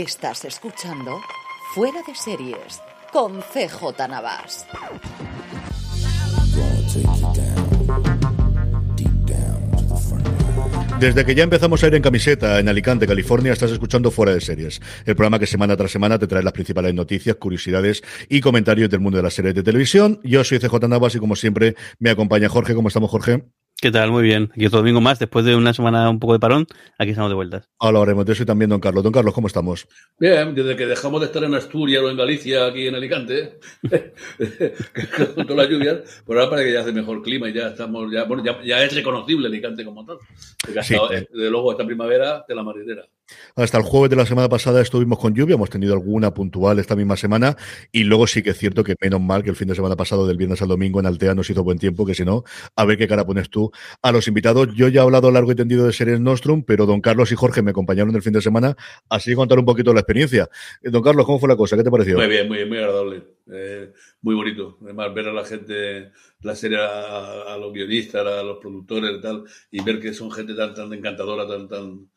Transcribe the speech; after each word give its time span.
Estás 0.00 0.46
escuchando 0.46 1.20
Fuera 1.74 2.00
de 2.06 2.14
Series 2.14 2.80
con 3.12 3.42
CJ 3.42 4.08
Navas. 4.08 4.66
Desde 10.98 11.26
que 11.26 11.34
ya 11.34 11.42
empezamos 11.42 11.84
a 11.84 11.88
ir 11.88 11.96
en 11.96 12.02
camiseta 12.02 12.60
en 12.60 12.70
Alicante, 12.70 13.06
California, 13.06 13.52
estás 13.52 13.72
escuchando 13.72 14.10
Fuera 14.10 14.32
de 14.32 14.40
Series, 14.40 14.80
el 15.04 15.16
programa 15.16 15.38
que 15.38 15.46
semana 15.46 15.76
tras 15.76 15.90
semana 15.90 16.18
te 16.18 16.26
trae 16.26 16.42
las 16.42 16.54
principales 16.54 16.94
noticias, 16.94 17.36
curiosidades 17.36 18.02
y 18.30 18.40
comentarios 18.40 18.88
del 18.88 19.00
mundo 19.00 19.18
de 19.18 19.24
las 19.24 19.34
series 19.34 19.54
de 19.54 19.62
televisión. 19.62 20.18
Yo 20.24 20.42
soy 20.44 20.60
CJ 20.60 20.88
Navas 20.88 21.14
y 21.14 21.18
como 21.18 21.36
siempre 21.36 21.76
me 21.98 22.08
acompaña 22.08 22.48
Jorge. 22.48 22.74
¿Cómo 22.74 22.88
estamos, 22.88 23.10
Jorge? 23.10 23.44
¿Qué 23.82 23.90
tal? 23.90 24.10
Muy 24.10 24.22
bien. 24.22 24.50
Aquí 24.52 24.66
otro 24.66 24.80
domingo 24.80 25.00
más, 25.00 25.18
después 25.18 25.42
de 25.46 25.56
una 25.56 25.72
semana 25.72 26.10
un 26.10 26.20
poco 26.20 26.34
de 26.34 26.38
parón, 26.38 26.66
aquí 26.98 27.12
estamos 27.12 27.30
de 27.30 27.34
vuelta. 27.34 27.62
Ahora 27.78 28.02
haremos 28.02 28.26
de 28.26 28.34
eso 28.34 28.42
y 28.42 28.46
también 28.46 28.68
don 28.68 28.78
Carlos. 28.78 29.02
Don 29.02 29.10
Carlos, 29.10 29.32
¿cómo 29.32 29.46
estamos? 29.46 29.88
Bien, 30.18 30.54
desde 30.54 30.76
que 30.76 30.84
dejamos 30.84 31.22
de 31.22 31.28
estar 31.28 31.42
en 31.44 31.54
Asturias 31.54 32.02
o 32.02 32.10
en 32.10 32.18
Galicia, 32.18 32.66
aquí 32.66 32.88
en 32.88 32.94
Alicante, 32.94 33.58
con 35.34 35.46
todas 35.46 35.56
las 35.56 35.68
lluvias, 35.70 36.22
por 36.26 36.36
ahora 36.36 36.50
parece 36.50 36.68
que 36.68 36.74
ya 36.74 36.80
hace 36.82 36.92
mejor 36.92 37.22
clima 37.22 37.48
y 37.48 37.54
ya 37.54 37.68
estamos, 37.68 38.12
ya, 38.12 38.24
bueno, 38.24 38.44
ya, 38.44 38.62
ya 38.62 38.82
es 38.82 38.94
reconocible 38.94 39.48
Alicante 39.48 39.82
como 39.82 40.04
tal. 40.04 40.18
Porque 40.62 40.82
Sí, 40.82 40.94
eh. 40.94 41.26
desde 41.32 41.50
luego 41.50 41.72
esta 41.72 41.86
primavera 41.86 42.44
de 42.46 42.54
la 42.54 42.62
marinera. 42.62 43.06
Hasta 43.56 43.78
el 43.78 43.84
jueves 43.84 44.10
de 44.10 44.16
la 44.16 44.26
semana 44.26 44.48
pasada 44.48 44.80
estuvimos 44.80 45.18
con 45.18 45.34
lluvia, 45.34 45.54
hemos 45.54 45.70
tenido 45.70 45.92
alguna 45.94 46.32
puntual 46.32 46.78
esta 46.78 46.96
misma 46.96 47.16
semana 47.16 47.56
y 47.92 48.04
luego 48.04 48.26
sí 48.26 48.42
que 48.42 48.50
es 48.50 48.58
cierto 48.58 48.84
que 48.84 48.94
menos 49.00 49.20
mal 49.20 49.42
que 49.42 49.50
el 49.50 49.56
fin 49.56 49.68
de 49.68 49.74
semana 49.74 49.96
pasado 49.96 50.26
del 50.26 50.36
viernes 50.36 50.62
al 50.62 50.68
domingo 50.68 51.00
en 51.00 51.06
Altea 51.06 51.34
nos 51.34 51.50
hizo 51.50 51.62
buen 51.64 51.78
tiempo, 51.78 52.06
que 52.06 52.14
si 52.14 52.24
no, 52.24 52.44
a 52.76 52.84
ver 52.84 52.96
qué 52.96 53.06
cara 53.08 53.24
pones 53.24 53.50
tú 53.50 53.70
a 54.02 54.12
los 54.12 54.28
invitados. 54.28 54.68
Yo 54.74 54.88
ya 54.88 55.00
he 55.00 55.04
hablado 55.04 55.30
largo 55.30 55.52
y 55.52 55.54
tendido 55.54 55.86
de 55.86 55.92
Series 55.92 56.20
Nostrum, 56.20 56.62
pero 56.62 56.86
don 56.86 57.00
Carlos 57.00 57.32
y 57.32 57.34
Jorge 57.34 57.62
me 57.62 57.70
acompañaron 57.70 58.14
el 58.14 58.22
fin 58.22 58.32
de 58.32 58.42
semana, 58.42 58.76
así 59.08 59.30
que 59.30 59.36
contar 59.36 59.58
un 59.58 59.64
poquito 59.64 59.92
la 59.92 60.00
experiencia. 60.00 60.48
Eh, 60.82 60.90
Don 60.90 61.02
Carlos, 61.02 61.26
¿cómo 61.26 61.38
fue 61.38 61.48
la 61.48 61.56
cosa? 61.56 61.76
¿Qué 61.76 61.84
te 61.84 61.90
pareció? 61.90 62.16
Muy 62.16 62.26
bien, 62.26 62.48
muy, 62.48 62.64
muy 62.64 62.78
agradable. 62.78 63.22
Eh, 63.52 63.92
muy 64.22 64.34
bonito. 64.34 64.78
Además, 64.82 65.12
ver 65.14 65.28
a 65.28 65.32
la 65.32 65.44
gente, 65.44 66.12
la 66.42 66.54
serie, 66.54 66.78
a, 66.78 67.54
a 67.54 67.56
los 67.58 67.72
guionistas, 67.72 68.26
a 68.26 68.42
los 68.42 68.58
productores 68.58 69.18
y 69.18 69.20
tal, 69.20 69.44
y 69.70 69.82
ver 69.82 70.00
que 70.00 70.12
son 70.14 70.30
gente 70.30 70.54
tan, 70.54 70.74
tan 70.74 70.92
encantadora, 70.92 71.48
tan, 71.48 71.68
tan, 71.68 72.08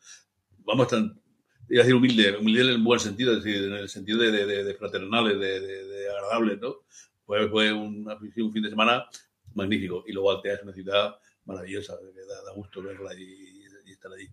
vamos, 0.64 0.88
tan, 0.88 1.20
iba 1.68 1.82
a 1.82 1.84
decir 1.84 1.94
humilde, 1.94 2.36
humilde 2.36 2.62
en 2.62 2.68
el 2.68 2.82
buen 2.82 3.00
sentido, 3.00 3.34
decir, 3.34 3.64
en 3.64 3.72
el 3.74 3.88
sentido 3.88 4.18
de, 4.18 4.32
de, 4.32 4.64
de, 4.64 4.74
fraternales, 4.74 5.38
de, 5.38 5.60
de, 5.60 6.10
agradables, 6.10 6.60
¿no? 6.60 6.76
Pues 7.24 7.50
fue 7.50 7.72
un, 7.72 8.06
fin 8.52 8.62
de 8.62 8.70
semana 8.70 9.06
magnífico. 9.54 10.04
Y 10.06 10.12
luego 10.12 10.30
Altea 10.30 10.54
es 10.54 10.62
una 10.62 10.72
ciudad 10.72 11.16
maravillosa, 11.44 11.96
que 11.98 12.20
da, 12.20 12.42
da 12.44 12.52
gusto 12.52 12.82
verla 12.82 13.14
y, 13.14 13.64
y 13.86 13.92
estar 13.92 14.12
allí. 14.12 14.28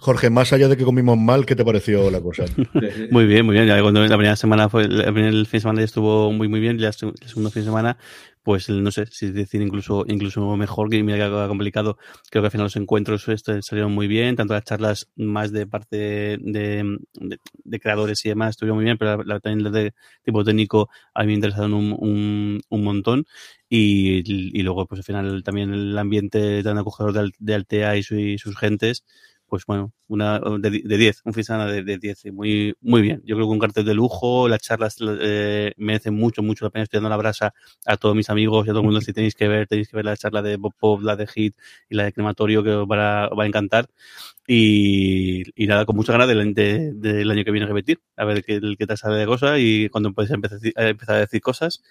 Jorge, 0.00 0.30
más 0.30 0.52
allá 0.54 0.68
de 0.68 0.76
que 0.78 0.84
comimos 0.84 1.18
mal, 1.18 1.44
¿qué 1.44 1.54
te 1.54 1.64
pareció 1.64 2.10
la 2.10 2.20
cosa? 2.20 2.44
Muy 3.10 3.26
bien, 3.26 3.44
muy 3.44 3.54
bien. 3.54 3.66
Ya 3.66 3.80
cuando 3.82 4.00
la 4.00 4.16
primera 4.16 4.34
semana 4.36 4.68
fue, 4.70 4.84
el 4.84 5.46
fin 5.46 5.58
de 5.58 5.60
semana 5.60 5.80
ya 5.80 5.84
estuvo 5.84 6.32
muy, 6.32 6.48
muy 6.48 6.58
bien. 6.60 6.76
Y 6.76 6.80
la, 6.80 6.88
el 6.88 6.94
segundo 6.94 7.50
fin 7.50 7.62
de 7.62 7.66
semana, 7.66 7.98
pues 8.42 8.70
no 8.70 8.90
sé 8.90 9.04
si 9.10 9.30
decir 9.30 9.60
incluso, 9.60 10.04
incluso 10.08 10.56
mejor, 10.56 10.88
que 10.88 11.02
mira 11.02 11.18
que 11.18 11.48
complicado. 11.48 11.98
Creo 12.30 12.42
que 12.42 12.46
al 12.46 12.50
final 12.50 12.64
los 12.64 12.76
encuentros 12.76 13.28
este, 13.28 13.60
salieron 13.60 13.92
muy 13.92 14.06
bien, 14.08 14.36
tanto 14.36 14.54
las 14.54 14.64
charlas 14.64 15.10
más 15.16 15.52
de 15.52 15.66
parte 15.66 15.96
de, 15.96 16.38
de, 16.40 16.98
de 17.64 17.80
creadores 17.80 18.24
y 18.24 18.30
demás 18.30 18.50
estuvieron 18.50 18.76
muy 18.78 18.84
bien, 18.86 18.96
pero 18.96 19.18
la, 19.18 19.34
la- 19.34 19.40
también 19.40 19.64
las 19.64 19.72
de 19.74 19.92
tipo 20.24 20.42
técnico 20.44 20.88
a 21.12 21.20
mí 21.22 21.26
me 21.28 21.34
interesaron 21.34 21.74
un, 21.74 21.92
un, 21.98 22.60
un 22.70 22.84
montón. 22.84 23.26
Y, 23.68 24.22
y 24.58 24.62
luego, 24.62 24.86
pues 24.86 25.00
al 25.00 25.04
final 25.04 25.42
también 25.44 25.72
el 25.74 25.96
ambiente 25.98 26.62
tan 26.62 26.78
acogedor 26.78 27.12
de, 27.12 27.30
de 27.38 27.54
Altea 27.54 27.96
y, 27.98 28.02
su- 28.02 28.16
y 28.16 28.38
sus 28.38 28.56
gentes, 28.56 29.04
pues 29.50 29.66
bueno, 29.66 29.92
una 30.08 30.40
de 30.60 30.70
de 30.84 30.96
10, 30.98 31.22
un 31.26 31.34
fin 31.34 31.40
de 31.42 31.44
semana 31.44 31.66
de 31.72 31.82
de 31.82 31.98
10, 31.98 32.24
y 32.26 32.30
muy, 32.32 32.74
muy 32.80 33.02
bien. 33.02 33.20
Yo 33.26 33.36
creo 33.36 33.46
que 33.48 33.52
un 33.52 33.58
cartel 33.58 33.84
de 33.84 33.94
lujo, 33.94 34.48
las 34.48 34.60
charlas 34.62 34.96
eh, 35.02 35.72
merecen 35.76 36.14
mucho, 36.14 36.42
mucho 36.42 36.64
la 36.64 36.70
pena. 36.70 36.84
Estoy 36.84 36.98
dando 36.98 37.10
la 37.10 37.18
brasa 37.18 37.52
a 37.86 37.96
todos 37.98 38.16
mis 38.16 38.30
amigos 38.30 38.66
y 38.66 38.70
a 38.70 38.72
todo 38.72 38.80
el 38.80 38.86
mundo. 38.86 39.00
Si 39.10 39.12
tenéis 39.12 39.34
que 39.34 39.48
ver, 39.48 39.66
tenéis 39.68 39.88
que 39.88 39.96
ver 39.96 40.06
la 40.06 40.16
charla 40.16 40.42
de 40.42 40.56
Bob 40.56 40.74
Pop, 40.78 41.02
la 41.02 41.16
de 41.16 41.26
Hit 41.26 41.56
y 41.90 41.96
la 41.96 42.04
de 42.04 42.12
Crematorio, 42.12 42.62
que 42.62 42.70
os 42.70 42.86
va 42.88 43.24
a, 43.24 43.28
os 43.28 43.38
va 43.38 43.44
a 43.44 43.46
encantar. 43.46 43.86
Y, 44.46 45.42
y 45.62 45.66
nada, 45.66 45.84
con 45.86 45.96
mucha 45.96 46.12
ganas 46.12 46.28
del, 46.28 46.54
de- 46.54 46.92
del 46.94 47.30
año 47.30 47.44
que 47.44 47.50
viene 47.52 47.64
a 47.66 47.68
repetir, 47.68 48.00
a 48.16 48.24
ver 48.24 48.44
qué, 48.44 48.60
qué 48.78 48.86
tal 48.86 48.98
sale 48.98 49.16
de 49.16 49.26
cosa 49.26 49.58
y 49.58 49.88
cuando 49.90 50.12
puedes 50.12 50.30
empezar, 50.32 50.58
a 50.76 50.88
empezar 50.88 51.16
a 51.16 51.20
decir 51.20 51.40
cosas. 51.40 51.82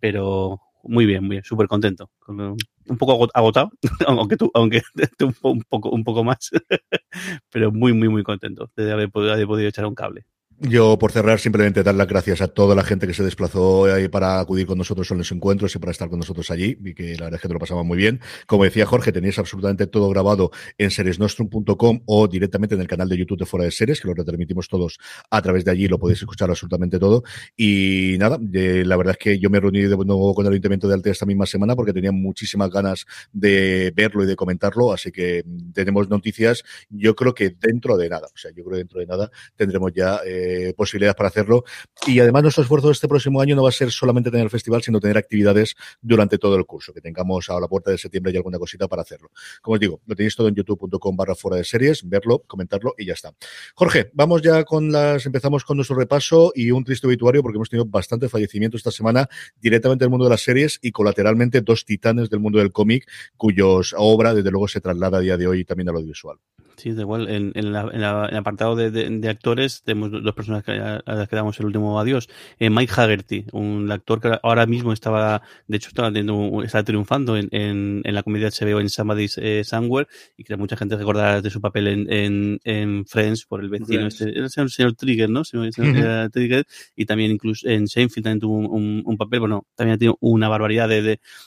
Pero 0.00 0.60
muy 0.84 1.06
bien, 1.06 1.22
muy 1.24 1.30
bien, 1.36 1.44
súper 1.44 1.68
contento. 1.68 2.10
Con- 2.18 2.40
Un 2.40 2.98
poco 2.98 3.12
agot- 3.14 3.30
agotado, 3.34 3.70
aunque 4.08 4.36
tú, 4.36 4.50
aunque 4.54 4.82
un 5.20 5.32
po- 5.34 5.50
un 5.52 5.62
poco, 5.68 5.90
un 5.90 6.04
poco 6.04 6.24
más, 6.24 6.50
pero 7.50 7.72
muy, 7.72 7.92
muy, 7.92 8.08
muy 8.08 8.22
contento 8.24 8.70
de 8.76 8.92
haber 8.92 9.10
podido, 9.10 9.32
haber 9.34 9.46
podido 9.46 9.68
echar 9.68 9.86
un 9.86 9.94
cable. 9.94 10.24
Yo, 10.58 10.96
por 10.98 11.10
cerrar, 11.10 11.40
simplemente 11.40 11.82
dar 11.82 11.94
las 11.94 12.06
gracias 12.06 12.40
a 12.40 12.48
toda 12.48 12.74
la 12.76 12.84
gente 12.84 13.06
que 13.06 13.14
se 13.14 13.24
desplazó 13.24 13.86
para 14.10 14.38
acudir 14.38 14.66
con 14.66 14.78
nosotros 14.78 15.10
en 15.10 15.18
los 15.18 15.32
encuentros 15.32 15.74
y 15.74 15.78
para 15.78 15.90
estar 15.90 16.08
con 16.08 16.20
nosotros 16.20 16.50
allí, 16.50 16.78
y 16.84 16.94
que 16.94 17.16
la 17.16 17.24
verdad 17.24 17.34
es 17.34 17.42
que 17.42 17.48
te 17.48 17.54
lo 17.54 17.60
pasaba 17.60 17.82
muy 17.82 17.96
bien. 17.96 18.20
Como 18.46 18.64
decía 18.64 18.86
Jorge, 18.86 19.10
tenéis 19.10 19.38
absolutamente 19.38 19.86
todo 19.88 20.08
grabado 20.08 20.50
en 20.78 20.90
seriesnostrum.com 20.90 22.02
o 22.06 22.28
directamente 22.28 22.74
en 22.76 22.80
el 22.80 22.86
canal 22.86 23.08
de 23.08 23.16
YouTube 23.16 23.38
de 23.38 23.46
Fuera 23.46 23.64
de 23.64 23.72
Series, 23.72 24.00
que 24.00 24.06
lo 24.08 24.14
retransmitimos 24.14 24.68
todos 24.68 24.98
a 25.30 25.42
través 25.42 25.64
de 25.64 25.72
allí, 25.72 25.88
lo 25.88 25.98
podéis 25.98 26.20
escuchar 26.20 26.50
absolutamente 26.50 26.98
todo. 26.98 27.24
Y 27.56 28.16
nada, 28.18 28.38
eh, 28.52 28.84
la 28.86 28.96
verdad 28.96 29.16
es 29.18 29.24
que 29.24 29.38
yo 29.38 29.50
me 29.50 29.58
reuní 29.58 29.80
de 29.82 29.96
nuevo 29.96 30.34
con 30.34 30.46
el 30.46 30.52
Ayuntamiento 30.52 30.86
de 30.86 30.94
Altea 30.94 31.12
esta 31.12 31.26
misma 31.26 31.46
semana 31.46 31.74
porque 31.74 31.92
tenía 31.92 32.12
muchísimas 32.12 32.70
ganas 32.70 33.04
de 33.32 33.92
verlo 33.96 34.22
y 34.22 34.26
de 34.26 34.36
comentarlo, 34.36 34.92
así 34.92 35.10
que 35.10 35.44
tenemos 35.74 36.08
noticias, 36.08 36.62
yo 36.88 37.16
creo 37.16 37.34
que 37.34 37.50
dentro 37.50 37.96
de 37.96 38.08
nada, 38.08 38.28
o 38.32 38.38
sea, 38.38 38.50
yo 38.50 38.62
creo 38.64 38.72
que 38.72 38.78
dentro 38.78 39.00
de 39.00 39.06
nada 39.06 39.30
tendremos 39.56 39.92
ya 39.92 40.20
eh, 40.26 40.41
posibilidades 40.76 41.16
para 41.16 41.28
hacerlo. 41.28 41.64
Y 42.06 42.20
además 42.20 42.42
nuestro 42.42 42.62
esfuerzo 42.62 42.88
de 42.88 42.92
este 42.92 43.08
próximo 43.08 43.40
año 43.40 43.56
no 43.56 43.62
va 43.62 43.68
a 43.68 43.72
ser 43.72 43.90
solamente 43.90 44.30
tener 44.30 44.44
el 44.44 44.50
festival, 44.50 44.82
sino 44.82 45.00
tener 45.00 45.18
actividades 45.18 45.74
durante 46.00 46.38
todo 46.38 46.56
el 46.56 46.64
curso, 46.66 46.92
que 46.92 47.00
tengamos 47.00 47.48
a 47.50 47.60
la 47.60 47.68
puerta 47.68 47.90
de 47.90 47.98
septiembre 47.98 48.32
y 48.32 48.36
alguna 48.36 48.58
cosita 48.58 48.88
para 48.88 49.02
hacerlo. 49.02 49.30
Como 49.60 49.74
os 49.74 49.80
digo, 49.80 50.00
lo 50.06 50.14
tenéis 50.14 50.36
todo 50.36 50.48
en 50.48 50.54
youtube.com 50.54 51.16
barra 51.16 51.34
fuera 51.34 51.56
de 51.56 51.64
series, 51.64 52.08
verlo, 52.08 52.40
comentarlo 52.46 52.94
y 52.96 53.06
ya 53.06 53.14
está. 53.14 53.34
Jorge, 53.74 54.10
vamos 54.14 54.42
ya 54.42 54.64
con 54.64 54.90
las, 54.90 55.26
empezamos 55.26 55.64
con 55.64 55.76
nuestro 55.76 55.96
repaso 55.96 56.52
y 56.54 56.70
un 56.70 56.84
triste 56.84 57.06
obituario 57.06 57.42
porque 57.42 57.56
hemos 57.56 57.70
tenido 57.70 57.86
bastantes 57.86 58.30
fallecimientos 58.30 58.80
esta 58.80 58.90
semana 58.90 59.28
directamente 59.60 60.04
del 60.04 60.10
mundo 60.10 60.24
de 60.24 60.30
las 60.30 60.42
series 60.42 60.78
y 60.82 60.92
colateralmente 60.92 61.60
dos 61.60 61.84
titanes 61.84 62.30
del 62.30 62.40
mundo 62.40 62.58
del 62.58 62.72
cómic 62.72 63.08
cuyos 63.36 63.94
obra 63.96 64.34
desde 64.34 64.50
luego 64.50 64.68
se 64.68 64.80
traslada 64.80 65.18
a 65.18 65.20
día 65.20 65.36
de 65.36 65.46
hoy 65.46 65.64
también 65.64 65.88
al 65.88 65.96
audiovisual. 65.96 66.38
Sí, 66.76 66.92
da 66.92 67.02
igual. 67.02 67.28
En, 67.28 67.52
en, 67.54 67.72
la, 67.72 67.82
en, 67.92 68.00
la, 68.00 68.26
el 68.26 68.36
apartado 68.36 68.76
de, 68.76 68.90
de, 68.90 69.08
de, 69.08 69.28
actores 69.28 69.82
tenemos 69.82 70.10
dos 70.10 70.34
personas 70.34 70.64
que, 70.64 70.72
a 70.72 71.02
las 71.06 71.28
que 71.28 71.36
damos 71.36 71.58
el 71.60 71.66
último 71.66 71.98
adiós. 72.00 72.28
Eh, 72.58 72.70
Mike 72.70 72.92
Haggerty, 72.96 73.46
un 73.52 73.90
actor 73.90 74.20
que 74.20 74.38
ahora 74.42 74.66
mismo 74.66 74.92
estaba, 74.92 75.42
de 75.66 75.76
hecho, 75.76 75.88
estaba, 75.88 76.08
teniendo, 76.08 76.62
estaba 76.62 76.84
triunfando 76.84 77.36
en, 77.36 77.48
en, 77.52 78.02
en 78.04 78.14
la 78.14 78.22
comedia 78.22 78.48
HBO 78.48 78.80
en 78.80 78.88
Somebody's 78.88 79.38
eh, 79.38 79.62
Somewhere 79.64 80.08
y 80.36 80.44
que 80.44 80.56
mucha 80.56 80.76
gente 80.76 80.96
recordará 80.96 81.40
de 81.40 81.50
su 81.50 81.60
papel 81.60 81.88
en, 81.88 82.12
en, 82.12 82.60
en 82.64 83.06
Friends 83.06 83.44
por 83.46 83.60
el 83.62 83.68
vecino, 83.68 84.06
este, 84.06 84.24
el 84.24 84.50
señor, 84.50 84.70
señor 84.70 84.94
Trigger, 84.94 85.30
¿no? 85.30 85.44
Señor, 85.44 85.72
señor 85.72 85.96
uh 85.96 85.98
-huh. 85.98 86.30
Trigger, 86.30 86.66
y 86.96 87.06
también 87.06 87.30
incluso 87.30 87.68
en 87.68 87.88
Seinfeld 87.88 88.24
también 88.24 88.40
tuvo 88.40 88.56
un, 88.56 88.66
un, 88.66 89.02
un, 89.04 89.16
papel, 89.16 89.40
bueno, 89.40 89.66
también 89.74 89.94
ha 89.94 89.98
tenido 89.98 90.18
una 90.20 90.48
barbaridad 90.48 90.88
de, 90.88 91.02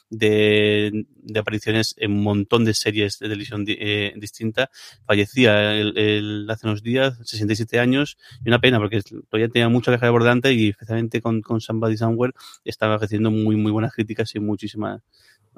de, 0.09 1.05
de, 1.23 1.39
apariciones 1.39 1.95
en 1.97 2.11
un 2.11 2.23
montón 2.23 2.65
de 2.65 2.73
series 2.73 3.19
de 3.19 3.27
televisión 3.27 3.65
eh, 3.67 4.13
distinta. 4.15 4.69
Fallecía 5.15 5.73
el, 5.75 5.97
el, 5.97 6.47
hace 6.49 6.67
unos 6.67 6.83
días, 6.83 7.17
67 7.23 7.79
años, 7.79 8.17
y 8.43 8.49
una 8.49 8.59
pena 8.59 8.79
porque 8.79 9.01
todavía 9.01 9.47
tenía 9.47 9.69
mucha 9.69 9.97
caja 9.97 10.07
de 10.07 10.51
y 10.51 10.69
especialmente 10.71 11.21
con, 11.21 11.41
con 11.41 11.61
Somebody 11.61 11.95
Somewhere 11.95 12.33
estaba 12.65 12.97
recibiendo 12.97 13.31
muy, 13.31 13.55
muy 13.55 13.71
buenas 13.71 13.93
críticas 13.93 14.35
y 14.35 14.41
muchísimas 14.41 15.03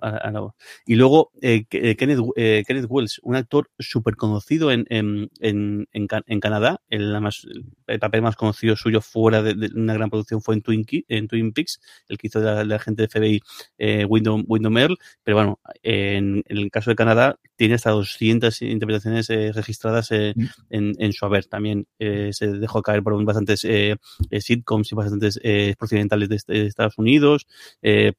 a, 0.02 0.10
a 0.10 0.32
la, 0.32 0.54
y 0.86 0.96
luego 0.96 1.32
eh, 1.42 1.66
Kenneth, 1.66 2.20
eh, 2.36 2.64
Kenneth 2.68 2.86
Wells, 2.90 3.20
un 3.24 3.36
actor 3.36 3.70
súper 3.80 4.16
conocido 4.16 4.72
en, 4.72 4.86
en, 4.90 5.30
en, 5.40 5.88
en, 5.92 6.40
Canadá. 6.40 6.82
El, 6.90 7.20
más, 7.22 7.46
el, 7.88 8.00
papel 8.00 8.22
más 8.22 8.36
conocido 8.36 8.76
suyo 8.76 9.02
fuera 9.02 9.42
de, 9.42 9.54
de, 9.54 9.70
una 9.76 9.94
gran 9.94 10.10
producción 10.10 10.42
fue 10.42 10.56
en 10.56 10.62
Twin, 10.62 10.86
en 11.08 11.28
Twin 11.28 11.54
Peaks, 11.54 11.80
el 12.08 12.18
que 12.18 12.28
hizo 12.28 12.40
de 12.40 12.46
la, 12.46 12.64
la 12.64 12.80
gente 12.80 13.04
de 13.04 13.08
FBI 13.10 13.42
eh, 13.78 14.06
Wyndham 14.06 14.78
Earl. 14.78 14.98
Pero 15.24 15.38
bueno, 15.38 15.60
en, 15.84 16.44
el 16.48 16.72
caso 16.72 16.92
de 16.92 16.96
Canadá, 16.96 17.40
tiene 17.56 17.76
hasta 17.76 17.92
200 17.92 18.62
interpretaciones 18.62 19.30
eh, 19.30 19.52
registradas 19.54 20.12
eh, 20.12 20.34
mm. 20.36 20.46
en, 20.70 20.94
en, 21.00 21.14
su 21.14 21.26
haber. 21.26 21.46
También 21.46 21.88
eh, 22.00 22.30
se 22.34 22.48
dejó 22.48 22.82
caer 22.82 23.04
por 23.04 23.24
bastantes 23.26 23.66
eh, 23.66 23.98
sitcoms 24.40 24.92
y 24.92 24.96
bastantes 24.96 25.40
eh, 25.44 25.76
procedimentales 25.78 26.30
de, 26.30 26.40
de 26.48 26.68
Estados 26.68 26.98
Unidos. 26.98 27.48
Eh, 27.82 28.14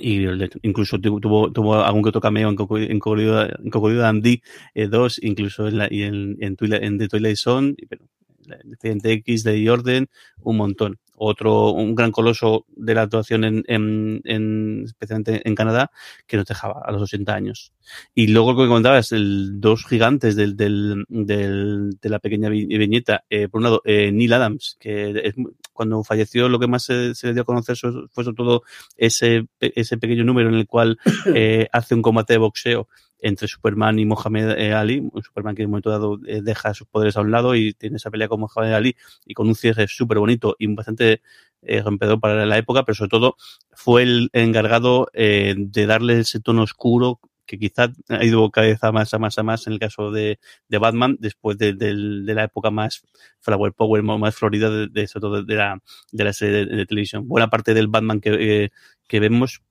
y 0.00 0.26
incluso 0.62 1.00
tuvo, 1.00 1.52
tuvo 1.52 1.74
algún 1.76 2.02
que 2.02 2.08
otro 2.10 2.20
cameo 2.20 2.48
en 2.48 2.56
Cocodrilo, 2.56 4.00
Dandy 4.00 4.42
eh, 4.74 4.88
2, 4.88 5.20
incluso 5.22 5.68
en, 5.68 5.78
la, 5.78 5.88
y 5.90 6.02
en, 6.02 6.36
en, 6.40 6.56
en 6.60 6.98
The 6.98 7.08
Twilight 7.08 7.36
Zone, 7.36 7.74
pero 7.88 8.04
Expediente 8.48 9.12
X 9.12 9.44
de 9.44 9.66
Jordan, 9.66 10.08
un 10.42 10.56
montón. 10.56 10.98
Otro, 11.18 11.70
un 11.70 11.94
gran 11.94 12.12
coloso 12.12 12.64
de 12.76 12.94
la 12.94 13.02
actuación 13.02 13.44
en, 13.44 13.64
en, 13.66 14.20
en, 14.24 14.84
especialmente 14.86 15.42
en 15.46 15.54
Canadá, 15.54 15.90
que 16.26 16.36
nos 16.36 16.46
dejaba 16.46 16.82
a 16.84 16.92
los 16.92 17.02
80 17.02 17.34
años. 17.34 17.72
Y 18.14 18.28
luego 18.28 18.52
lo 18.52 18.62
que 18.62 18.68
comentabas, 18.68 19.12
el 19.12 19.60
dos 19.60 19.84
gigantes 19.86 20.36
del, 20.36 20.56
del, 20.56 21.04
del, 21.08 21.98
de 22.00 22.08
la 22.08 22.18
pequeña 22.18 22.48
viñeta, 22.48 23.24
eh, 23.30 23.48
por 23.48 23.58
un 23.58 23.64
lado, 23.64 23.82
eh, 23.84 24.12
Neil 24.12 24.32
Adams, 24.32 24.76
que 24.78 25.10
es, 25.24 25.34
cuando 25.72 26.02
falleció 26.02 26.48
lo 26.48 26.58
que 26.58 26.66
más 26.66 26.84
se, 26.84 27.14
se, 27.14 27.28
le 27.28 27.34
dio 27.34 27.42
a 27.42 27.46
conocer 27.46 27.76
fue 27.76 28.24
sobre 28.24 28.36
todo 28.36 28.62
ese, 28.96 29.46
ese 29.60 29.96
pequeño 29.96 30.24
número 30.24 30.48
en 30.48 30.56
el 30.56 30.66
cual 30.66 30.98
eh, 31.34 31.68
hace 31.72 31.94
un 31.94 32.02
combate 32.02 32.34
de 32.34 32.38
boxeo 32.38 32.88
entre 33.20 33.48
Superman 33.48 33.98
y 33.98 34.06
Mohamed 34.06 34.50
eh, 34.58 34.72
Ali, 34.72 35.08
Superman 35.22 35.54
que 35.54 35.62
en 35.62 35.66
un 35.66 35.72
momento 35.72 35.90
dado 35.90 36.18
eh, 36.26 36.40
deja 36.42 36.74
sus 36.74 36.86
poderes 36.86 37.16
a 37.16 37.20
un 37.20 37.30
lado 37.30 37.54
y 37.54 37.74
tiene 37.74 37.96
esa 37.96 38.10
pelea 38.10 38.28
con 38.28 38.40
Mohamed 38.40 38.72
Ali 38.72 38.96
y 39.26 39.34
con 39.34 39.48
un 39.48 39.54
cierre 39.54 39.86
súper 39.88 40.18
bonito 40.18 40.56
y 40.58 40.66
bastante 40.74 41.22
eh, 41.62 41.82
rompedor 41.82 42.20
para 42.20 42.46
la 42.46 42.58
época, 42.58 42.84
pero 42.84 42.94
sobre 42.94 43.10
todo 43.10 43.36
fue 43.72 44.02
el 44.02 44.30
encargado 44.32 45.08
eh, 45.12 45.54
de 45.56 45.86
darle 45.86 46.20
ese 46.20 46.40
tono 46.40 46.62
oscuro 46.62 47.20
que 47.46 47.58
quizá 47.58 47.90
ha 48.10 48.24
ido 48.24 48.50
cada 48.50 48.66
vez 48.66 48.84
a 48.84 48.92
más 48.92 49.12
a 49.14 49.18
más 49.18 49.38
a 49.38 49.42
más 49.42 49.66
en 49.66 49.72
el 49.72 49.78
caso 49.78 50.12
de, 50.12 50.38
de 50.68 50.78
Batman 50.78 51.16
después 51.18 51.56
de, 51.56 51.72
de, 51.72 51.94
de, 52.24 52.34
la 52.34 52.44
época 52.44 52.70
más 52.70 53.02
flower 53.40 53.72
power 53.72 54.02
más 54.02 54.36
florida 54.36 54.70
de, 54.70 54.88
de, 54.88 55.54
la, 55.54 55.82
de 56.12 56.24
la 56.24 56.32
serie 56.32 56.66
de, 56.66 56.76
de 56.76 56.86
televisión. 56.86 57.26
Buena 57.26 57.48
parte 57.48 57.72
del 57.74 57.88
Batman 57.88 58.20
que, 58.20 58.64
eh, 58.64 58.70
que 59.08 59.18
vemos 59.18 59.62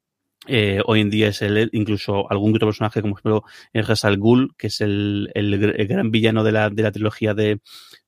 eh, 0.45 0.81
hoy 0.85 1.01
en 1.01 1.09
día 1.09 1.29
es 1.29 1.41
el, 1.41 1.69
incluso 1.73 2.29
algún 2.29 2.55
otro 2.55 2.67
personaje, 2.67 3.01
como 3.01 3.15
por 3.15 3.41
ejemplo 3.73 3.93
Hasal 3.93 4.17
Ghul, 4.17 4.53
que 4.57 4.67
es 4.67 4.81
el, 4.81 5.29
el, 5.33 5.87
gran 5.87 6.11
villano 6.11 6.43
de 6.43 6.51
la, 6.51 6.69
de 6.69 6.83
la 6.83 6.91
trilogía 6.91 7.33
de, 7.33 7.59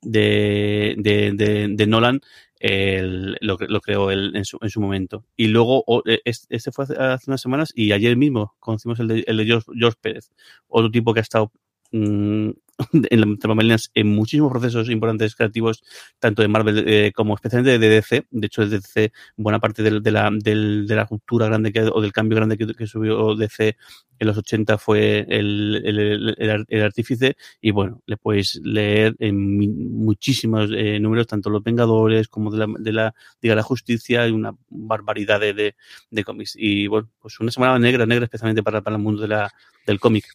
de, 0.02 0.96
de, 0.98 1.68
de, 1.70 1.88
Nolan, 1.88 2.22
el, 2.60 3.38
lo, 3.42 3.58
lo 3.60 3.82
creó 3.82 4.12
él 4.12 4.36
en 4.36 4.46
su, 4.46 4.58
en 4.62 4.70
su 4.70 4.80
momento. 4.80 5.26
Y 5.36 5.48
luego, 5.48 5.84
este 6.24 6.72
fue 6.72 6.86
hace, 6.86 7.30
unas 7.30 7.42
semanas 7.42 7.72
y 7.76 7.92
ayer 7.92 8.16
mismo 8.16 8.56
conocimos 8.60 9.00
el 9.00 9.08
de, 9.08 9.24
el 9.28 9.38
de 9.38 9.46
George 9.46 9.98
Pérez, 10.00 10.32
otro 10.68 10.92
tipo 10.92 11.14
que 11.14 11.20
ha 11.20 11.24
estado 11.24 11.52
mmm, 11.92 12.52
en, 13.10 13.38
en 13.94 14.08
muchísimos 14.08 14.52
procesos 14.52 14.90
importantes 14.90 15.36
creativos, 15.36 15.84
tanto 16.20 16.42
de 16.42 16.48
Marvel 16.48 16.84
eh, 16.88 17.12
como 17.14 17.36
especialmente 17.36 17.78
de 17.78 17.90
DC. 17.90 18.26
De 18.32 18.48
hecho, 18.48 18.66
de 18.66 18.80
DC, 18.80 19.12
buena 19.38 19.60
parte 19.60 19.84
de, 19.84 20.00
de 20.00 20.12
la, 20.12 20.30
de, 20.32 20.84
de 20.86 20.96
la 20.96 21.06
ruptura 21.06 21.48
grande 21.48 21.72
que, 21.74 21.82
o 21.82 22.02
del 22.02 22.14
cambio 22.14 22.38
grande 22.38 22.58
que, 22.58 22.68
que 22.74 22.88
subió 22.88 23.36
DC 23.36 23.76
en 24.20 24.28
los 24.28 24.38
80 24.38 24.78
fue 24.78 25.26
el, 25.30 25.82
el, 25.86 26.36
el, 26.38 26.66
el, 26.68 26.82
artífice 26.82 27.38
y 27.62 27.72
bueno, 27.72 28.02
le 28.06 28.18
podéis 28.18 28.60
leer 28.64 29.16
en 29.20 29.58
muchísimos 29.98 30.70
eh, 30.74 31.00
números, 31.00 31.28
tanto 31.28 31.50
Los 31.50 31.64
Vengadores 31.64 32.28
como 32.28 32.52
de 32.52 32.58
la, 32.58 32.68
de 32.78 32.92
la, 32.92 33.16
de 33.42 33.56
la 33.56 33.64
Justicia, 33.64 34.28
y 34.28 34.32
una 34.32 34.54
barbaridad 34.70 35.40
de, 35.40 35.76
de 36.12 36.24
cómics. 36.24 36.56
Y 36.58 36.88
bueno, 36.88 37.10
pues 37.22 37.40
una 37.40 37.52
semana 37.52 37.80
negra, 37.80 38.06
negra 38.06 38.26
especialmente 38.26 38.64
para, 38.64 38.82
para 38.82 38.98
el 38.98 39.02
mundo 39.02 39.22
de 39.22 39.30
la, 39.30 39.52
del 39.86 40.00
cómic. 40.00 40.26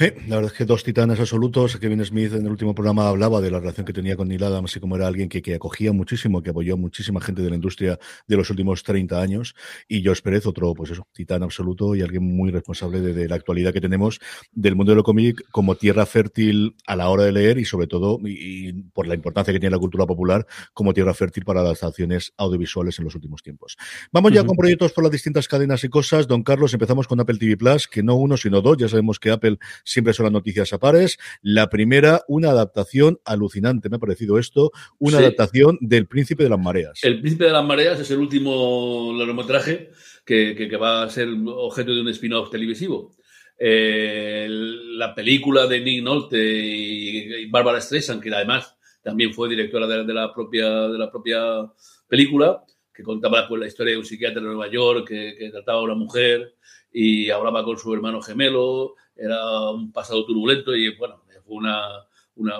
Sí, 0.00 0.06
la 0.28 0.36
verdad 0.36 0.50
es 0.50 0.56
que 0.56 0.64
dos 0.64 0.82
titanes 0.82 1.20
absolutos. 1.20 1.76
Kevin 1.76 2.02
Smith 2.02 2.32
en 2.32 2.46
el 2.46 2.50
último 2.50 2.74
programa 2.74 3.06
hablaba 3.06 3.42
de 3.42 3.50
la 3.50 3.60
relación 3.60 3.84
que 3.84 3.92
tenía 3.92 4.16
con 4.16 4.28
Neil 4.28 4.42
Adams 4.42 4.74
y 4.74 4.80
como 4.80 4.96
era 4.96 5.06
alguien 5.06 5.28
que, 5.28 5.42
que 5.42 5.56
acogía 5.56 5.92
muchísimo, 5.92 6.42
que 6.42 6.48
apoyó 6.48 6.72
a 6.72 6.76
muchísima 6.78 7.20
gente 7.20 7.42
de 7.42 7.50
la 7.50 7.56
industria 7.56 7.98
de 8.26 8.36
los 8.38 8.48
últimos 8.48 8.82
30 8.82 9.20
años. 9.20 9.54
Y 9.88 10.02
Josh 10.02 10.22
Pérez, 10.22 10.46
otro, 10.46 10.72
pues 10.72 10.90
eso, 10.92 11.06
titán 11.12 11.42
absoluto 11.42 11.94
y 11.94 12.00
alguien 12.00 12.22
muy 12.24 12.50
responsable 12.50 13.02
de, 13.02 13.12
de 13.12 13.28
la 13.28 13.34
actualidad 13.34 13.74
que 13.74 13.82
tenemos 13.82 14.20
del 14.52 14.74
mundo 14.74 14.92
de 14.92 14.96
lo 14.96 15.02
cómic 15.02 15.42
como 15.50 15.74
tierra 15.74 16.06
fértil 16.06 16.76
a 16.86 16.96
la 16.96 17.10
hora 17.10 17.24
de 17.24 17.32
leer 17.32 17.58
y 17.58 17.66
sobre 17.66 17.86
todo, 17.86 18.18
y, 18.24 18.68
y 18.68 18.72
por 18.94 19.06
la 19.06 19.14
importancia 19.14 19.52
que 19.52 19.60
tiene 19.60 19.76
la 19.76 19.80
cultura 19.80 20.06
popular, 20.06 20.46
como 20.72 20.94
tierra 20.94 21.12
fértil 21.12 21.44
para 21.44 21.62
las 21.62 21.84
acciones 21.84 22.32
audiovisuales 22.38 22.98
en 22.98 23.04
los 23.04 23.14
últimos 23.14 23.42
tiempos. 23.42 23.76
Vamos 24.10 24.32
ya 24.32 24.40
uh 24.40 24.44
-huh. 24.44 24.46
con 24.46 24.56
proyectos 24.56 24.92
por 24.92 25.04
las 25.04 25.10
distintas 25.12 25.46
cadenas 25.46 25.84
y 25.84 25.90
cosas. 25.90 26.26
Don 26.26 26.42
Carlos, 26.42 26.72
empezamos 26.72 27.06
con 27.06 27.20
Apple 27.20 27.36
TV 27.36 27.58
Plus, 27.58 27.86
que 27.86 28.02
no 28.02 28.14
uno, 28.14 28.38
sino 28.38 28.62
dos. 28.62 28.78
Ya 28.78 28.88
sabemos 28.88 29.18
que 29.18 29.30
Apple 29.30 29.58
siempre 29.90 30.14
son 30.14 30.24
las 30.24 30.32
noticias 30.32 30.72
a 30.72 30.78
pares. 30.78 31.18
La 31.42 31.68
primera, 31.68 32.22
una 32.28 32.50
adaptación 32.50 33.18
alucinante, 33.24 33.88
me 33.88 33.96
ha 33.96 33.98
parecido 33.98 34.38
esto, 34.38 34.70
una 34.98 35.18
sí. 35.18 35.24
adaptación 35.24 35.78
del 35.80 36.06
Príncipe 36.06 36.44
de 36.44 36.50
las 36.50 36.60
Mareas. 36.60 37.00
El 37.02 37.20
Príncipe 37.20 37.46
de 37.46 37.52
las 37.52 37.64
Mareas 37.64 37.98
es 37.98 38.10
el 38.10 38.18
último 38.18 39.12
largometraje 39.16 39.90
que, 40.24 40.54
que, 40.56 40.68
que 40.68 40.76
va 40.76 41.02
a 41.02 41.10
ser 41.10 41.28
objeto 41.46 41.92
de 41.92 42.00
un 42.02 42.08
spin-off 42.08 42.50
televisivo. 42.50 43.16
Eh, 43.58 44.46
la 44.48 45.14
película 45.14 45.66
de 45.66 45.80
Nick 45.80 46.02
Nolte 46.02 46.38
y, 46.38 47.34
y 47.42 47.50
Barbara 47.50 47.80
Streisand, 47.80 48.22
que 48.22 48.32
además 48.32 48.76
también 49.02 49.34
fue 49.34 49.48
directora 49.48 49.86
de, 49.86 50.04
de, 50.04 50.14
la, 50.14 50.32
propia, 50.32 50.88
de 50.88 50.98
la 50.98 51.10
propia 51.10 51.70
película, 52.06 52.62
que 52.94 53.02
contaba 53.02 53.48
pues, 53.48 53.60
la 53.60 53.66
historia 53.66 53.92
de 53.92 53.98
un 53.98 54.04
psiquiatra 54.04 54.40
de 54.40 54.46
Nueva 54.46 54.70
York 54.70 55.08
que, 55.08 55.34
que 55.36 55.50
trataba 55.50 55.80
a 55.80 55.82
una 55.82 55.94
mujer 55.94 56.54
y 56.92 57.30
hablaba 57.30 57.64
con 57.64 57.78
su 57.78 57.92
hermano 57.94 58.20
gemelo 58.20 58.94
era 59.20 59.70
un 59.70 59.92
pasado 59.92 60.24
turbulento 60.24 60.74
y 60.74 60.96
bueno, 60.96 61.22
fue 61.44 61.56
una, 61.56 62.06
una, 62.36 62.56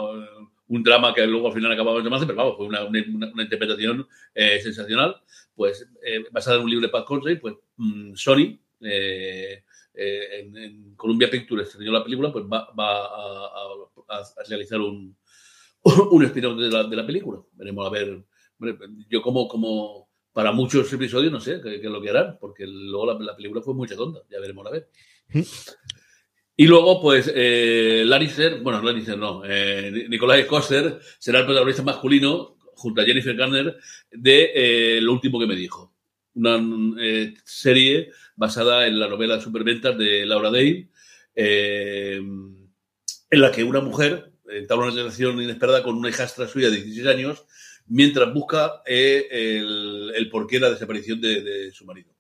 un 0.68 0.82
drama 0.82 1.14
que 1.14 1.26
luego 1.26 1.48
al 1.48 1.54
final 1.54 1.72
acababa 1.72 2.02
llamarse, 2.02 2.26
pero 2.26 2.38
vamos, 2.38 2.56
fue 2.56 2.66
una, 2.66 2.84
una, 2.84 3.32
una 3.32 3.42
interpretación 3.42 4.06
eh, 4.34 4.60
sensacional. 4.60 5.16
Pues 5.54 5.88
eh, 6.04 6.24
basada 6.30 6.56
en 6.56 6.64
un 6.64 6.70
libro 6.70 6.86
de 6.86 6.92
Pat 6.92 7.04
Conway, 7.04 7.38
pues 7.38 7.54
mmm, 7.76 8.14
Sony, 8.14 8.58
eh, 8.82 9.64
en, 9.94 10.56
en, 10.56 10.94
Columbia 10.94 11.30
Pictures 11.30 11.68
estrenó 11.68 11.92
la 11.92 12.04
película, 12.04 12.32
pues 12.32 12.44
va, 12.44 12.72
va 12.78 13.04
a, 13.04 13.46
a, 14.08 14.18
a, 14.18 14.24
realizar 14.48 14.80
un, 14.80 15.16
un 16.10 16.24
spin-off 16.24 16.58
de 16.58 16.70
la, 16.70 16.84
de 16.84 16.96
la 16.96 17.06
película. 17.06 17.40
Veremos 17.52 17.86
a 17.86 17.90
ver. 17.90 18.24
Yo 19.08 19.22
como, 19.22 19.48
como 19.48 20.10
para 20.32 20.52
muchos 20.52 20.92
episodios 20.92 21.32
no 21.32 21.40
sé 21.40 21.60
qué, 21.62 21.76
es 21.76 21.82
lo 21.82 22.00
que 22.00 22.10
harán, 22.10 22.38
porque 22.40 22.66
luego 22.66 23.06
la, 23.06 23.18
la 23.18 23.36
película 23.36 23.62
fue 23.62 23.74
muy 23.74 23.88
tonta, 23.88 24.20
ya 24.30 24.38
veremos 24.40 24.66
a 24.66 24.70
ver. 24.70 24.90
Y 26.60 26.66
luego, 26.66 27.00
pues, 27.00 27.32
eh, 27.34 28.02
Lannister, 28.04 28.60
bueno, 28.60 28.82
Lannister 28.82 29.16
no, 29.16 29.40
eh, 29.46 30.06
Nicolás 30.10 30.44
Coster 30.44 31.00
será 31.18 31.38
el 31.38 31.46
protagonista 31.46 31.82
masculino, 31.82 32.58
junto 32.74 33.00
a 33.00 33.04
Jennifer 33.06 33.34
Garner, 33.34 33.78
de 34.10 34.52
eh, 34.54 35.00
Lo 35.00 35.14
último 35.14 35.40
que 35.40 35.46
me 35.46 35.56
dijo. 35.56 35.94
Una 36.34 36.60
eh, 37.00 37.32
serie 37.44 38.10
basada 38.36 38.86
en 38.86 39.00
la 39.00 39.08
novela 39.08 39.40
Superventas 39.40 39.96
de 39.96 40.26
Laura 40.26 40.50
Day, 40.50 40.90
eh, 41.34 42.16
en 42.16 43.40
la 43.40 43.50
que 43.50 43.64
una 43.64 43.80
mujer 43.80 44.30
entabla 44.46 44.88
una 44.88 44.96
relación 44.96 45.40
inesperada 45.40 45.82
con 45.82 45.96
una 45.96 46.10
hijastra 46.10 46.46
suya 46.46 46.68
de 46.68 46.82
16 46.82 47.06
años, 47.06 47.46
mientras 47.86 48.34
busca 48.34 48.82
el, 48.84 50.12
el 50.14 50.28
porqué 50.28 50.56
de 50.56 50.60
la 50.60 50.70
desaparición 50.72 51.22
de, 51.22 51.40
de 51.40 51.72
su 51.72 51.86
marido. 51.86 52.12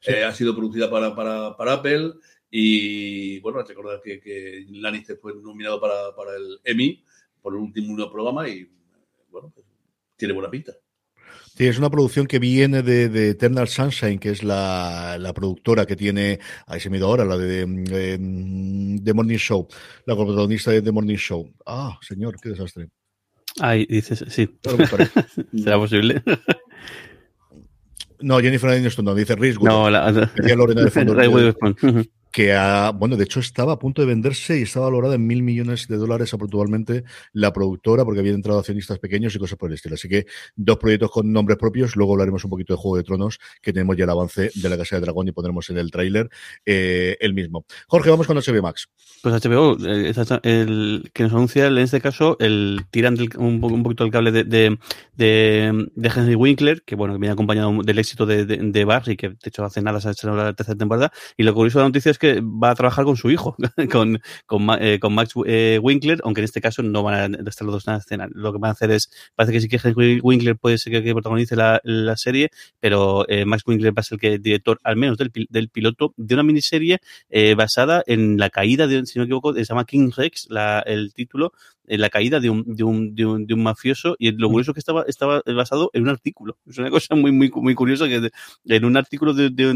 Sí. 0.00 0.14
ha 0.14 0.32
sido 0.32 0.56
producida 0.56 0.88
para, 0.88 1.14
para, 1.14 1.54
para 1.58 1.74
Apple 1.74 2.14
Y 2.56 3.40
bueno, 3.40 3.64
recordar 3.64 4.00
que, 4.00 4.20
que 4.20 4.64
Lannister 4.68 5.18
fue 5.20 5.34
nominado 5.34 5.80
para, 5.80 6.14
para 6.14 6.36
el 6.36 6.60
Emmy 6.62 7.02
por 7.42 7.52
el 7.52 7.58
último 7.58 8.08
programa 8.12 8.48
y 8.48 8.70
bueno, 9.28 9.50
pues, 9.52 9.66
tiene 10.16 10.34
buena 10.34 10.48
pinta. 10.48 10.72
Sí, 11.56 11.66
es 11.66 11.78
una 11.78 11.90
producción 11.90 12.28
que 12.28 12.38
viene 12.38 12.84
de, 12.84 13.30
Eternal 13.30 13.66
Sunshine, 13.66 14.20
que 14.20 14.30
es 14.30 14.44
la, 14.44 15.32
productora 15.34 15.84
que 15.84 15.96
tiene, 15.96 16.38
ahí 16.68 16.78
se 16.78 16.90
me 16.90 16.98
ido 16.98 17.08
ahora, 17.08 17.24
la 17.24 17.36
de, 17.36 17.66
de, 17.66 19.12
Morning 19.14 19.36
Show, 19.36 19.66
la 20.06 20.14
protagonista 20.14 20.70
de 20.70 20.80
The 20.80 20.92
Morning 20.92 21.16
Show. 21.16 21.52
Ah, 21.66 21.98
señor, 22.02 22.36
qué 22.40 22.50
desastre. 22.50 22.88
Ahí 23.58 23.84
dices, 23.86 24.24
sí. 24.28 24.48
¿Será 25.58 25.76
posible? 25.76 26.22
No, 28.20 28.38
Jennifer 28.38 28.70
Aniston 28.70 29.06
no, 29.06 29.14
dice 29.16 29.34
Reese 29.34 29.58
No, 29.60 29.90
la... 29.90 30.12
Decía 30.12 30.54
Lorena 30.54 30.82
de 30.82 30.90
fondo 30.92 31.14
que 32.34 32.52
ha, 32.52 32.90
bueno, 32.90 33.16
de 33.16 33.22
hecho 33.22 33.38
estaba 33.38 33.74
a 33.74 33.78
punto 33.78 34.02
de 34.02 34.08
venderse 34.08 34.58
y 34.58 34.62
estaba 34.62 34.86
valorada 34.86 35.14
en 35.14 35.24
mil 35.24 35.44
millones 35.44 35.86
de 35.86 35.96
dólares 35.96 36.34
aproximadamente 36.34 37.04
la 37.32 37.52
productora, 37.52 38.04
porque 38.04 38.18
había 38.18 38.32
entrado 38.32 38.58
accionistas 38.58 38.98
pequeños 38.98 39.36
y 39.36 39.38
cosas 39.38 39.56
por 39.56 39.70
el 39.70 39.74
estilo. 39.74 39.94
Así 39.94 40.08
que 40.08 40.26
dos 40.56 40.78
proyectos 40.78 41.12
con 41.12 41.32
nombres 41.32 41.58
propios, 41.58 41.94
luego 41.94 42.14
hablaremos 42.14 42.42
un 42.42 42.50
poquito 42.50 42.72
de 42.72 42.78
Juego 42.78 42.96
de 42.96 43.04
Tronos, 43.04 43.38
que 43.62 43.72
tenemos 43.72 43.96
ya 43.96 44.02
el 44.02 44.10
avance 44.10 44.50
de 44.52 44.68
la 44.68 44.76
Casa 44.76 44.96
de 44.96 45.02
Dragón 45.02 45.28
y 45.28 45.30
pondremos 45.30 45.70
en 45.70 45.78
el 45.78 45.92
tráiler 45.92 46.28
eh, 46.66 47.16
el 47.20 47.34
mismo. 47.34 47.66
Jorge, 47.86 48.10
vamos 48.10 48.26
con 48.26 48.36
HBO 48.36 48.62
Max. 48.62 48.88
Pues 49.22 49.46
HBO, 49.46 49.76
eh, 49.86 50.12
el, 50.42 51.10
que 51.14 51.22
nos 51.22 51.32
anuncia 51.34 51.68
en 51.68 51.78
este 51.78 52.00
caso 52.00 52.36
el 52.40 52.80
tirando 52.90 53.22
un, 53.38 53.62
un, 53.62 53.82
poquito 53.84 54.02
el 54.02 54.10
cable 54.10 54.32
de, 54.32 54.42
de, 54.42 54.76
de, 55.14 56.08
Henry 56.08 56.34
Winkler, 56.34 56.82
que 56.82 56.96
bueno, 56.96 57.14
que 57.14 57.20
viene 57.20 57.32
acompañado 57.32 57.80
del 57.84 58.00
éxito 58.00 58.26
de, 58.26 58.44
de, 58.44 58.56
de 58.56 58.84
Barry, 58.84 59.16
que 59.16 59.28
de 59.28 59.36
hecho 59.44 59.64
hace 59.64 59.80
nada 59.82 60.00
se 60.00 60.08
ha 60.08 60.10
hecho 60.10 60.34
la 60.34 60.52
tercera 60.52 60.76
temporada. 60.76 61.12
Y 61.36 61.44
lo 61.44 61.54
curioso 61.54 61.78
de 61.78 61.84
la 61.84 61.88
noticia 61.90 62.10
es 62.10 62.18
que 62.18 62.23
va 62.40 62.70
a 62.70 62.74
trabajar 62.74 63.04
con 63.04 63.16
su 63.16 63.30
hijo, 63.30 63.56
con, 63.90 64.20
con, 64.46 64.66
eh, 64.80 64.98
con 65.00 65.14
Max 65.14 65.34
eh, 65.46 65.78
Winkler, 65.82 66.20
aunque 66.24 66.40
en 66.40 66.44
este 66.44 66.60
caso 66.60 66.82
no 66.82 67.02
van 67.02 67.34
a 67.34 67.48
estar 67.48 67.66
los 67.66 67.74
dos 67.74 67.88
en 67.88 67.94
la 67.94 67.98
escena. 67.98 68.28
Lo 68.32 68.52
que 68.52 68.58
van 68.58 68.70
a 68.70 68.72
hacer 68.72 68.90
es, 68.90 69.10
parece 69.34 69.52
que 69.52 69.60
sí 69.60 69.68
que 69.68 70.20
Winkler 70.22 70.56
puede 70.56 70.78
ser 70.78 71.02
que, 71.02 71.12
protagonice 71.12 71.56
la, 71.56 71.80
la, 71.84 72.16
serie, 72.16 72.50
pero 72.80 73.28
eh, 73.28 73.44
Max 73.44 73.62
Winkler 73.66 73.92
va 73.96 74.00
a 74.00 74.02
ser 74.02 74.16
el 74.16 74.20
que 74.20 74.38
director, 74.38 74.78
al 74.84 74.96
menos 74.96 75.18
del, 75.18 75.30
del 75.48 75.68
piloto, 75.68 76.14
de 76.16 76.34
una 76.34 76.42
miniserie 76.42 77.00
basada 77.56 78.02
en 78.06 78.38
la 78.38 78.50
caída, 78.50 78.86
de, 78.86 79.04
si 79.06 79.18
no 79.18 79.24
me 79.24 79.26
equivoco, 79.26 79.54
se 79.54 79.64
llama 79.64 79.84
King 79.84 80.10
Rex, 80.16 80.46
la, 80.50 80.80
el 80.80 81.12
título, 81.14 81.52
en 81.86 82.00
la 82.00 82.10
caída 82.10 82.40
de 82.40 82.50
un, 82.50 82.64
de 82.66 82.84
un, 82.84 83.14
de 83.14 83.26
un, 83.26 83.46
de 83.46 83.54
un 83.54 83.62
mafioso 83.62 84.16
y 84.18 84.32
lo 84.32 84.48
curioso 84.48 84.70
es 84.70 84.74
que 84.74 84.80
estaba, 84.80 85.04
estaba 85.06 85.42
basado 85.46 85.90
en 85.92 86.02
un 86.04 86.08
artículo. 86.08 86.58
Es 86.66 86.78
una 86.78 86.90
cosa 86.90 87.14
muy, 87.14 87.32
muy, 87.32 87.50
muy 87.54 87.74
curiosa 87.74 88.08
que 88.08 88.30
en 88.66 88.84
un 88.84 88.96
artículo 88.96 89.34
de, 89.34 89.50
de, 89.50 89.66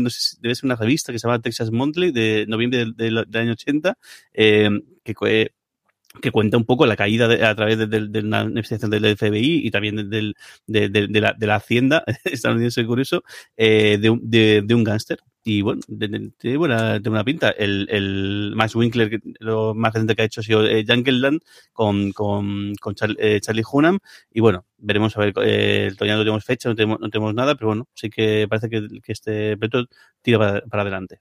debe 0.40 0.55
ser 0.55 0.64
una 0.64 0.76
revista 0.76 1.12
que 1.12 1.19
se 1.19 1.26
llama 1.26 1.40
Texas 1.40 1.71
Monthly 1.71 2.12
de 2.12 2.38
noviembre 2.47 2.87
del, 2.97 3.26
año 3.35 3.52
80, 3.52 3.99
eh, 4.35 4.71
que, 5.04 5.14
que 6.23 6.30
cuenta 6.30 6.57
un 6.57 6.64
poco 6.64 6.87
la 6.87 6.97
caída 6.97 7.26
a 7.49 7.54
través 7.54 7.78
de, 7.78 7.87
de, 7.87 8.21
una 8.21 8.42
investigación 8.42 8.90
del 8.90 9.16
FBI 9.16 9.66
y 9.66 9.71
también 9.71 10.11
del, 10.11 10.35
de, 10.66 10.88
de, 10.88 11.21
la, 11.21 11.33
de 11.33 11.47
la 11.47 11.57
Hacienda 11.57 12.04
estadounidense 12.25 12.85
curioso 12.87 13.23
eh, 13.57 13.99
de, 14.00 14.18
de, 14.23 14.62
de 14.62 14.75
un 14.75 14.85
gángster 14.85 15.18
y 15.49 15.62
bueno, 15.62 15.80
tiene 16.38 16.57
buena, 16.59 17.25
pinta. 17.25 17.50
El, 17.50 17.87
el 17.90 18.52
Max 18.54 18.75
Winkler, 18.75 19.18
lo 19.40 19.75
más 19.75 19.95
reciente 19.95 20.14
que 20.14 20.23
ha 20.23 20.25
hecho 20.26 20.40
ha 20.40 20.45
sido 20.45 20.66
eh, 20.66 20.85
con, 21.73 22.12
con, 22.12 22.75
con 22.78 22.95
eh, 23.18 23.40
Charlie 23.40 23.62
Hunnam. 23.73 23.99
Y 24.30 24.40
bueno, 24.40 24.66
veremos 24.76 25.16
a 25.16 25.21
ver, 25.21 25.33
eh, 25.42 25.90
todavía 25.97 26.16
no 26.16 26.21
tenemos 26.21 26.45
fecha, 26.45 26.68
no 26.68 26.75
tenemos, 26.75 27.00
no 27.00 27.09
tenemos 27.09 27.35
nada, 27.35 27.54
pero 27.54 27.68
bueno, 27.68 27.88
sí 27.95 28.11
que 28.11 28.47
parece 28.47 28.68
que, 28.68 28.88
que 29.02 29.12
este 29.12 29.57
proyecto 29.57 29.87
tira 30.21 30.38
para 30.68 30.83
adelante. 30.83 31.21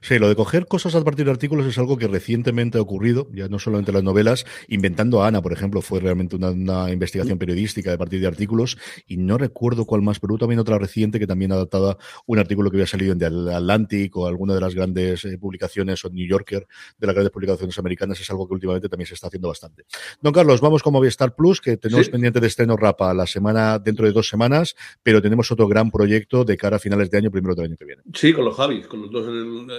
Sí, 0.00 0.18
lo 0.18 0.28
de 0.28 0.36
coger 0.36 0.66
cosas 0.66 0.94
a 0.94 1.04
partir 1.04 1.24
de 1.24 1.30
artículos 1.30 1.66
es 1.66 1.78
algo 1.78 1.96
que 1.96 2.08
recientemente 2.08 2.78
ha 2.78 2.80
ocurrido, 2.80 3.28
ya 3.32 3.48
no 3.48 3.58
solamente 3.58 3.92
las 3.92 4.02
novelas, 4.02 4.46
inventando 4.68 5.22
a 5.22 5.28
Ana, 5.28 5.42
por 5.42 5.52
ejemplo, 5.52 5.82
fue 5.82 6.00
realmente 6.00 6.36
una, 6.36 6.90
investigación 6.90 7.38
periodística 7.38 7.90
de 7.90 7.98
partir 7.98 8.20
de 8.20 8.26
artículos, 8.26 8.78
y 9.06 9.16
no 9.16 9.38
recuerdo 9.38 9.84
cuál 9.84 10.02
más, 10.02 10.20
pero 10.20 10.36
también 10.38 10.58
otra 10.58 10.78
reciente 10.78 11.18
que 11.18 11.26
también 11.26 11.52
adaptada 11.52 11.96
un 12.26 12.38
artículo 12.38 12.70
que 12.70 12.76
había 12.76 12.86
salido 12.86 13.12
en 13.12 13.18
The 13.18 13.26
Atlantic 13.26 14.16
o 14.16 14.26
alguna 14.26 14.54
de 14.54 14.60
las 14.60 14.74
grandes 14.74 15.24
eh, 15.24 15.38
publicaciones 15.38 16.04
o 16.04 16.10
New 16.10 16.26
Yorker 16.26 16.66
de 16.98 17.06
las 17.06 17.14
grandes 17.14 17.32
publicaciones 17.32 17.78
americanas, 17.78 18.20
es 18.20 18.30
algo 18.30 18.46
que 18.46 18.54
últimamente 18.54 18.88
también 18.88 19.06
se 19.06 19.14
está 19.14 19.28
haciendo 19.28 19.48
bastante. 19.48 19.84
Don 20.20 20.32
Carlos, 20.32 20.60
vamos 20.60 20.82
con 20.82 20.92
Movistar 20.92 21.34
Plus, 21.34 21.60
que 21.60 21.76
tenemos 21.76 22.08
pendiente 22.08 22.40
de 22.40 22.46
estreno 22.46 22.76
Rapa 22.76 23.12
la 23.14 23.26
semana, 23.26 23.78
dentro 23.78 24.06
de 24.06 24.12
dos 24.12 24.28
semanas, 24.28 24.76
pero 25.02 25.20
tenemos 25.22 25.50
otro 25.50 25.66
gran 25.66 25.90
proyecto 25.90 26.44
de 26.44 26.56
cara 26.56 26.76
a 26.76 26.78
finales 26.78 27.10
de 27.10 27.18
año, 27.18 27.30
primero 27.30 27.54
del 27.54 27.66
año 27.66 27.76
que 27.76 27.84
viene. 27.84 28.02
Sí, 28.14 28.32
con 28.32 28.44
los 28.44 28.56
Javis, 28.56 28.86
con 28.86 29.02
los 29.02 29.10
dos 29.10 29.26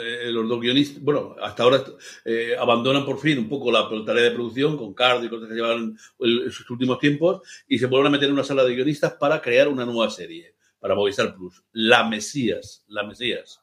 eh, 0.02 0.32
los 0.32 0.48
dos 0.48 0.60
guionistas, 0.60 1.02
bueno, 1.02 1.36
hasta 1.42 1.64
ahora 1.64 1.84
eh, 2.26 2.56
abandonan 2.58 3.06
por 3.06 3.20
fin 3.20 3.38
un 3.40 3.50
poco 3.50 3.72
la 3.72 3.88
tarea 4.06 4.24
de 4.24 4.32
producción 4.32 4.78
con 4.78 4.94
Card 4.94 5.24
y 5.24 5.30
cosas 5.30 5.50
que 5.50 5.56
llevan 5.56 5.98
en 6.20 6.52
sus 6.52 6.70
últimos 6.70 7.00
tiempos 7.00 7.42
y 7.68 7.78
se 7.78 7.88
vuelven 7.88 8.08
a 8.08 8.12
meter 8.12 8.28
en 8.28 8.34
una 8.34 8.44
sala 8.44 8.64
de 8.64 8.76
guionistas 8.76 9.14
para 9.14 9.42
crear 9.42 9.68
una 9.68 9.86
nueva 9.86 10.10
serie 10.10 10.56
para 10.80 10.96
Movistar 10.96 11.36
Plus, 11.36 11.64
La 11.74 12.08
Mesías, 12.08 12.84
La 12.88 13.04
Mesías. 13.04 13.62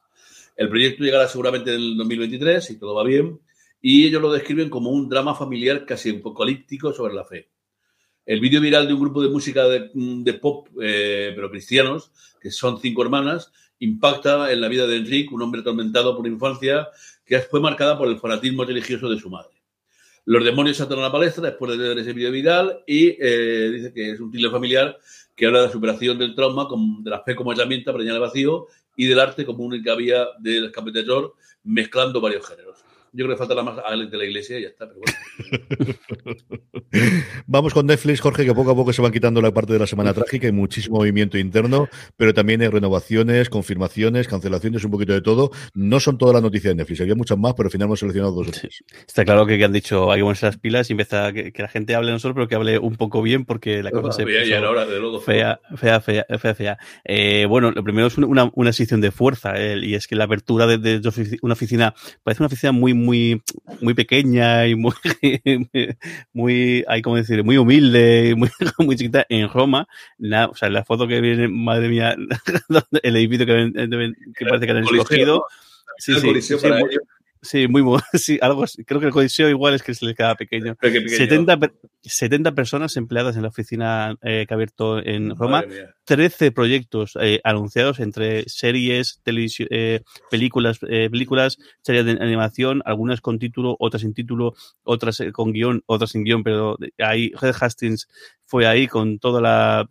El 0.55 0.69
proyecto 0.69 1.03
llegará 1.03 1.27
seguramente 1.27 1.73
en 1.73 1.81
el 1.81 1.97
2023 1.97 2.63
si 2.63 2.79
todo 2.79 2.95
va 2.95 3.03
bien 3.03 3.39
y 3.81 4.05
ellos 4.05 4.21
lo 4.21 4.31
describen 4.31 4.69
como 4.69 4.89
un 4.89 5.07
drama 5.07 5.35
familiar 5.35 5.85
casi 5.85 6.09
apocalíptico 6.09 6.93
sobre 6.93 7.13
la 7.13 7.25
fe. 7.25 7.49
El 8.25 8.41
vídeo 8.41 8.59
viral 8.59 8.87
de 8.87 8.93
un 8.93 8.99
grupo 8.99 9.21
de 9.21 9.29
música 9.29 9.67
de, 9.67 10.33
pop, 10.41 10.67
eh, 10.81 11.31
pero 11.33 11.49
cristianos, 11.49 12.11
que 12.41 12.51
son 12.51 12.81
cinco 12.81 13.01
hermanas, 13.01 13.53
impacta 13.79 14.51
en 14.51 14.61
la 14.61 14.67
vida 14.67 14.87
de 14.87 14.97
Enrique, 14.97 15.33
un 15.33 15.41
hombre 15.41 15.61
atormentado 15.61 16.15
por 16.15 16.27
infancia 16.27 16.87
que 17.25 17.39
fue 17.39 17.59
marcada 17.59 17.97
por 17.97 18.07
el 18.07 18.19
fanatismo 18.19 18.63
religioso 18.63 19.09
de 19.09 19.19
su 19.19 19.29
madre. 19.29 19.51
Los 20.25 20.43
demonios 20.43 20.77
saltan 20.77 20.99
a 20.99 21.03
la 21.03 21.11
palestra 21.11 21.43
después 21.43 21.71
de 21.71 21.77
ver 21.77 21.99
ese 21.99 22.11
video 22.11 22.31
viral 22.31 22.83
y 22.85 23.15
eh, 23.19 23.71
dice 23.73 23.93
que 23.93 24.11
es 24.11 24.19
un 24.19 24.29
thriller 24.29 24.51
familiar 24.51 24.97
que 25.35 25.45
habla 25.45 25.59
de 25.59 25.67
la 25.67 25.71
superación 25.71 26.17
del 26.17 26.35
trauma, 26.35 26.67
de 26.99 27.09
la 27.09 27.21
fe 27.21 27.35
como 27.35 27.53
herramienta 27.53 27.91
para 27.91 28.03
llenar 28.03 28.17
el 28.17 28.27
vacío 28.27 28.67
y 28.97 29.05
del 29.05 29.19
arte 29.19 29.45
como 29.45 29.63
única 29.63 29.95
vía 29.95 30.27
del 30.39 30.65
escape 30.65 30.91
de 30.91 31.05
mezclando 31.63 32.19
varios 32.19 32.45
géneros. 32.45 32.86
Yo 33.13 33.25
creo 33.25 33.35
que 33.35 33.39
falta 33.39 33.55
la 33.55 33.63
más 33.63 33.77
a 33.77 33.95
de 33.95 34.17
la 34.17 34.25
iglesia 34.25 34.59
y 34.59 34.63
ya 34.63 34.69
está, 34.69 34.87
pero 34.87 34.99
bueno. 34.99 35.95
Vamos 37.47 37.73
con 37.73 37.85
Netflix, 37.85 38.21
Jorge, 38.21 38.45
que 38.45 38.53
poco 38.53 38.71
a 38.71 38.75
poco 38.75 38.93
se 38.93 39.01
van 39.01 39.11
quitando 39.11 39.41
la 39.41 39.51
parte 39.51 39.73
de 39.73 39.79
la 39.79 39.87
semana 39.87 40.13
trágica, 40.13 40.47
hay 40.47 40.53
muchísimo 40.53 40.97
movimiento 40.97 41.37
interno, 41.37 41.89
pero 42.15 42.33
también 42.33 42.61
hay 42.61 42.69
renovaciones, 42.69 43.49
confirmaciones, 43.49 44.27
cancelaciones, 44.27 44.83
un 44.83 44.91
poquito 44.91 45.13
de 45.13 45.21
todo. 45.21 45.51
No 45.73 45.99
son 45.99 46.17
todas 46.17 46.33
las 46.33 46.43
noticias 46.43 46.71
de 46.71 46.75
Netflix, 46.75 47.01
había 47.01 47.15
muchas 47.15 47.37
más, 47.37 47.53
pero 47.55 47.67
al 47.67 47.71
final 47.71 47.87
hemos 47.87 47.99
seleccionado 47.99 48.33
dos 48.33 48.47
o 48.47 48.51
tres. 48.51 48.83
Está 49.07 49.25
claro 49.25 49.45
que, 49.45 49.63
han 49.63 49.73
dicho, 49.73 50.11
hay 50.11 50.19
que 50.19 50.23
ponerse 50.23 50.45
las 50.45 50.57
pilas 50.57 50.89
y 50.89 50.93
empezar 50.93 51.33
que, 51.33 51.51
que, 51.51 51.61
la 51.61 51.67
gente 51.67 51.95
hable 51.95 52.11
no 52.11 52.19
solo, 52.19 52.33
pero 52.33 52.47
que 52.47 52.55
hable 52.55 52.79
un 52.79 52.95
poco 52.95 53.21
bien, 53.21 53.45
porque 53.45 53.83
la 53.83 53.91
cosa 53.91 54.11
se 54.11 54.25
fea, 54.25 54.45
ya 54.45 54.61
de 54.61 55.19
fea, 55.25 55.59
fea, 55.75 56.01
fea, 56.01 56.25
fea, 56.39 56.55
fea. 56.55 56.77
Eh, 57.03 57.45
bueno, 57.47 57.71
lo 57.71 57.83
primero 57.83 58.07
es 58.07 58.17
una, 58.17 58.51
una 58.53 58.73
sección 58.73 59.01
de 59.01 59.11
fuerza, 59.11 59.53
eh, 59.55 59.79
y 59.81 59.95
es 59.95 60.07
que 60.07 60.15
la 60.15 60.25
apertura 60.25 60.67
de, 60.67 60.77
de, 60.77 61.01
una 61.41 61.53
oficina, 61.53 61.93
parece 62.23 62.41
una 62.41 62.47
oficina 62.47 62.71
muy, 62.71 62.93
muy, 62.97 63.41
muy 63.81 63.93
pequeña 63.93 64.67
y 64.67 64.75
muy, 64.75 64.93
muy, 66.33 66.83
hay 66.87 67.01
como 67.01 67.15
decir, 67.15 67.43
muy 67.43 67.57
humilde, 67.57 68.35
muy, 68.35 68.49
muy 68.79 68.95
chiquita 68.95 69.25
en 69.29 69.49
Roma. 69.49 69.87
La, 70.17 70.47
o 70.47 70.55
sea, 70.55 70.69
la 70.69 70.83
foto 70.83 71.07
que 71.07 71.21
viene, 71.21 71.47
madre 71.47 71.89
mía, 71.89 72.15
el 73.03 73.15
edificio 73.15 73.45
que, 73.45 73.71
que 74.35 74.45
parece 74.45 74.65
que 74.65 74.71
han 74.71 74.83
escogido. 74.83 75.45
Sí, 75.97 76.13
sí, 76.13 76.41
sí, 76.41 76.57
Sí, 76.59 76.67
muy 76.67 76.99
sí, 78.13 78.39
algo 78.41 78.65
Creo 78.85 78.99
que 78.99 79.07
el 79.07 79.13
codiceo 79.13 79.49
igual 79.49 79.73
es 79.73 79.83
que 79.83 79.93
se 79.93 80.05
les 80.05 80.15
queda 80.15 80.35
pequeño. 80.35 80.75
70, 80.81 81.59
70, 82.01 82.51
personas 82.53 82.95
empleadas 82.97 83.35
en 83.35 83.43
la 83.43 83.47
oficina 83.49 84.15
eh, 84.21 84.45
que 84.47 84.53
ha 84.53 84.55
abierto 84.55 84.99
en 85.03 85.35
Roma. 85.35 85.63
13 86.05 86.51
proyectos 86.51 87.17
eh, 87.19 87.41
anunciados 87.43 87.99
entre 87.99 88.47
series, 88.47 89.19
televisión, 89.23 89.67
eh, 89.71 90.01
películas, 90.31 90.79
eh, 90.89 91.09
películas, 91.09 91.57
series 91.81 92.05
de 92.05 92.11
animación, 92.11 92.81
algunas 92.85 93.19
con 93.19 93.39
título, 93.39 93.75
otras 93.79 94.01
sin 94.01 94.13
título, 94.13 94.53
otras 94.83 95.19
eh, 95.19 95.33
con 95.33 95.51
guion, 95.51 95.83
otras 95.85 96.11
sin 96.11 96.23
guion, 96.23 96.43
pero 96.43 96.77
ahí 96.97 97.31
Red 97.39 97.55
Hastings 97.59 98.07
fue 98.45 98.65
ahí 98.65 98.87
con 98.87 99.19
toda 99.19 99.41
la 99.41 99.89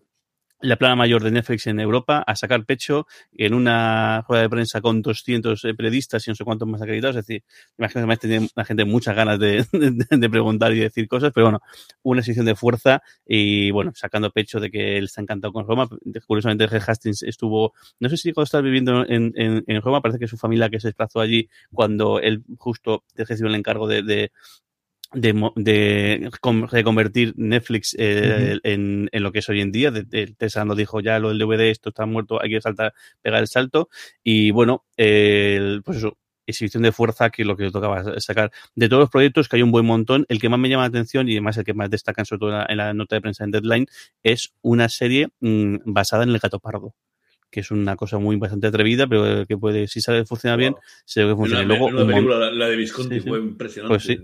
la 0.61 0.77
plana 0.77 0.97
mayor 0.97 1.23
de 1.23 1.31
Netflix 1.31 1.67
en 1.67 1.81
Europa 1.81 2.25
a 2.27 2.35
sacar 2.35 2.65
pecho 2.65 3.07
en 3.33 3.55
una 3.55 4.23
rueda 4.29 4.43
de 4.43 4.49
prensa 4.49 4.81
con 4.81 5.03
200 5.03 5.65
eh, 5.65 5.75
periodistas 5.75 6.27
y 6.27 6.31
no 6.31 6.35
sé 6.35 6.45
cuántos 6.45 6.67
más 6.67 6.81
acreditados. 6.81 7.17
Es 7.17 7.27
decir, 7.27 7.45
imagino 7.79 8.09
que 8.09 8.17
tiene 8.17 8.49
la 8.55 8.65
gente 8.65 8.85
muchas 8.85 9.15
ganas 9.15 9.39
de, 9.41 10.29
preguntar 10.31 10.73
y 10.73 10.81
decir 10.81 11.09
cosas, 11.09 11.33
pero 11.35 11.47
bueno, 11.47 11.61
una 12.03 12.23
sesión 12.23 12.47
de 12.47 12.55
fuerza 12.55 13.03
y 13.27 13.71
bueno, 13.71 13.93
sacando 13.95 14.31
pecho 14.31 14.59
de 14.61 14.71
que 14.71 14.99
él 14.99 15.05
está 15.05 15.21
encantado 15.21 15.53
con 15.53 15.67
Roma. 15.67 15.89
Curiosamente, 16.27 16.65
Hastings 16.65 17.23
estuvo, 17.23 17.75
no 18.01 18.09
sé 18.09 18.17
si 18.17 18.33
cuando 18.33 18.45
estaba 18.45 18.63
viviendo 18.63 19.05
en, 19.07 19.33
en, 19.37 19.65
en, 19.67 19.83
Roma, 19.83 20.01
parece 20.01 20.19
que 20.19 20.27
su 20.27 20.37
familia 20.37 20.69
que 20.69 20.81
se 20.81 20.89
desplazó 20.89 21.21
allí 21.21 21.49
cuando 21.73 22.19
él 22.21 22.43
justo 22.57 23.05
recibió 23.15 23.49
el 23.49 23.55
encargo 23.57 23.87
de, 23.87 24.03
de, 24.03 24.33
de, 25.13 25.33
de, 25.57 26.31
de, 26.73 26.85
convertir 26.85 27.35
Netflix 27.37 27.95
eh, 27.99 28.55
uh 28.55 28.57
-huh. 28.57 28.61
en, 28.65 29.09
en, 29.13 29.23
lo 29.23 29.33
que 29.33 29.41
es 29.41 29.49
hoy 29.49 29.61
en 29.61 29.73
día. 29.73 29.91
De, 29.91 30.03
de, 30.03 30.27
Tesla 30.37 30.65
nos 30.65 30.77
dijo 30.77 31.01
ya 31.01 31.19
lo 31.19 31.29
del 31.29 31.39
DVD, 31.39 31.71
esto 31.71 31.91
está 31.91 32.07
muerto, 32.07 32.41
hay 32.41 32.51
que 32.51 32.61
saltar, 32.61 32.95
pegar 33.23 33.41
el 33.41 33.49
salto. 33.49 33.89
Y 34.23 34.51
bueno, 34.51 34.85
eh, 34.97 35.81
pues 35.85 35.99
eso, 35.99 36.19
exhibición 36.47 36.83
de 36.83 36.93
fuerza 36.93 37.31
que 37.31 37.45
lo 37.45 37.57
que 37.57 37.71
tocaba 37.71 38.21
sacar. 38.21 38.53
De 38.75 38.89
todos 38.89 39.01
los 39.01 39.11
proyectos, 39.11 39.49
que 39.49 39.57
hay 39.57 39.63
un 39.63 39.73
buen 39.73 39.87
montón, 39.87 40.25
el 40.29 40.41
que 40.41 40.49
más 40.49 40.59
me 40.59 40.69
llama 40.69 40.85
la 40.85 40.89
atención 40.89 41.29
y 41.29 41.33
además 41.33 41.57
el 41.59 41.65
que 41.65 41.75
más 41.75 41.91
destacan 41.91 42.25
sobre 42.25 42.41
todo 42.41 42.65
en 42.69 42.77
la, 42.77 42.95
nota 42.95 43.17
de 43.17 43.21
prensa 43.21 43.45
en 43.45 43.51
Deadline 43.51 43.87
es 44.23 44.55
una 44.63 44.89
serie 44.89 45.29
mm, 45.41 45.79
basada 45.85 46.23
en 46.25 46.31
el 46.31 46.39
gato 46.39 46.61
pardo 46.61 46.95
que 47.51 47.61
es 47.61 47.71
una 47.71 47.97
cosa 47.97 48.19
muy 48.19 48.37
bastante 48.37 48.67
atrevida, 48.67 49.07
pero 49.07 49.47
que 49.47 49.57
puede, 49.57 49.89
si 49.89 50.01
sabe 50.01 50.25
funcionar 50.25 50.59
bien, 50.59 50.75
se 51.05 51.25
ve 51.25 51.31
que 51.31 51.37
funciona. 51.37 51.65
Una, 51.65 51.69
luego, 51.69 51.87
una 51.87 52.07
película, 52.07 52.51
la 52.51 52.69
de 52.69 52.77
Visconti 52.77 53.21
fue 53.21 53.39
impresionante. 53.39 53.95
Pues 53.95 54.03
sí, 54.03 54.19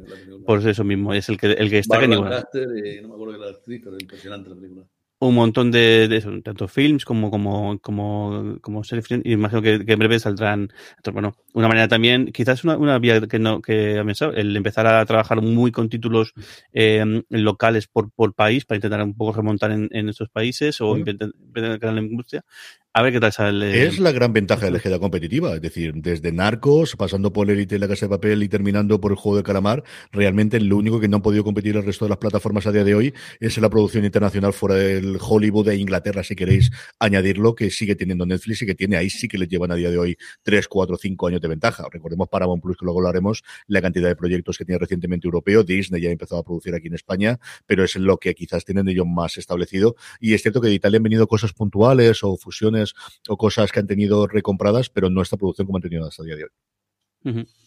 por 0.44 0.66
eso 0.66 0.84
mismo, 0.84 1.14
es 1.14 1.28
el 1.28 1.38
que, 1.38 1.52
el 1.52 1.70
que 1.70 1.76
destaca. 1.76 2.06
no 2.06 2.22
me 2.22 2.28
acuerdo 2.28 3.32
de 3.32 3.38
la 3.38 3.50
actriz, 3.50 3.80
pero 3.84 3.96
impresionante 3.98 4.50
la 4.50 4.56
película 4.56 4.86
un 5.28 5.36
montón 5.36 5.70
de, 5.70 6.08
de 6.08 6.20
tanto 6.42 6.66
films 6.66 7.04
como 7.04 7.30
como 7.30 7.78
como 7.78 8.58
como 8.60 8.82
series 8.82 9.06
y 9.24 9.32
imagino 9.32 9.62
que, 9.62 9.84
que, 9.84 9.92
en 9.92 9.98
breve 9.98 10.18
saldrán 10.18 10.68
bueno 11.12 11.36
una 11.52 11.68
manera 11.68 11.86
también 11.86 12.32
quizás 12.32 12.64
una, 12.64 12.76
una 12.76 12.98
vía 12.98 13.20
que 13.28 13.38
no 13.38 13.62
que 13.62 13.98
el 13.98 14.56
empezar 14.56 14.86
a 14.88 15.06
trabajar 15.06 15.40
muy 15.40 15.70
con 15.70 15.88
títulos 15.88 16.34
eh, 16.72 17.22
locales 17.28 17.86
por, 17.86 18.10
por 18.10 18.34
país 18.34 18.64
para 18.64 18.78
intentar 18.78 19.02
un 19.02 19.14
poco 19.14 19.32
remontar 19.32 19.70
en, 19.70 19.88
en 19.92 20.08
estos 20.08 20.28
países 20.28 20.80
o 20.80 20.96
intentar 20.96 21.30
crear 21.52 21.94
la 21.94 22.00
industria 22.00 22.44
a 22.94 23.00
ver 23.02 23.14
qué 23.14 23.20
tal 23.20 23.32
sale. 23.32 23.86
Es 23.86 23.98
la 23.98 24.12
gran 24.12 24.34
ventaja 24.34 24.66
de 24.66 24.70
la 24.70 24.76
ejeda 24.76 24.98
competitiva. 24.98 25.54
Es 25.54 25.62
decir, 25.62 25.94
desde 25.94 26.30
Narcos, 26.30 26.94
pasando 26.94 27.32
por 27.32 27.50
Elite 27.50 27.78
la 27.78 27.88
Casa 27.88 28.04
de 28.04 28.10
Papel 28.10 28.42
y 28.42 28.48
terminando 28.50 29.00
por 29.00 29.12
el 29.12 29.16
juego 29.16 29.38
de 29.38 29.42
Calamar, 29.42 29.82
realmente 30.10 30.60
lo 30.60 30.76
único 30.76 31.00
que 31.00 31.08
no 31.08 31.16
han 31.16 31.22
podido 31.22 31.42
competir 31.42 31.74
el 31.76 31.84
resto 31.84 32.04
de 32.04 32.10
las 32.10 32.18
plataformas 32.18 32.66
a 32.66 32.72
día 32.72 32.84
de 32.84 32.94
hoy 32.94 33.14
es 33.40 33.56
la 33.56 33.70
producción 33.70 34.04
internacional 34.04 34.52
fuera 34.52 34.74
del 34.74 35.16
Hollywood 35.18 35.68
de 35.68 35.76
Inglaterra, 35.76 36.22
si 36.22 36.36
queréis 36.36 36.70
añadirlo, 36.98 37.54
que 37.54 37.70
sigue 37.70 37.96
teniendo 37.96 38.26
Netflix 38.26 38.60
y 38.60 38.66
que 38.66 38.74
tiene 38.74 38.98
ahí 38.98 39.08
sí 39.08 39.26
que 39.26 39.38
les 39.38 39.48
llevan 39.48 39.72
a 39.72 39.74
día 39.74 39.90
de 39.90 39.96
hoy 39.96 40.18
3, 40.42 40.68
4, 40.68 40.98
5 40.98 41.26
años 41.28 41.40
de 41.40 41.48
ventaja. 41.48 41.86
Recordemos 41.90 42.28
Paramount 42.28 42.62
Plus, 42.62 42.76
que 42.76 42.84
luego 42.84 43.00
lo 43.00 43.08
haremos, 43.08 43.42
la 43.68 43.80
cantidad 43.80 44.08
de 44.08 44.16
proyectos 44.16 44.58
que 44.58 44.66
tiene 44.66 44.78
recientemente 44.78 45.26
europeo. 45.26 45.62
Disney 45.62 46.02
ya 46.02 46.10
ha 46.10 46.12
empezado 46.12 46.42
a 46.42 46.44
producir 46.44 46.74
aquí 46.74 46.88
en 46.88 46.94
España, 46.94 47.40
pero 47.66 47.84
es 47.84 47.96
lo 47.96 48.18
que 48.18 48.34
quizás 48.34 48.66
tienen 48.66 48.86
ellos 48.88 49.06
más 49.06 49.38
establecido. 49.38 49.96
Y 50.20 50.34
es 50.34 50.42
cierto 50.42 50.60
que 50.60 50.68
de 50.68 50.74
Italia 50.74 50.98
han 50.98 51.02
venido 51.02 51.26
cosas 51.26 51.54
puntuales 51.54 52.22
o 52.22 52.36
fusiones 52.36 52.81
o 53.28 53.36
cosas 53.36 53.72
que 53.72 53.80
han 53.80 53.86
tenido 53.86 54.26
recompradas, 54.26 54.88
pero 54.90 55.10
no 55.10 55.22
esta 55.22 55.36
producción 55.36 55.66
como 55.66 55.78
han 55.78 55.82
tenido 55.82 56.06
hasta 56.06 56.22
el 56.22 56.26
día 56.26 56.36
de 56.36 56.44
hoy. 56.44 56.50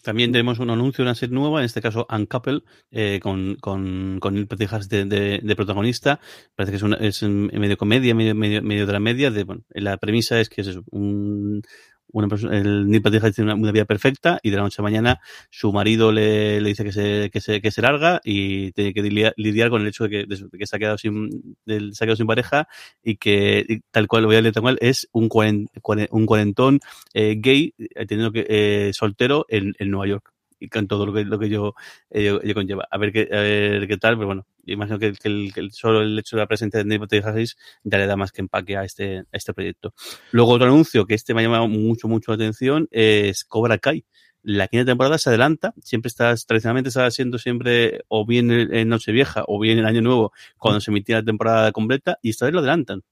También 0.02 0.32
tenemos 0.32 0.58
un 0.58 0.70
anuncio 0.70 1.02
una 1.02 1.14
serie 1.14 1.34
nueva, 1.34 1.60
en 1.60 1.64
este 1.64 1.80
caso 1.80 2.06
Uncouple, 2.10 2.62
eh, 2.90 3.20
con, 3.22 3.56
con, 3.56 4.18
con 4.20 4.34
Neil 4.34 4.46
de, 4.46 5.40
de, 5.42 5.56
protagonista. 5.56 6.20
Parece 6.54 6.72
que 6.72 6.76
es, 6.76 6.82
una, 6.82 6.96
es 6.96 7.22
medio 7.22 7.76
comedia, 7.78 8.14
medio, 8.14 8.34
medio, 8.34 8.62
medio 8.62 8.86
de 8.86 8.92
la 8.92 9.00
media. 9.00 9.30
De, 9.30 9.44
bueno, 9.44 9.62
la 9.70 9.96
premisa 9.96 10.38
es 10.40 10.50
que 10.50 10.60
es 10.60 10.78
un, 10.90 11.62
una 12.18 12.28
persona, 12.28 12.56
el 12.56 12.88
Neil 12.88 13.02
Patrick 13.02 13.34
tiene 13.34 13.52
una, 13.52 13.72
vida 13.72 13.84
perfecta 13.84 14.38
y 14.42 14.50
de 14.50 14.56
la 14.56 14.62
noche 14.62 14.80
a 14.80 14.82
mañana 14.82 15.20
su 15.50 15.70
marido 15.72 16.12
le, 16.12 16.60
le 16.62 16.68
dice 16.70 16.82
que 16.82 16.92
se, 16.92 17.30
que, 17.30 17.40
se, 17.42 17.60
que 17.60 17.70
se 17.70 17.82
larga 17.82 18.20
y 18.24 18.72
tiene 18.72 18.94
que 18.94 19.02
lidiar, 19.36 19.70
con 19.70 19.82
el 19.82 19.88
hecho 19.88 20.04
de 20.04 20.26
que, 20.26 20.48
que 20.58 20.66
se, 20.66 20.76
ha 20.76 20.78
quedado 20.78 20.96
sin, 20.96 21.56
se 21.66 21.74
ha 21.76 22.06
quedado 22.06 22.16
sin 22.16 22.26
pareja 22.26 22.68
y 23.02 23.16
que 23.16 23.82
tal 23.90 24.06
cual 24.06 24.22
lo 24.22 24.28
voy 24.28 24.36
a 24.36 24.40
leer 24.40 24.54
tal 24.54 24.62
cual 24.62 24.78
es 24.80 25.08
un, 25.12 25.28
un 26.10 26.26
cuarentón 26.26 26.80
eh, 27.12 27.36
gay 27.38 27.74
eh, 27.78 28.06
teniendo 28.06 28.32
que 28.32 28.46
eh, 28.48 28.90
soltero 28.94 29.44
en, 29.48 29.74
en 29.78 29.90
Nueva 29.90 30.06
York 30.06 30.35
y 30.58 30.68
con 30.68 30.86
todo 30.86 31.06
lo 31.06 31.12
que, 31.12 31.24
lo 31.24 31.38
que 31.38 31.48
yo, 31.48 31.74
eh, 32.10 32.54
conlleva. 32.54 32.86
A 32.90 32.98
ver 32.98 33.12
qué, 33.12 33.28
a 33.30 33.40
ver 33.40 33.86
qué 33.86 33.96
tal, 33.96 34.16
pero 34.16 34.26
bueno, 34.26 34.46
imagino 34.64 34.98
que, 34.98 35.06
el, 35.22 35.52
que 35.52 35.68
solo 35.70 36.02
el 36.02 36.18
hecho 36.18 36.36
de 36.36 36.42
la 36.42 36.46
presencia 36.46 36.82
de 36.82 36.84
Neil 36.84 37.24
Harris 37.24 37.56
ya 37.84 37.98
le 37.98 38.06
da 38.06 38.16
más 38.16 38.32
que 38.32 38.42
empaque 38.42 38.76
a 38.76 38.84
este, 38.84 39.18
a 39.18 39.24
este 39.32 39.54
proyecto. 39.54 39.94
Luego 40.32 40.52
otro 40.52 40.66
anuncio 40.66 41.06
que 41.06 41.14
este 41.14 41.34
me 41.34 41.40
ha 41.40 41.44
llamado 41.44 41.68
mucho, 41.68 42.08
mucho 42.08 42.32
la 42.32 42.36
atención 42.36 42.88
es 42.90 43.44
Cobra 43.44 43.78
Kai. 43.78 44.04
La 44.42 44.68
quinta 44.68 44.84
temporada 44.84 45.18
se 45.18 45.28
adelanta, 45.28 45.74
siempre 45.82 46.08
estás, 46.08 46.46
tradicionalmente 46.46 46.88
está 46.88 47.10
siendo 47.10 47.36
siempre 47.36 48.02
o 48.06 48.24
bien 48.24 48.50
en 48.50 48.88
Nochevieja 48.88 49.42
o 49.48 49.58
bien 49.58 49.78
en 49.78 49.86
Año 49.86 50.02
Nuevo 50.02 50.32
cuando 50.56 50.80
se 50.80 50.92
emitía 50.92 51.16
la 51.16 51.24
temporada 51.24 51.72
completa 51.72 52.18
y 52.22 52.30
esta 52.30 52.44
vez 52.44 52.54
lo 52.54 52.60
adelantan 52.60 53.02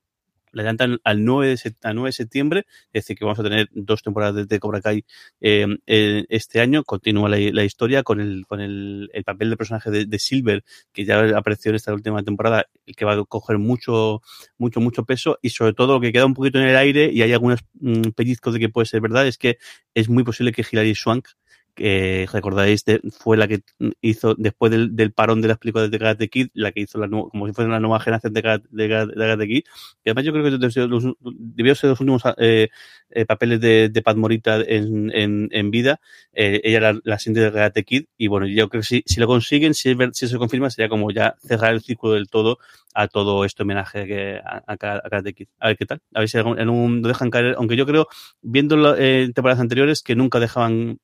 la 0.55 0.63
adelantan 0.63 1.01
al 1.05 1.25
9 1.25 1.49
de, 1.49 1.75
9 1.83 2.09
de 2.09 2.13
septiembre, 2.13 2.67
es 2.93 3.05
decir, 3.05 3.17
que 3.17 3.25
vamos 3.25 3.39
a 3.39 3.43
tener 3.43 3.69
dos 3.73 4.03
temporadas 4.03 4.49
de, 4.49 4.59
Cobra 4.59 4.81
Kai 4.81 5.05
eh, 5.41 5.67
este 5.87 6.61
año. 6.61 6.85
Continúa 6.85 7.29
la, 7.29 7.65
historia 7.65 8.03
con 8.03 8.21
el, 8.21 8.47
con 8.47 8.61
el, 8.61 9.11
el 9.13 9.25
papel 9.25 9.51
del 9.51 9.59
personaje 9.59 9.91
de, 9.91 10.19
Silver, 10.19 10.65
que 10.93 11.05
ya 11.05 11.37
apareció 11.37 11.71
en 11.71 11.77
esta 11.77 11.93
última 11.93 12.23
temporada, 12.23 12.67
que 12.97 13.05
va 13.05 13.15
a 13.15 13.25
coger 13.25 13.59
mucho, 13.59 14.23
mucho, 14.57 14.81
mucho 14.81 15.05
peso, 15.05 15.39
y 15.43 15.51
sobre 15.51 15.75
todo 15.75 15.95
lo 15.95 16.01
que 16.01 16.13
queda 16.13 16.27
un 16.27 16.35
poquito 16.35 16.59
en 16.59 16.69
el 16.69 16.77
aire, 16.77 17.11
y 17.13 17.23
hay 17.23 17.33
algunos 17.33 17.61
mm, 17.75 18.11
pellizcos 18.17 18.55
de 18.55 18.61
que 18.61 18.69
puede 18.69 18.87
ser 18.87 19.01
verdad, 19.01 19.27
es 19.27 19.39
que 19.39 19.59
es 19.93 20.09
muy 20.09 20.25
posible 20.25 20.53
que 20.53 20.65
Hilary 20.71 20.95
Swank 20.95 21.29
que 21.75 22.29
recordáis 22.33 22.85
fue 23.19 23.37
la 23.37 23.49
que 23.49 23.63
hizo 24.01 24.35
después 24.37 24.71
del, 24.71 24.95
del, 24.95 25.13
parón 25.13 25.41
de 25.41 25.49
las 25.49 25.59
películas 25.59 25.91
de 25.91 25.99
Karate 25.99 26.29
Kid, 26.29 26.49
la 26.55 26.73
que 26.73 26.81
hizo 26.81 26.99
la 26.99 27.09
como 27.09 27.47
si 27.47 27.53
fuera 27.53 27.69
una 27.69 27.81
nueva 27.81 28.01
generación 28.01 28.33
de, 28.33 28.43
Karate, 28.43 28.69
de, 28.71 29.37
de 29.37 29.49
Kid. 29.49 29.65
Y 30.05 30.11
además 30.11 30.25
yo 30.25 30.33
creo 30.33 30.45
que 30.45 30.51
debió 30.51 31.75
ser 31.75 31.89
los 31.89 32.01
últimos 32.01 32.23
eh, 32.39 32.69
eh, 33.11 33.27
papeles 33.27 33.61
de, 33.61 33.89
de, 33.89 34.03
Pat 34.03 34.17
Morita 34.17 34.61
en, 34.61 35.11
en, 35.13 35.49
en 35.51 35.71
vida. 35.71 36.01
Eh, 36.33 36.61
ella 36.65 36.81
la, 36.81 37.01
la 37.03 37.19
siente 37.19 37.41
de 37.41 37.53
Karate 37.53 37.85
Kid 37.85 38.05
y 38.17 38.29
bueno, 38.29 38.47
yo 38.47 38.69
creo 38.69 38.83
que 38.83 38.87
si, 38.87 39.03
si 39.07 39.21
lo 39.21 39.27
consiguen, 39.27 39.75
si, 39.75 39.97
si 40.13 40.29
se 40.29 40.39
confirma, 40.39 40.71
sería 40.71 40.89
como 40.89 41.11
ya 41.11 41.35
cerrar 41.43 41.75
el 41.75 41.83
círculo 41.83 42.15
del 42.15 42.29
todo 42.29 42.59
a 42.95 43.09
todo 43.09 43.45
este 43.45 43.65
homenaje 43.65 44.07
que, 44.07 44.41
a, 44.45 44.63
a, 44.67 44.77
Karate 44.77 45.35
Kid. 45.35 45.49
A 45.59 45.69
ver 45.69 45.77
qué 45.77 45.87
tal. 45.87 46.01
A 46.15 46.21
ver 46.21 46.29
si 46.29 46.39
en 46.39 46.69
un, 46.69 47.03
lo 47.03 47.09
dejan 47.09 47.31
caer, 47.31 47.57
aunque 47.59 47.77
yo 47.77 47.87
creo, 47.87 48.07
viendo 48.43 48.97
en 48.97 49.33
temporadas 49.33 49.61
anteriores, 49.61 50.03
que 50.03 50.15
nunca 50.15 50.39
dejaban 50.39 50.99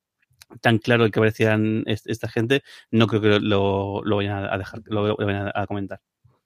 tan 0.60 0.78
claro 0.78 1.04
el 1.04 1.10
que 1.12 1.20
parecían 1.20 1.84
esta 1.86 2.28
gente, 2.28 2.62
no 2.90 3.06
creo 3.06 3.20
que 3.22 3.40
lo, 3.40 4.02
lo 4.04 4.16
vayan 4.16 4.44
a 4.44 4.58
dejar, 4.58 4.82
lo 4.86 5.16
vayan 5.16 5.50
a 5.54 5.66
comentar. 5.66 6.00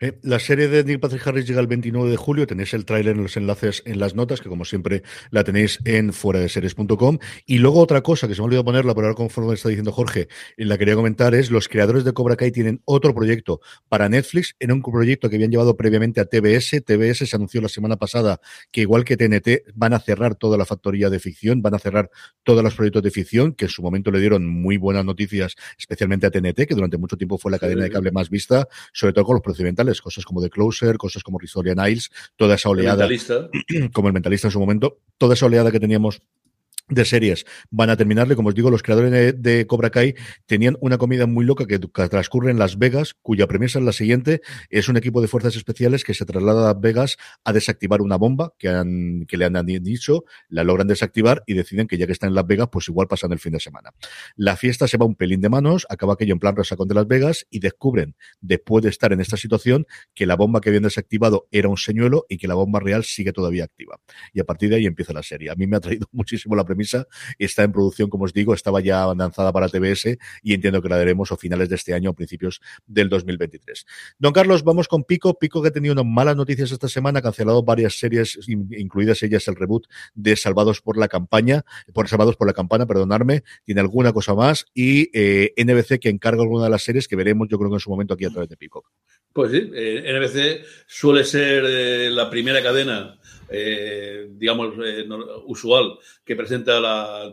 Eh, 0.04 0.18
la 0.20 0.38
serie 0.38 0.68
de 0.68 0.84
Neil 0.84 1.00
Patrick 1.00 1.26
Harris 1.26 1.46
llega 1.46 1.62
el 1.62 1.66
29 1.66 2.10
de 2.10 2.18
julio. 2.18 2.46
Tenéis 2.46 2.74
el 2.74 2.84
tráiler 2.84 3.16
en 3.16 3.22
los 3.22 3.38
enlaces 3.38 3.82
en 3.86 3.98
las 3.98 4.14
notas, 4.14 4.42
que 4.42 4.50
como 4.50 4.66
siempre 4.66 5.02
la 5.30 5.44
tenéis 5.44 5.78
en 5.86 6.12
fuera 6.12 6.40
de 6.40 6.50
series.com. 6.50 7.18
Y 7.46 7.56
luego 7.56 7.80
otra 7.80 8.02
cosa 8.02 8.28
que 8.28 8.34
se 8.34 8.42
me 8.42 8.44
ha 8.44 8.46
olvidado 8.48 8.66
ponerla, 8.66 8.94
por 8.94 9.04
ahora 9.04 9.14
conforme 9.14 9.54
está 9.54 9.70
diciendo 9.70 9.92
Jorge, 9.92 10.28
y 10.58 10.64
la 10.64 10.76
quería 10.76 10.94
comentar, 10.94 11.34
es 11.34 11.50
los 11.50 11.68
creadores 11.68 12.04
de 12.04 12.12
Cobra 12.12 12.36
Kai 12.36 12.52
tienen 12.52 12.82
otro 12.84 13.14
proyecto 13.14 13.62
para 13.88 14.10
Netflix. 14.10 14.54
Era 14.60 14.74
un 14.74 14.82
proyecto 14.82 15.30
que 15.30 15.36
habían 15.36 15.50
llevado 15.50 15.74
previamente 15.74 16.20
a 16.20 16.26
TBS. 16.26 16.84
TBS 16.84 17.26
se 17.26 17.36
anunció 17.36 17.62
la 17.62 17.70
semana 17.70 17.96
pasada 17.96 18.42
que 18.70 18.82
igual 18.82 19.04
que 19.06 19.16
TNT 19.16 19.72
van 19.74 19.94
a 19.94 20.00
cerrar 20.00 20.34
toda 20.34 20.58
la 20.58 20.66
factoría 20.66 21.08
de 21.08 21.18
ficción, 21.18 21.62
van 21.62 21.76
a 21.76 21.78
cerrar 21.78 22.10
todos 22.42 22.62
los 22.62 22.74
proyectos 22.74 23.02
de 23.02 23.10
ficción, 23.10 23.54
que 23.54 23.64
en 23.64 23.70
su 23.70 23.80
momento 23.80 24.10
le 24.10 24.20
dieron 24.20 24.46
muy 24.46 24.76
buenas 24.76 25.06
noticias, 25.06 25.54
especialmente 25.78 26.26
a 26.26 26.30
TNT, 26.30 26.66
que 26.66 26.74
durante 26.74 26.98
mucho 26.98 27.16
tiempo 27.16 27.38
fue 27.38 27.50
la 27.50 27.58
cadena 27.58 27.84
de 27.84 27.90
cable 27.90 28.12
más 28.12 28.28
vista, 28.28 28.68
sobre 28.92 29.14
todo 29.14 29.24
con 29.24 29.36
los 29.36 29.42
procedimentales 29.42 29.93
cosas 30.00 30.24
como 30.24 30.42
The 30.42 30.50
Closer, 30.50 30.96
cosas 30.96 31.22
como 31.22 31.38
Risoria 31.38 31.74
Niles, 31.74 32.10
toda 32.36 32.54
esa 32.54 32.68
oleada, 32.68 33.08
como 33.92 34.08
el 34.08 34.14
mentalista 34.14 34.48
en 34.48 34.52
su 34.52 34.60
momento, 34.60 34.98
toda 35.18 35.34
esa 35.34 35.46
oleada 35.46 35.70
que 35.70 35.80
teníamos 35.80 36.22
de 36.88 37.04
series 37.04 37.44
van 37.70 37.90
a 37.90 37.96
terminarle. 37.96 38.36
Como 38.36 38.50
os 38.50 38.54
digo, 38.54 38.70
los 38.70 38.82
creadores 38.82 39.34
de, 39.40 39.66
Cobra 39.66 39.90
Kai 39.90 40.14
tenían 40.46 40.76
una 40.80 40.98
comida 40.98 41.26
muy 41.26 41.44
loca 41.44 41.66
que 41.66 41.78
transcurre 41.78 42.50
en 42.50 42.58
Las 42.58 42.78
Vegas, 42.78 43.14
cuya 43.22 43.46
premisa 43.46 43.78
es 43.78 43.84
la 43.84 43.92
siguiente. 43.92 44.40
Es 44.68 44.88
un 44.88 44.96
equipo 44.96 45.20
de 45.20 45.28
fuerzas 45.28 45.56
especiales 45.56 46.04
que 46.04 46.14
se 46.14 46.24
traslada 46.24 46.62
a 46.62 46.74
Las 46.74 46.80
Vegas 46.80 47.16
a 47.44 47.52
desactivar 47.52 48.02
una 48.02 48.16
bomba 48.16 48.52
que, 48.58 48.68
han, 48.68 49.24
que 49.26 49.36
le 49.36 49.46
han 49.46 49.54
dicho, 49.64 50.24
la 50.48 50.64
logran 50.64 50.86
desactivar 50.86 51.42
y 51.46 51.54
deciden 51.54 51.86
que 51.86 51.96
ya 51.96 52.06
que 52.06 52.12
están 52.12 52.28
en 52.28 52.34
Las 52.34 52.46
Vegas, 52.46 52.68
pues 52.70 52.88
igual 52.88 53.08
pasan 53.08 53.32
el 53.32 53.38
fin 53.38 53.52
de 53.52 53.60
semana. 53.60 53.90
La 54.36 54.56
fiesta 54.56 54.86
se 54.88 54.98
va 54.98 55.06
un 55.06 55.14
pelín 55.14 55.40
de 55.40 55.48
manos, 55.48 55.86
acaba 55.88 56.14
aquello 56.14 56.34
en 56.34 56.38
plan 56.38 56.56
resacón 56.56 56.88
de 56.88 56.94
Las 56.94 57.06
Vegas 57.06 57.46
y 57.50 57.60
descubren, 57.60 58.16
después 58.40 58.82
de 58.82 58.90
estar 58.90 59.12
en 59.12 59.20
esta 59.20 59.36
situación, 59.36 59.86
que 60.14 60.26
la 60.26 60.36
bomba 60.36 60.60
que 60.60 60.68
habían 60.68 60.82
desactivado 60.82 61.48
era 61.50 61.68
un 61.68 61.76
señuelo 61.76 62.26
y 62.28 62.36
que 62.36 62.48
la 62.48 62.54
bomba 62.54 62.80
real 62.80 63.04
sigue 63.04 63.32
todavía 63.32 63.64
activa. 63.64 64.00
Y 64.32 64.40
a 64.40 64.44
partir 64.44 64.70
de 64.70 64.76
ahí 64.76 64.86
empieza 64.86 65.12
la 65.12 65.22
serie. 65.22 65.50
A 65.50 65.54
mí 65.54 65.66
me 65.66 65.76
ha 65.76 65.80
traído 65.80 66.06
muchísimo 66.12 66.56
la 66.56 66.64
premisa. 66.74 67.06
Está 67.38 67.62
en 67.62 67.72
producción, 67.72 68.10
como 68.10 68.24
os 68.24 68.32
digo, 68.32 68.54
estaba 68.54 68.80
ya 68.80 69.06
lanzada 69.14 69.52
para 69.52 69.68
TBS 69.68 70.18
y 70.42 70.54
entiendo 70.54 70.82
que 70.82 70.88
la 70.88 70.98
daremos 70.98 71.30
a 71.32 71.36
finales 71.36 71.68
de 71.68 71.76
este 71.76 71.94
año 71.94 72.10
o 72.10 72.14
principios 72.14 72.60
del 72.86 73.08
2023. 73.08 73.86
Don 74.18 74.32
Carlos, 74.32 74.64
vamos 74.64 74.88
con 74.88 75.04
Pico. 75.04 75.38
Pico 75.38 75.62
que 75.62 75.68
ha 75.68 75.72
tenido 75.72 75.92
unas 75.92 76.04
malas 76.04 76.36
noticias 76.36 76.72
esta 76.72 76.88
semana, 76.88 77.20
ha 77.20 77.22
cancelado 77.22 77.62
varias 77.62 77.98
series, 77.98 78.38
incluidas 78.48 79.22
ellas 79.22 79.46
el 79.48 79.56
reboot 79.56 79.86
de 80.14 80.36
Salvados 80.36 80.80
por 80.80 80.96
la 80.96 81.08
campaña, 81.08 81.64
por 81.92 82.08
Salvados 82.08 82.36
por 82.36 82.46
la 82.46 82.52
campana, 82.52 82.86
perdonarme, 82.86 83.44
tiene 83.64 83.80
alguna 83.80 84.12
cosa 84.12 84.34
más 84.34 84.66
y 84.74 85.10
eh, 85.12 85.52
NBC 85.56 86.00
que 86.00 86.08
encarga 86.08 86.42
alguna 86.42 86.64
de 86.64 86.70
las 86.70 86.82
series 86.82 87.08
que 87.08 87.16
veremos 87.16 87.48
yo 87.48 87.58
creo 87.58 87.70
que 87.70 87.76
en 87.76 87.80
su 87.80 87.90
momento 87.90 88.14
aquí 88.14 88.24
a 88.24 88.30
través 88.30 88.48
de 88.48 88.56
Pico. 88.56 88.84
Pues 89.34 89.50
sí, 89.50 89.68
eh, 89.74 90.04
NBC 90.16 90.64
suele 90.86 91.24
ser 91.24 91.64
eh, 91.66 92.08
la 92.08 92.30
primera 92.30 92.62
cadena 92.62 93.18
eh, 93.48 94.28
digamos, 94.30 94.74
usual 95.46 95.98
que 96.24 96.36
presenta 96.36 96.80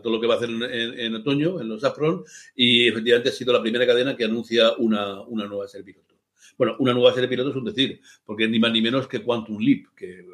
todo 0.02 0.12
lo 0.12 0.20
que 0.20 0.26
va 0.26 0.34
a 0.34 0.36
hacer 0.36 0.50
en, 0.50 1.14
otoño, 1.14 1.60
en 1.60 1.68
los 1.68 1.84
Afron, 1.84 2.24
y 2.56 2.88
efectivamente 2.88 3.28
ha 3.28 3.32
sido 3.32 3.52
la 3.52 3.62
primera 3.62 3.86
cadena 3.86 4.16
que 4.16 4.24
anuncia 4.24 4.72
una, 4.78 5.20
una 5.22 5.46
nueva 5.46 5.68
serie 5.68 5.84
piloto. 5.84 6.16
Bueno, 6.58 6.74
una 6.80 6.92
nueva 6.92 7.14
serie 7.14 7.28
piloto 7.28 7.50
es 7.50 7.56
un 7.56 7.64
decir, 7.64 8.00
porque 8.24 8.48
ni 8.48 8.58
más 8.58 8.72
ni 8.72 8.82
menos 8.82 9.06
que 9.06 9.22
Quantum 9.22 9.60
Leap, 9.60 9.94
que 9.96 10.26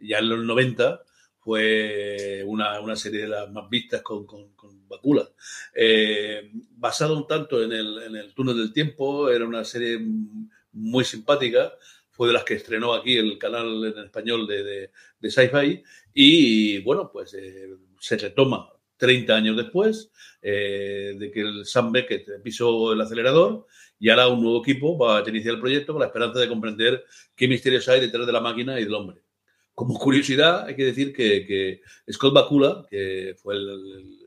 ya 0.00 0.18
en 0.18 0.28
los 0.28 0.44
90 0.44 1.00
fue 1.38 2.42
una, 2.44 2.80
una 2.80 2.96
serie 2.96 3.20
de 3.20 3.28
las 3.28 3.50
más 3.50 3.70
vistas 3.70 4.02
con, 4.02 4.26
con, 4.26 4.52
con 4.54 4.88
Bakula. 4.88 5.28
Basado 6.76 7.16
un 7.16 7.26
tanto 7.28 7.62
en 7.62 7.72
el, 7.72 8.02
en 8.02 8.16
el 8.16 8.34
túnel 8.34 8.56
del 8.56 8.72
tiempo, 8.72 9.30
era 9.30 9.46
una 9.46 9.64
serie 9.64 10.00
muy 10.72 11.04
simpática, 11.04 11.72
fue 12.10 12.28
de 12.28 12.34
las 12.34 12.44
que 12.44 12.54
estrenó 12.54 12.94
aquí 12.94 13.16
el 13.16 13.38
canal 13.38 13.84
en 13.84 14.04
español 14.04 14.46
de, 14.46 14.62
de, 14.62 14.90
de 15.18 15.30
Sci-Fi 15.30 15.82
y 16.14 16.78
bueno, 16.82 17.10
pues 17.10 17.34
eh, 17.34 17.70
se 17.98 18.18
retoma 18.18 18.70
30 18.98 19.34
años 19.34 19.56
después 19.56 20.12
eh, 20.42 21.14
de 21.18 21.30
que 21.30 21.40
el 21.40 21.66
Sam 21.66 21.90
Beckett 21.90 22.42
pisó 22.42 22.92
el 22.92 23.00
acelerador 23.00 23.66
y 23.98 24.10
ahora 24.10 24.28
un 24.28 24.42
nuevo 24.42 24.60
equipo 24.62 24.98
va 24.98 25.18
a 25.18 25.28
iniciar 25.28 25.54
el 25.54 25.60
proyecto 25.60 25.92
con 25.92 26.00
la 26.00 26.06
esperanza 26.06 26.38
de 26.38 26.48
comprender 26.48 27.04
qué 27.34 27.48
misterios 27.48 27.88
hay 27.88 28.00
detrás 28.00 28.26
de 28.26 28.32
la 28.32 28.40
máquina 28.40 28.78
y 28.78 28.84
del 28.84 28.94
hombre. 28.94 29.22
Como 29.74 29.98
curiosidad, 29.98 30.66
hay 30.66 30.76
que 30.76 30.84
decir 30.84 31.12
que, 31.12 31.46
que 31.46 31.80
Scott 32.12 32.34
Bakula, 32.34 32.86
que 32.90 33.34
fue 33.42 33.54
el, 33.54 33.68
el, 33.68 34.21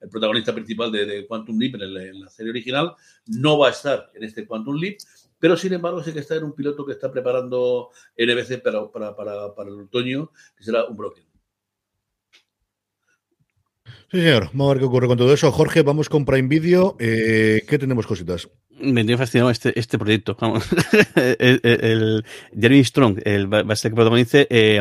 el 0.00 0.08
protagonista 0.08 0.54
principal 0.54 0.92
de, 0.92 1.06
de 1.06 1.26
Quantum 1.26 1.58
Leap 1.58 1.76
en, 1.76 1.82
el, 1.82 1.96
en, 1.96 2.20
la 2.20 2.30
serie 2.30 2.50
original, 2.50 2.94
no 3.26 3.58
va 3.58 3.68
a 3.68 3.70
estar 3.70 4.10
en 4.14 4.24
este 4.24 4.46
Quantum 4.46 4.76
Leap, 4.76 4.98
pero 5.38 5.56
sin 5.56 5.72
embargo 5.72 6.02
sí 6.02 6.12
que 6.12 6.20
está 6.20 6.36
en 6.36 6.44
un 6.44 6.54
piloto 6.54 6.84
que 6.84 6.92
está 6.92 7.10
preparando 7.10 7.90
NBC 8.16 8.62
para, 8.62 8.90
para, 8.90 9.14
para, 9.14 9.54
para 9.54 9.70
el 9.70 9.80
otoño, 9.80 10.30
que 10.56 10.64
será 10.64 10.84
un 10.86 10.96
Broken. 10.96 11.24
Sí, 14.10 14.20
señor. 14.20 14.48
Vamos 14.52 14.66
a 14.66 14.74
ver 14.74 14.78
qué 14.78 14.84
ocurre 14.86 15.06
con 15.06 15.18
todo 15.18 15.32
eso. 15.34 15.52
Jorge, 15.52 15.82
vamos 15.82 16.08
con 16.08 16.24
Prime 16.24 16.48
Video. 16.48 16.96
Eh, 16.98 17.62
¿Qué 17.68 17.78
tenemos 17.78 18.06
cositas? 18.06 18.48
Me 18.70 19.04
tiene 19.04 19.18
fascinado 19.18 19.50
este, 19.50 19.78
este 19.78 19.98
proyecto. 19.98 20.34
Vamos. 20.40 20.66
el, 21.14 21.60
el, 21.62 21.84
el, 21.84 22.24
Jeremy 22.58 22.84
Strong 22.84 23.20
el, 23.24 23.52
va 23.52 23.60
a 23.70 23.76
ser 23.76 23.90
que 23.90 23.96
protagonice. 23.96 24.46
Eh, 24.48 24.80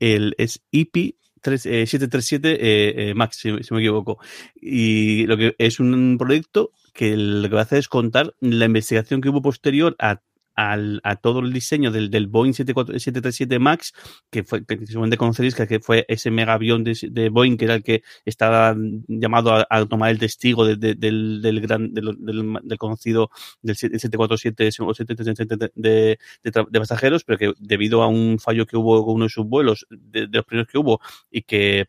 el, 0.00 0.34
es 0.38 0.62
EP 0.72 1.16
3, 1.42 1.66
eh, 1.66 1.86
737 1.86 2.52
eh, 2.52 3.10
eh, 3.10 3.14
Max, 3.14 3.36
si, 3.36 3.62
si, 3.62 3.74
me 3.74 3.80
equivoco. 3.80 4.18
Y 4.54 5.26
lo 5.26 5.36
que 5.36 5.54
es 5.58 5.80
un 5.80 6.16
proyecto 6.18 6.70
que 6.94 7.16
lo 7.16 7.48
que 7.48 7.54
va 7.54 7.60
a 7.60 7.64
hacer 7.64 7.78
es 7.78 7.88
contar 7.88 8.34
la 8.40 8.66
investigación 8.66 9.20
que 9.20 9.28
hubo 9.28 9.42
posterior 9.42 9.96
a 9.98 10.20
al, 10.54 11.00
a 11.04 11.16
todo 11.16 11.40
el 11.40 11.52
diseño 11.52 11.90
del, 11.90 12.10
del 12.10 12.26
Boeing 12.26 12.52
737 12.52 13.58
MAX, 13.58 13.92
que 14.30 14.44
fue, 14.44 14.64
que 14.64 14.86
seguramente 14.86 15.16
conoceréis, 15.16 15.54
que 15.54 15.80
fue 15.80 16.04
ese 16.08 16.30
mega 16.30 16.54
avión 16.54 16.84
de, 16.84 16.96
de, 17.10 17.28
Boeing, 17.28 17.56
que 17.56 17.64
era 17.64 17.74
el 17.74 17.82
que 17.82 18.02
estaba 18.24 18.76
llamado 19.08 19.66
a, 19.68 19.86
tomar 19.86 20.10
el 20.10 20.18
testigo 20.18 20.66
de, 20.66 20.76
de, 20.76 20.94
del, 20.94 21.40
del, 21.42 21.60
gran, 21.60 21.92
del, 21.92 22.16
del, 22.18 22.78
conocido 22.78 23.30
del 23.62 23.76
747 23.76 24.68
o 24.80 24.94
737 24.94 25.72
de, 25.74 26.18
de, 26.42 26.80
pasajeros, 26.80 27.24
pero 27.24 27.38
que 27.38 27.52
debido 27.58 28.02
a 28.02 28.08
un 28.08 28.38
fallo 28.38 28.66
que 28.66 28.76
hubo 28.76 29.04
con 29.04 29.16
uno 29.16 29.24
de 29.24 29.30
sus 29.30 29.46
vuelos, 29.46 29.86
de, 29.90 30.28
los 30.30 30.44
primeros 30.44 30.70
que 30.70 30.78
hubo, 30.78 31.00
y 31.30 31.42
que 31.42 31.88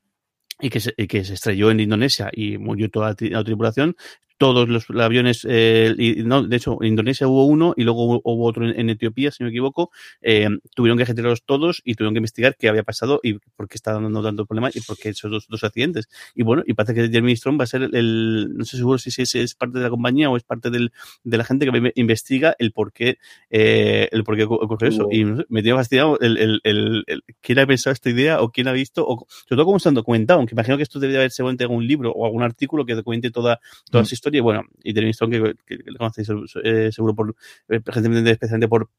y 0.62 0.70
que, 0.70 0.80
se, 0.80 0.94
y 0.96 1.08
que 1.08 1.26
se 1.26 1.34
estrelló 1.34 1.72
en 1.72 1.80
Indonesia 1.80 2.30
y 2.32 2.58
murió 2.58 2.90
toda 2.90 3.16
la, 3.20 3.30
la 3.30 3.44
tripulación, 3.44 3.96
todos 4.38 4.68
los 4.68 4.90
aviones, 4.90 5.46
eh, 5.50 5.94
y, 5.98 6.24
no, 6.24 6.44
de 6.44 6.56
hecho, 6.56 6.78
en 6.82 6.90
Indonesia 6.90 7.28
hubo 7.28 7.46
uno 7.46 7.74
y 7.78 7.84
luego 7.84 8.22
hubo 8.24 8.46
otro 8.46 8.68
en, 8.68 8.80
en 8.80 8.90
Etiopía, 8.90 9.32
si 9.32 9.44
no 9.44 9.48
me 9.48 9.52
equivoco, 9.52 9.92
eh, 10.22 10.50
tuvieron 10.76 10.98
que 10.98 11.06
retirarlos 11.06 11.44
todos 11.44 11.82
y 11.84 11.96
tuvieron 11.96 12.14
que 12.14 12.20
investigar 12.20 12.56
qué 12.58 12.70
había 12.70 12.84
pasado 12.84 13.20
y 13.24 13.34
por 13.56 13.68
qué 13.68 13.76
estaba 13.76 14.02
dando 14.02 14.24
tanto 14.24 14.46
problema 14.46 14.70
y 14.74 14.82
por 14.82 14.98
qué 14.98 15.10
esos 15.10 15.32
dos, 15.32 15.48
dos 15.48 15.64
accidentes. 15.64 16.08
Y 16.36 16.44
bueno, 16.44 16.64
y 16.66 16.74
parece 16.74 16.94
que 16.94 17.08
Jeremy 17.08 17.36
Strong 17.36 17.60
va 17.60 17.64
a 17.64 17.68
ser 17.68 17.90
el, 17.94 18.56
no 18.56 18.66
sé 18.66 18.78
seguro 18.78 18.98
si, 18.98 19.10
es, 19.22 19.36
es, 19.36 19.56
parte 19.56 19.78
de 19.78 19.84
la 19.84 19.90
compañía 19.90 20.30
o 20.30 20.38
es 20.38 20.44
parte 20.44 20.70
del, 20.70 20.92
de 21.24 21.38
la 21.38 21.44
gente 21.44 21.70
que 21.70 21.92
investiga 21.96 22.56
el 22.60 22.72
por 22.72 22.92
qué, 22.92 23.18
eh, 23.50 24.10
el 24.12 24.24
por 24.24 24.36
qué 24.36 24.44
ocurrió 24.44 24.90
eso. 24.90 25.08
Y 25.12 25.26
me 25.26 25.62
tiene 25.62 25.78
fascinado 25.78 26.20
el, 26.20 26.38
el, 26.38 26.62
el, 26.64 27.04
el, 27.08 27.24
quién 27.42 27.60
ha 27.60 27.68
pensado 27.68 27.94
esta 27.94 28.10
idea 28.10 28.42
o 28.42 28.50
quién 28.50 28.68
ha 28.68 28.74
visto, 28.74 29.06
o 29.08 29.26
sobre 29.28 29.58
todo 29.58 29.66
cómo 29.66 29.78
está 29.78 29.92
documentado, 29.92 30.40
aunque 30.40 30.56
imagino 30.56 30.78
que 30.78 30.84
esto 30.84 31.00
debería 31.00 31.20
haber 31.20 31.32
seguramente 31.32 31.64
algún 31.64 31.88
libro 31.88 32.12
o 32.12 32.26
algún 32.26 32.44
artículo 32.44 32.86
que 32.86 32.96
documente 32.96 33.32
toda, 33.32 33.60
toda 33.90 34.02
mm. 34.02 34.06
esa 34.06 34.16
historia 34.24 34.40
y 34.40 34.42
bueno, 34.42 34.64
y 34.84 34.94
Jeremy 34.94 35.14
Strong, 35.14 35.32
que, 35.32 35.56
que, 35.66 35.84
que 35.84 35.92
lo 35.92 35.98
conocéis 35.98 36.30
eh, 36.64 36.92
seguro 36.92 37.14
por, 37.14 37.36
eh, 37.70 37.82
especialmente 37.86 38.68
por 38.68 38.90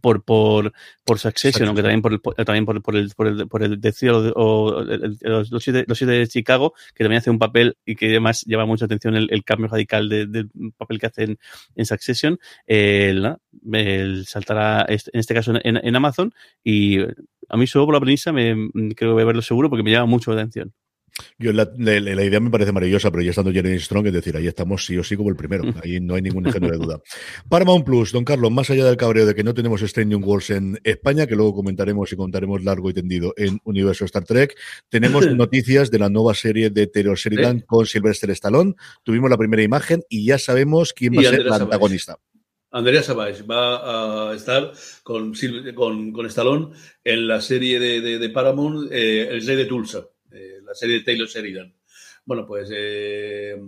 por 0.00 0.22
por 0.24 0.72
por 1.04 1.18
Succession, 1.18 1.66
aunque 1.66 1.82
también 1.82 2.00
por 2.00 2.12
el 2.12 2.20
también 2.44 2.64
por, 2.64 2.80
por 2.80 2.94
el 2.94 3.10
por 3.16 3.26
el 3.26 3.48
por 3.48 3.62
el 3.62 3.80
Cielo 3.92 4.32
o 4.36 4.82
el, 4.82 5.18
los, 5.20 5.50
los, 5.50 5.64
siete, 5.64 5.84
los 5.88 5.98
siete 5.98 6.12
de 6.12 6.28
Chicago, 6.28 6.74
que 6.94 7.02
también 7.02 7.18
hace 7.18 7.30
un 7.30 7.38
papel 7.38 7.76
y 7.84 7.96
que 7.96 8.06
además 8.10 8.44
llama 8.46 8.66
mucha 8.66 8.84
atención 8.84 9.16
el, 9.16 9.28
el 9.30 9.42
cambio 9.42 9.66
radical 9.66 10.08
de, 10.08 10.26
del 10.26 10.50
papel 10.76 11.00
que 11.00 11.06
hace 11.06 11.24
en, 11.24 11.38
en 11.74 11.86
Succession, 11.86 12.38
el, 12.66 13.36
el 13.72 14.26
saltará 14.26 14.86
en 14.88 15.18
este 15.18 15.34
caso 15.34 15.52
en, 15.62 15.76
en, 15.76 15.96
Amazon 15.96 16.32
y 16.62 17.00
a 17.00 17.56
mí 17.56 17.66
solo 17.66 17.86
por 17.86 17.94
la 17.94 18.00
premisa 18.00 18.32
me 18.32 18.54
creo 18.94 19.10
que 19.10 19.14
voy 19.14 19.22
a 19.22 19.26
verlo 19.26 19.42
seguro 19.42 19.68
porque 19.68 19.82
me 19.82 19.90
llama 19.90 20.06
mucho 20.06 20.32
la 20.32 20.42
atención. 20.42 20.72
Yo 21.38 21.52
la, 21.52 21.70
la, 21.78 22.00
la, 22.00 22.24
idea 22.24 22.40
me 22.40 22.50
parece 22.50 22.72
maravillosa, 22.72 23.10
pero 23.10 23.22
ya 23.22 23.30
estando 23.30 23.52
Jeremy 23.52 23.78
Strong, 23.78 24.06
es 24.08 24.12
decir, 24.12 24.36
ahí 24.36 24.46
estamos 24.46 24.84
sí 24.84 24.96
o 24.98 25.04
sí 25.04 25.16
como 25.16 25.30
el 25.30 25.36
primero. 25.36 25.64
Ahí 25.82 26.00
no 26.00 26.14
hay 26.14 26.22
ningún 26.22 26.46
ejemplo 26.46 26.70
de 26.70 26.78
duda. 26.78 27.00
Paramount 27.48 27.84
Plus, 27.84 28.12
don 28.12 28.24
Carlos, 28.24 28.50
más 28.50 28.70
allá 28.70 28.84
del 28.84 28.96
cabreo 28.96 29.26
de 29.26 29.34
que 29.34 29.44
no 29.44 29.54
tenemos 29.54 29.80
Stranding 29.80 30.22
Wars 30.24 30.50
en 30.50 30.78
España, 30.84 31.26
que 31.26 31.34
luego 31.36 31.54
comentaremos 31.54 32.12
y 32.12 32.16
contaremos 32.16 32.62
largo 32.62 32.90
y 32.90 32.94
tendido 32.94 33.34
en 33.36 33.60
Universo 33.64 34.04
Star 34.04 34.24
Trek, 34.24 34.56
tenemos 34.88 35.26
noticias 35.34 35.90
de 35.90 35.98
la 35.98 36.08
nueva 36.08 36.34
serie 36.34 36.70
de 36.70 36.86
Terror 36.86 37.16
Sheridan 37.16 37.60
¿Sí? 37.60 37.64
con 37.66 37.86
Sylvester 37.86 38.30
Stallone. 38.30 38.74
Tuvimos 39.02 39.30
la 39.30 39.38
primera 39.38 39.62
imagen 39.62 40.02
y 40.08 40.24
ya 40.24 40.38
sabemos 40.38 40.92
quién 40.92 41.16
va 41.16 41.20
a 41.20 41.24
ser 41.24 41.40
el 41.40 41.52
antagonista. 41.52 42.18
Andrea 42.72 43.02
Savage 43.02 43.42
va 43.42 44.30
a 44.30 44.34
estar 44.34 44.72
con, 45.02 45.32
con, 45.74 46.12
con 46.12 46.26
Stallone 46.26 46.68
en 47.02 47.26
la 47.26 47.40
serie 47.40 47.80
de, 47.80 48.00
de, 48.00 48.18
de 48.18 48.30
Paramount, 48.30 48.92
eh, 48.92 49.28
El 49.28 49.44
Rey 49.44 49.56
de 49.56 49.64
Tulsa 49.64 50.06
la 50.70 50.74
serie 50.76 50.98
de 50.98 51.04
Taylor 51.04 51.26
Sheridan. 51.26 51.74
Bueno, 52.24 52.46
pues 52.46 52.70
eh, 52.72 53.60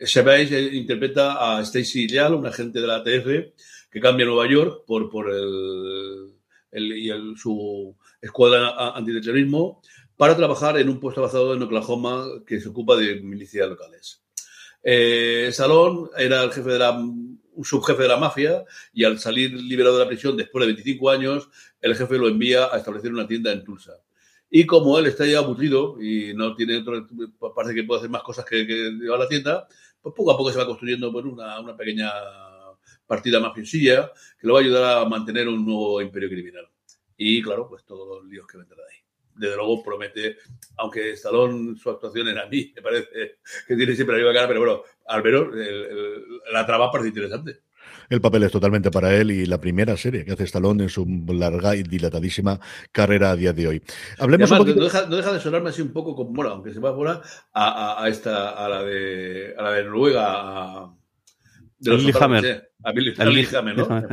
Shabazz 0.00 0.50
interpreta 0.72 1.56
a 1.56 1.60
Stacy 1.62 2.08
Leal, 2.08 2.34
un 2.34 2.46
agente 2.46 2.80
de 2.80 2.86
la 2.88 2.96
ATF 2.96 3.54
que 3.88 4.00
cambia 4.00 4.26
a 4.26 4.28
Nueva 4.28 4.50
York 4.50 4.82
por, 4.84 5.08
por 5.08 5.30
el, 5.30 6.34
y 6.72 7.10
su 7.36 7.96
escuadra 8.20 8.92
antiterrorismo 8.96 9.80
para 10.16 10.36
trabajar 10.36 10.76
en 10.78 10.88
un 10.88 10.98
puesto 10.98 11.22
basado 11.22 11.54
en 11.54 11.62
Oklahoma 11.62 12.26
que 12.44 12.60
se 12.60 12.70
ocupa 12.70 12.96
de 12.96 13.20
milicias 13.20 13.68
locales. 13.68 14.24
Eh, 14.82 15.50
Salón 15.52 16.10
era 16.16 16.42
el 16.42 16.50
jefe 16.50 16.70
de 16.70 16.78
la, 16.80 16.90
un 16.90 17.64
subjefe 17.64 18.02
de 18.02 18.08
la 18.08 18.16
mafia 18.16 18.64
y 18.92 19.04
al 19.04 19.20
salir 19.20 19.52
liberado 19.52 19.96
de 19.96 20.04
la 20.04 20.08
prisión 20.08 20.36
después 20.36 20.62
de 20.62 20.72
25 20.72 21.10
años, 21.10 21.48
el 21.80 21.94
jefe 21.94 22.18
lo 22.18 22.26
envía 22.26 22.66
a 22.66 22.78
establecer 22.78 23.12
una 23.12 23.28
tienda 23.28 23.52
en 23.52 23.62
Tulsa. 23.62 23.92
Y 24.50 24.64
como 24.66 24.98
él 24.98 25.06
está 25.06 25.26
ya 25.26 25.38
aburrido 25.38 26.00
y 26.00 26.32
no 26.34 26.54
tiene 26.54 26.78
otro, 26.78 27.06
parece 27.54 27.74
que 27.74 27.84
puede 27.84 28.00
hacer 28.00 28.10
más 28.10 28.22
cosas 28.22 28.44
que, 28.44 28.66
que 28.66 28.74
llevar 28.92 29.20
a 29.20 29.24
la 29.24 29.28
tienda, 29.28 29.68
pues 30.00 30.14
poco 30.14 30.32
a 30.32 30.36
poco 30.36 30.50
se 30.50 30.58
va 30.58 30.66
construyendo 30.66 31.12
pues, 31.12 31.24
una, 31.26 31.60
una 31.60 31.76
pequeña 31.76 32.10
partida 33.06 33.40
mafiosilla 33.40 34.10
que 34.40 34.46
lo 34.46 34.54
va 34.54 34.60
a 34.60 34.62
ayudar 34.62 34.98
a 34.98 35.08
mantener 35.08 35.48
un 35.48 35.64
nuevo 35.64 36.00
imperio 36.00 36.28
criminal. 36.28 36.66
Y 37.16 37.42
claro, 37.42 37.68
pues 37.68 37.84
todos 37.84 38.22
los 38.22 38.30
líos 38.30 38.46
que 38.46 38.58
vendrán 38.58 38.78
de 38.78 38.84
ahí. 38.84 39.00
Desde 39.34 39.56
luego 39.56 39.82
promete, 39.84 40.36
aunque 40.76 41.12
Stallone, 41.12 41.76
su 41.76 41.90
actuación 41.90 42.28
era 42.28 42.44
a 42.44 42.46
mí, 42.46 42.72
me 42.74 42.82
parece 42.82 43.38
que 43.66 43.76
tiene 43.76 43.94
siempre 43.94 44.16
la 44.16 44.22
misma 44.22 44.34
cara, 44.34 44.48
pero 44.48 44.60
bueno, 44.60 44.82
al 45.06 45.22
menos 45.22 45.54
el, 45.54 45.60
el, 45.60 46.24
la 46.52 46.66
trama 46.66 46.90
parece 46.90 47.08
interesante 47.08 47.67
el 48.08 48.20
papel 48.20 48.42
es 48.44 48.52
totalmente 48.52 48.90
para 48.90 49.14
él 49.14 49.30
y 49.30 49.46
la 49.46 49.60
primera 49.60 49.96
serie 49.96 50.24
que 50.24 50.32
hace 50.32 50.44
Stallone 50.44 50.84
en 50.84 50.88
su 50.88 51.06
larga 51.28 51.76
y 51.76 51.82
dilatadísima 51.82 52.58
carrera 52.92 53.30
a 53.30 53.36
día 53.36 53.52
de 53.52 53.68
hoy. 53.68 53.82
Hablemos 54.18 54.50
además, 54.50 54.60
un 54.60 54.66
poquito... 54.66 54.78
no, 54.78 54.84
deja, 54.84 55.06
no, 55.06 55.16
deja, 55.16 55.32
de 55.32 55.40
sonarme 55.40 55.70
así 55.70 55.82
un 55.82 55.92
poco 55.92 56.14
como, 56.14 56.32
bueno, 56.32 56.52
aunque 56.52 56.72
se 56.72 56.80
va 56.80 56.90
a, 56.90 57.22
a, 57.52 58.04
a, 58.04 58.08
esta, 58.08 58.50
a 58.50 58.68
la 58.68 58.82
de, 58.82 59.54
a 59.56 59.62
la 59.62 59.72
de 59.72 59.84
Noruega, 59.84 60.26
a, 60.26 60.94
de 61.78 61.90
los 61.90 62.04
Billy 62.04 62.18
Hammer. 62.18 62.70
A 62.84 62.92
Billy, 62.92 63.46
Hammer, 63.54 63.76
¿no? 63.76 64.04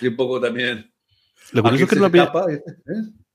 Y 0.00 0.06
un 0.06 0.16
poco 0.16 0.40
también. 0.40 0.90
Lo 1.52 1.62
curioso 1.62 1.84
es 1.84 1.90
que 1.90 1.96
no 1.96 2.06
escapa, 2.06 2.52
¿eh? 2.52 2.62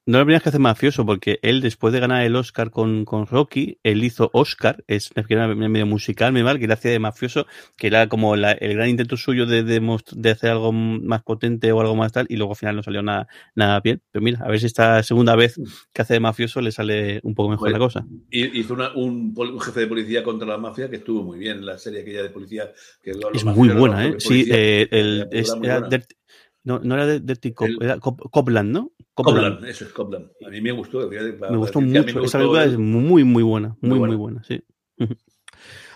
No 0.05 0.17
lo 0.17 0.25
tenías 0.25 0.43
que 0.43 0.49
hacer 0.49 0.59
mafioso, 0.59 1.05
porque 1.05 1.39
él, 1.41 1.61
después 1.61 1.93
de 1.93 2.01
ganar 2.01 2.23
el 2.23 2.35
Oscar 2.35 2.71
con, 2.71 3.05
con 3.05 3.25
Rocky, 3.25 3.79
él 3.83 4.03
hizo 4.03 4.29
Oscar, 4.33 4.83
es 4.87 5.11
una 5.29 5.47
medio 5.47 5.85
musical, 5.85 6.33
me 6.33 6.43
mal, 6.43 6.59
que 6.59 6.65
él 6.65 6.71
hacía 6.73 6.91
de 6.91 6.99
mafioso, 6.99 7.47
que 7.77 7.87
era 7.87 8.09
como 8.09 8.35
la, 8.35 8.51
el 8.51 8.73
gran 8.73 8.89
intento 8.89 9.15
suyo 9.15 9.45
de, 9.45 9.63
de, 9.63 9.79
de, 10.11 10.29
hacer 10.29 10.51
algo 10.51 10.73
más 10.73 11.23
potente 11.23 11.71
o 11.71 11.79
algo 11.79 11.95
más 11.95 12.11
tal, 12.11 12.25
y 12.27 12.35
luego 12.35 12.51
al 12.51 12.57
final 12.57 12.75
no 12.75 12.83
salió 12.83 13.01
nada, 13.01 13.29
nada 13.55 13.79
bien. 13.79 14.01
Pero 14.11 14.23
mira, 14.23 14.39
a 14.43 14.49
ver 14.49 14.59
si 14.59 14.65
esta 14.65 15.01
segunda 15.03 15.37
vez 15.37 15.55
que 15.93 16.01
hace 16.01 16.15
de 16.15 16.19
mafioso 16.19 16.59
le 16.59 16.73
sale 16.73 17.21
un 17.23 17.33
poco 17.33 17.51
mejor 17.51 17.69
bueno, 17.69 17.77
la 17.77 17.85
cosa. 17.85 18.05
Hizo 18.29 18.73
una, 18.73 18.91
un, 18.93 19.33
un, 19.37 19.61
jefe 19.61 19.79
de 19.79 19.87
policía 19.87 20.21
contra 20.21 20.45
la 20.45 20.57
mafia 20.57 20.89
que 20.89 20.97
estuvo 20.97 21.23
muy 21.23 21.39
bien, 21.39 21.65
la 21.65 21.77
serie 21.77 22.01
aquella 22.01 22.23
de 22.23 22.29
policía. 22.29 22.69
Que 23.01 23.13
lo, 23.13 23.31
es 23.31 23.45
muy 23.45 23.69
buena, 23.69 24.05
¿eh? 24.05 24.15
Sí, 24.17 24.45
eh, 24.51 24.87
el, 24.91 25.29
no, 26.63 26.79
no 26.79 26.95
era 26.95 27.05
de 27.05 27.53
Cop, 27.53 27.67
el, 27.67 27.77
era 27.81 27.99
Cop, 27.99 28.19
Copland, 28.31 28.71
¿no? 28.71 28.91
Copland. 29.13 29.55
Copland. 29.55 29.65
eso 29.65 29.85
es 29.85 29.91
Copland. 29.91 30.29
A 30.45 30.49
mí 30.49 30.61
me 30.61 30.71
gustó. 30.71 31.09
Me 31.09 31.57
gustó 31.57 31.81
mucho. 31.81 32.03
Me 32.03 32.11
gustó, 32.13 32.23
Esa 32.23 32.37
película 32.39 32.63
es 32.65 32.77
muy, 32.77 33.23
muy 33.23 33.43
buena. 33.43 33.77
Muy, 33.81 33.89
muy 33.89 33.99
buena, 33.99 34.15
muy 34.15 34.17
buena 34.17 34.43
sí. 34.43 34.63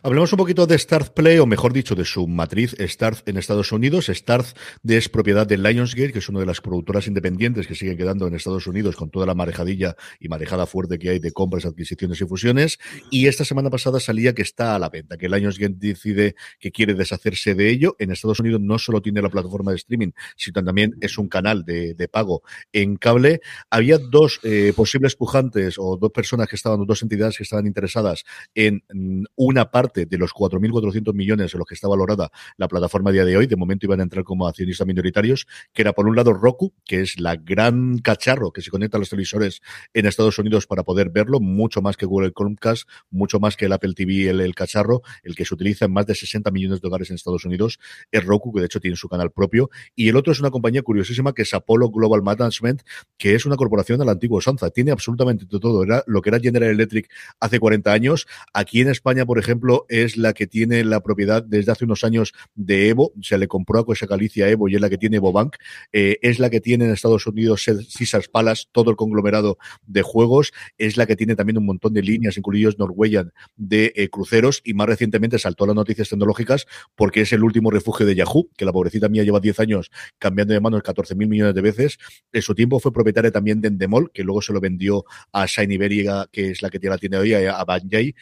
Hablemos 0.07 0.31
un 0.31 0.37
poquito 0.37 0.65
de 0.65 0.79
Starz 0.79 1.09
Play, 1.09 1.37
o 1.39 1.45
mejor 1.45 1.73
dicho, 1.73 1.93
de 1.93 2.05
su 2.05 2.29
matriz 2.29 2.73
Starz 2.79 3.23
en 3.25 3.35
Estados 3.35 3.73
Unidos. 3.73 4.07
Starz 4.07 4.53
es 4.87 5.09
propiedad 5.09 5.45
de 5.45 5.57
Lionsgate, 5.57 6.13
que 6.13 6.19
es 6.19 6.29
una 6.29 6.39
de 6.39 6.45
las 6.45 6.61
productoras 6.61 7.07
independientes 7.07 7.67
que 7.67 7.75
siguen 7.75 7.97
quedando 7.97 8.25
en 8.25 8.33
Estados 8.33 8.67
Unidos 8.67 8.95
con 8.95 9.09
toda 9.09 9.25
la 9.25 9.33
marejadilla 9.33 9.97
y 10.21 10.29
marejada 10.29 10.65
fuerte 10.65 10.97
que 10.97 11.09
hay 11.09 11.19
de 11.19 11.33
compras, 11.33 11.65
adquisiciones 11.65 12.21
y 12.21 12.25
fusiones. 12.25 12.79
Y 13.11 13.27
esta 13.27 13.43
semana 13.43 13.69
pasada 13.69 13.99
salía 13.99 14.33
que 14.33 14.43
está 14.43 14.75
a 14.75 14.79
la 14.79 14.87
venta, 14.87 15.17
que 15.17 15.27
Lionsgate 15.27 15.75
decide 15.75 16.35
que 16.57 16.71
quiere 16.71 16.93
deshacerse 16.93 17.53
de 17.53 17.69
ello. 17.69 17.97
En 17.99 18.09
Estados 18.09 18.39
Unidos 18.39 18.61
no 18.61 18.79
solo 18.79 19.01
tiene 19.01 19.21
la 19.21 19.29
plataforma 19.29 19.71
de 19.71 19.75
streaming, 19.75 20.11
sino 20.37 20.63
también 20.63 20.95
es 21.01 21.17
un 21.17 21.27
canal 21.27 21.65
de, 21.65 22.09
pago 22.09 22.43
en 22.71 22.95
cable. 22.95 23.41
Había 23.69 23.97
dos 23.97 24.39
eh, 24.43 24.71
posibles 24.73 25.17
pujantes 25.17 25.75
o 25.77 25.97
dos 25.97 26.11
personas 26.13 26.47
que 26.47 26.55
estaban, 26.55 26.85
dos 26.85 27.01
entidades 27.01 27.35
que 27.35 27.43
estaban 27.43 27.67
interesadas 27.67 28.23
en 28.55 28.85
mm, 28.93 29.25
una 29.35 29.69
parte 29.69 29.96
de 30.05 30.17
los 30.17 30.31
4.400 30.33 31.13
millones 31.13 31.53
en 31.53 31.57
los 31.59 31.67
que 31.67 31.75
está 31.75 31.87
valorada 31.87 32.31
la 32.57 32.67
plataforma 32.67 33.09
a 33.09 33.13
día 33.13 33.25
de 33.25 33.37
hoy. 33.37 33.47
De 33.47 33.55
momento 33.55 33.85
iban 33.85 33.99
a 33.99 34.03
entrar 34.03 34.23
como 34.23 34.47
accionistas 34.47 34.85
minoritarios, 34.87 35.47
que 35.73 35.81
era 35.81 35.93
por 35.93 36.07
un 36.07 36.15
lado 36.15 36.33
Roku, 36.33 36.73
que 36.85 37.01
es 37.01 37.19
la 37.19 37.35
gran 37.35 37.99
cacharro 37.99 38.51
que 38.51 38.61
se 38.61 38.69
conecta 38.69 38.97
a 38.97 38.99
los 38.99 39.09
televisores 39.09 39.61
en 39.93 40.05
Estados 40.05 40.37
Unidos 40.39 40.67
para 40.67 40.83
poder 40.83 41.09
verlo, 41.09 41.39
mucho 41.39 41.81
más 41.81 41.97
que 41.97 42.05
Google 42.05 42.31
Chromecast, 42.31 42.87
mucho 43.09 43.39
más 43.39 43.57
que 43.57 43.65
el 43.65 43.73
Apple 43.73 43.93
TV, 43.93 44.29
el, 44.29 44.41
el 44.41 44.55
cacharro, 44.55 45.01
el 45.23 45.35
que 45.35 45.45
se 45.45 45.53
utiliza 45.53 45.85
en 45.85 45.93
más 45.93 46.05
de 46.05 46.15
60 46.15 46.51
millones 46.51 46.81
de 46.81 46.87
hogares 46.87 47.09
en 47.09 47.15
Estados 47.15 47.45
Unidos, 47.45 47.79
es 48.11 48.23
Roku, 48.23 48.53
que 48.53 48.59
de 48.61 48.65
hecho 48.65 48.79
tiene 48.79 48.95
su 48.95 49.09
canal 49.09 49.31
propio. 49.31 49.69
Y 49.95 50.09
el 50.09 50.15
otro 50.15 50.33
es 50.33 50.39
una 50.39 50.51
compañía 50.51 50.81
curiosísima 50.81 51.33
que 51.33 51.43
es 51.43 51.53
Apollo 51.53 51.89
Global 51.89 52.21
Management, 52.21 52.81
que 53.17 53.35
es 53.35 53.45
una 53.45 53.55
corporación 53.55 53.99
de 53.99 54.05
la 54.05 54.11
antigua 54.11 54.37
usanza. 54.37 54.69
Tiene 54.69 54.91
absolutamente 54.91 55.45
todo. 55.45 55.83
Era 55.83 56.03
lo 56.07 56.21
que 56.21 56.29
era 56.29 56.39
General 56.39 56.69
Electric 56.69 57.09
hace 57.39 57.59
40 57.59 57.91
años. 57.91 58.27
Aquí 58.53 58.81
en 58.81 58.89
España, 58.89 59.25
por 59.25 59.39
ejemplo, 59.39 59.76
es 59.89 60.17
la 60.17 60.33
que 60.33 60.47
tiene 60.47 60.83
la 60.83 61.01
propiedad 61.01 61.43
desde 61.43 61.71
hace 61.71 61.85
unos 61.85 62.03
años 62.03 62.33
de 62.55 62.89
Evo. 62.89 63.13
Se 63.21 63.37
le 63.37 63.47
compró 63.47 63.79
a 63.79 63.85
Cosa 63.85 64.05
Galicia 64.05 64.49
Evo 64.49 64.67
y 64.69 64.75
es 64.75 64.81
la 64.81 64.89
que 64.89 64.97
tiene 64.97 65.17
Evo 65.17 65.31
Bank. 65.31 65.57
Eh, 65.91 66.17
es 66.21 66.39
la 66.39 66.49
que 66.49 66.61
tiene 66.61 66.85
en 66.85 66.91
Estados 66.91 67.27
Unidos 67.27 67.65
Caesars 67.65 68.27
Palace, 68.27 68.65
todo 68.71 68.91
el 68.91 68.97
conglomerado 68.97 69.57
de 69.85 70.01
juegos. 70.01 70.51
Es 70.77 70.97
la 70.97 71.05
que 71.05 71.15
tiene 71.15 71.35
también 71.35 71.57
un 71.57 71.65
montón 71.65 71.93
de 71.93 72.01
líneas, 72.01 72.37
incluidos 72.37 72.77
Norwegian, 72.79 73.33
de 73.55 73.93
eh, 73.95 74.09
cruceros. 74.09 74.61
Y 74.63 74.73
más 74.73 74.87
recientemente 74.87 75.39
saltó 75.39 75.65
a 75.65 75.67
las 75.67 75.75
noticias 75.75 76.09
tecnológicas 76.09 76.65
porque 76.95 77.21
es 77.21 77.33
el 77.33 77.43
último 77.43 77.71
refugio 77.71 78.05
de 78.05 78.15
Yahoo, 78.15 78.49
que 78.57 78.65
la 78.65 78.73
pobrecita 78.73 79.09
mía 79.09 79.23
lleva 79.23 79.39
10 79.39 79.59
años 79.59 79.91
cambiando 80.19 80.53
de 80.53 80.61
manos 80.61 80.81
14 80.83 81.15
mil 81.15 81.27
millones 81.27 81.53
de 81.53 81.61
veces. 81.61 81.97
En 82.31 82.41
su 82.41 82.55
tiempo 82.55 82.79
fue 82.79 82.91
propietaria 82.91 83.31
también 83.31 83.61
de 83.61 83.67
Endemol, 83.67 84.11
que 84.11 84.23
luego 84.23 84.41
se 84.41 84.53
lo 84.53 84.59
vendió 84.59 85.05
a 85.31 85.45
Shiny 85.45 85.77
Beriga, 85.77 86.27
que 86.31 86.51
es 86.51 86.61
la 86.61 86.69
que 86.69 86.79
la 86.79 86.97
tiene 86.97 87.17
hoy, 87.17 87.33
a 87.33 87.63
Banjay. 87.63 88.15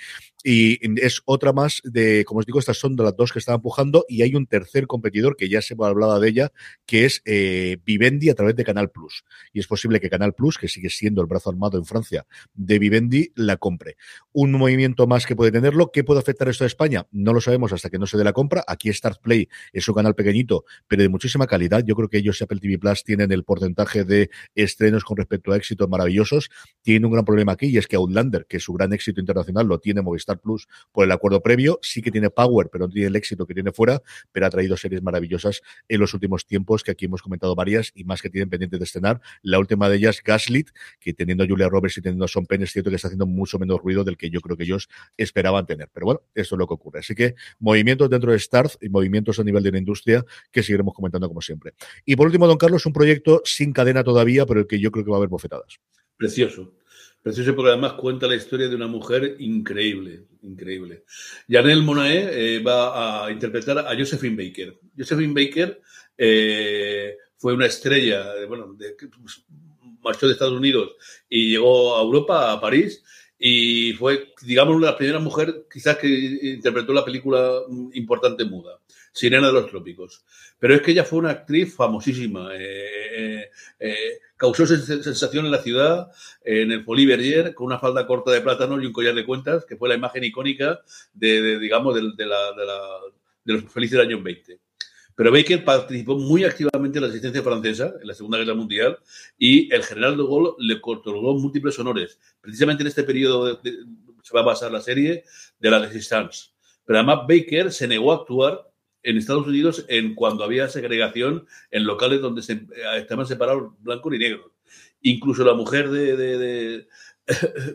Y 0.48 0.78
es 1.04 1.24
otra 1.26 1.54
más 1.54 1.82
de, 1.84 2.24
como 2.24 2.40
os 2.40 2.46
digo, 2.46 2.60
estas 2.60 2.78
son 2.78 2.96
de 2.96 3.04
las 3.04 3.16
dos 3.16 3.32
que 3.32 3.40
están 3.40 3.56
empujando 3.56 4.06
y 4.08 4.22
hay 4.22 4.36
un 4.36 4.46
tercer 4.46 4.86
competidor 4.86 5.36
que 5.36 5.50
ya 5.50 5.60
se 5.60 5.74
hablaba 5.80 6.20
de 6.20 6.30
ella, 6.30 6.52
que 6.86 7.06
es 7.06 7.24
eh, 7.26 7.78
Vivendi 7.84 8.30
a 8.30 8.36
través 8.36 8.56
de 8.56 8.64
Canal 8.64 8.92
Plus. 8.92 9.26
Y 9.54 9.60
es 9.60 9.66
posible 9.66 10.00
que 10.00 10.08
Canal 10.08 10.36
Plus, 10.36 10.60
que 10.60 10.68
sigue 10.68 10.92
siendo 10.92 11.22
el 11.22 11.28
brazo 11.28 11.50
armado 11.50 11.80
en 11.80 11.86
Francia 11.86 12.28
de 12.54 12.78
Vivendi, 12.78 13.32
la 13.34 13.58
compre. 13.58 13.98
Un 14.34 14.52
movimiento 14.52 15.08
más 15.08 15.26
que 15.26 15.36
puede 15.36 15.52
tenerlo. 15.52 15.92
¿Qué 15.92 16.04
puede 16.04 16.20
afectar 16.20 16.48
esto 16.48 16.64
a 16.64 16.68
España? 16.68 17.08
No 17.10 17.34
lo 17.34 17.42
sabemos 17.42 17.74
hasta 17.74 17.90
que 17.90 17.98
no 17.98 18.06
se 18.06 18.16
dé 18.16 18.24
la 18.24 18.34
compra. 18.34 18.64
Aquí 18.68 18.94
Start 18.94 19.24
Play 19.24 19.50
es 19.74 19.88
un 19.88 19.96
canal 19.96 20.14
pequeñito, 20.14 20.66
pero 20.88 21.02
de 21.02 21.10
muchísima 21.10 21.48
calidad. 21.48 21.84
Yo 21.84 21.96
creo 21.96 22.08
que 22.08 22.20
ellos 22.20 22.40
y 22.40 22.44
Apple 22.44 22.60
TV 22.60 22.78
Plus 22.78 23.04
tienen 23.04 23.32
el 23.32 23.44
porcentaje 23.46 24.04
de 24.04 24.30
estrenos 24.54 25.06
con 25.06 25.18
respecto 25.18 25.54
a 25.54 25.58
éxitos 25.58 25.90
maravillosos. 25.90 26.52
Tienen 26.84 27.06
un 27.06 27.14
gran 27.14 27.26
problema 27.26 27.54
aquí 27.54 27.66
y 27.66 27.78
es 27.80 27.88
que 27.88 27.96
Outlander, 27.96 28.46
que 28.46 28.60
su 28.60 28.74
gran 28.74 28.94
éxito 28.94 29.20
internacional 29.20 29.66
lo 29.66 29.80
tiene 29.80 30.04
Movistar 30.04 30.35
Plus 30.39 30.67
por 30.91 31.06
el 31.06 31.12
acuerdo 31.12 31.41
previo. 31.41 31.80
Sí 31.82 32.02
que 32.02 32.12
tiene 32.12 32.30
Power, 32.30 32.69
pero 32.71 32.88
no 32.88 32.93
tiene 32.93 33.08
el 33.08 33.15
éxito 33.15 33.45
que 33.45 33.54
tiene 33.54 33.71
fuera, 33.71 34.02
pero 34.32 34.45
ha 34.45 34.50
traído 34.50 34.78
series 34.78 35.02
maravillosas 35.02 35.62
en 35.88 36.00
los 36.00 36.13
últimos 36.13 36.45
tiempos, 36.45 36.84
que 36.84 36.91
aquí 36.91 37.06
hemos 37.06 37.21
comentado 37.21 37.56
varias 37.56 37.91
y 37.95 38.04
más 38.04 38.21
que 38.21 38.30
tienen 38.30 38.50
pendientes 38.50 38.80
de 38.80 38.84
estrenar. 38.84 39.21
La 39.41 39.60
última 39.60 39.89
de 39.89 39.98
ellas, 39.98 40.21
Gaslit, 40.24 40.69
que 41.00 41.13
teniendo 41.13 41.43
a 41.43 41.48
Julia 41.48 41.69
Roberts 41.69 41.98
y 41.98 42.02
teniendo 42.02 42.26
a 42.26 42.28
Son 42.28 42.45
Penn, 42.45 42.63
es 42.63 42.71
cierto 42.71 42.89
que 42.89 42.95
está 42.95 43.08
haciendo 43.08 43.26
mucho 43.26 43.60
menos 43.60 43.80
ruido 43.82 44.04
del 44.04 44.17
que 44.17 44.30
yo 44.30 44.41
creo 44.41 44.58
que 44.58 44.63
ellos 44.63 44.89
esperaban 45.17 45.65
tener. 45.65 45.89
Pero 45.93 46.06
bueno, 46.06 46.21
esto 46.34 46.56
es 46.56 46.60
lo 46.60 46.67
que 46.67 46.74
ocurre. 46.74 47.00
Así 47.00 47.15
que 47.15 47.36
movimientos 47.60 48.10
dentro 48.10 48.32
de 48.32 48.39
Starz 48.39 48.78
y 48.82 48.89
movimientos 48.89 49.39
a 49.39 49.43
nivel 49.43 49.63
de 49.63 49.71
la 49.71 49.78
industria 49.78 50.26
que 50.52 50.63
seguiremos 50.63 50.93
comentando 50.93 51.28
como 51.28 51.41
siempre. 51.41 51.74
Y 52.06 52.15
por 52.15 52.28
último, 52.28 52.48
don 52.48 52.58
Carlos, 52.58 52.86
un 52.86 52.93
proyecto 52.93 53.41
sin 53.43 53.74
cadena 53.74 54.04
todavía, 54.04 54.45
pero 54.45 54.62
el 54.62 54.67
que 54.67 54.80
yo 54.80 54.91
creo 54.91 55.06
que 55.06 55.12
va 55.12 55.17
a 55.17 55.19
haber 55.19 55.30
bofetadas. 55.30 55.80
Precioso. 56.17 56.74
Precioso 57.26 57.56
porque 57.56 57.72
además 57.72 57.94
cuenta 57.94 58.28
la 58.28 58.36
historia 58.36 58.70
de 58.70 58.76
una 58.76 58.86
mujer 58.86 59.38
increíble, 59.40 60.28
increíble. 60.44 61.06
Janelle 61.50 61.82
Monae 61.82 62.30
eh, 62.32 62.60
va 62.60 63.26
a 63.26 63.32
interpretar 63.32 63.80
a 63.80 63.98
Josephine 63.98 64.36
Baker. 64.36 64.80
Josephine 64.96 65.34
Baker 65.34 65.82
eh, 66.16 67.18
fue 67.36 67.56
una 67.56 67.66
estrella, 67.66 68.28
bueno, 68.48 68.76
de, 68.78 68.96
marchó 70.04 70.28
de 70.28 70.34
Estados 70.34 70.54
Unidos 70.54 70.92
y 71.28 71.50
llegó 71.50 71.98
a 71.98 72.04
Europa, 72.04 72.52
a 72.52 72.62
París, 72.62 73.04
y 73.40 73.94
fue, 73.94 74.32
digamos, 74.44 74.80
las 74.80 74.94
primeras 74.94 75.24
mujeres 75.24 75.56
quizás 75.74 75.98
que 75.98 76.08
interpretó 76.08 76.94
la 76.94 77.04
película 77.04 77.54
importante 77.94 78.46
muda. 78.46 78.80
Sirena 79.15 79.47
de 79.47 79.54
los 79.54 79.67
Trópicos. 79.67 80.25
Pero 80.60 80.75
es 80.75 80.82
que 80.82 80.91
ella 80.91 81.06
fue 81.06 81.19
una 81.19 81.30
actriz 81.30 81.73
famosísima. 81.73 82.49
Eh, 82.54 83.49
eh, 83.80 84.19
causó 84.36 84.67
sensación 84.67 85.45
en 85.45 85.51
la 85.51 85.62
ciudad, 85.62 86.12
en 86.43 86.73
el 86.73 86.84
Berger, 86.84 87.54
con 87.56 87.67
una 87.67 87.80
falda 87.80 88.06
corta 88.06 88.32
de 88.32 88.41
plátano 88.41 88.82
y 88.82 88.86
un 88.86 88.91
collar 88.91 89.15
de 89.15 89.25
cuentas, 89.25 89.65
que 89.65 89.78
fue 89.78 89.88
la 89.88 89.95
imagen 89.95 90.25
icónica 90.25 90.82
de, 91.13 91.58
digamos, 91.60 91.95
de, 91.95 92.25
los 93.45 93.63
felices 93.71 93.99
años 94.01 94.21
20. 94.21 94.60
Pero 95.15 95.32
Baker 95.32 95.63
participó 95.63 96.17
muy 96.17 96.43
activamente 96.43 96.97
en 96.97 97.04
la 97.04 97.10
asistencia 97.10 97.41
francesa 97.41 97.93
en 98.01 98.08
la 98.10 98.13
Segunda 98.13 98.38
Guerra 98.38 98.54
Mundial 98.54 98.99
y 99.38 99.73
el 99.73 99.82
general 99.82 100.17
de 100.17 100.23
Gaulle 100.23 100.56
le 100.60 100.82
otorgó 100.84 101.36
múltiples 101.36 101.80
honores. 101.80 102.19
Precisamente 102.41 102.84
en 102.84 102.88
este 102.88 103.04
periodo 103.04 103.62
se 103.63 104.34
va 104.34 104.41
a 104.41 104.43
basar 104.43 104.73
la 104.73 104.82
serie 104.82 105.23
de 105.58 105.71
la 105.71 105.80
Resistance. 105.80 106.49
Pero 106.84 106.99
además 106.99 107.19
Baker 107.30 107.71
se 107.71 107.88
negó 107.88 108.12
a 108.12 108.17
actuar 108.17 108.75
en 109.06 109.18
Estados 109.18 109.46
Unidos 109.46 109.86
en 109.88 110.15
cuando 110.15 110.44
había 110.44 110.68
segregación 110.68 111.46
en 111.70 111.86
locales 111.86 112.22
donde 112.22 112.41
se, 112.41 112.54
eh, 112.54 112.68
estaban 112.98 113.28
separados 113.28 113.72
blancos 113.80 114.13
y 114.15 114.18
negros. 114.18 114.52
Incluso 115.02 115.46
la 115.46 115.54
mujer 115.54 115.91
de, 115.91 116.18
de, 116.18 116.88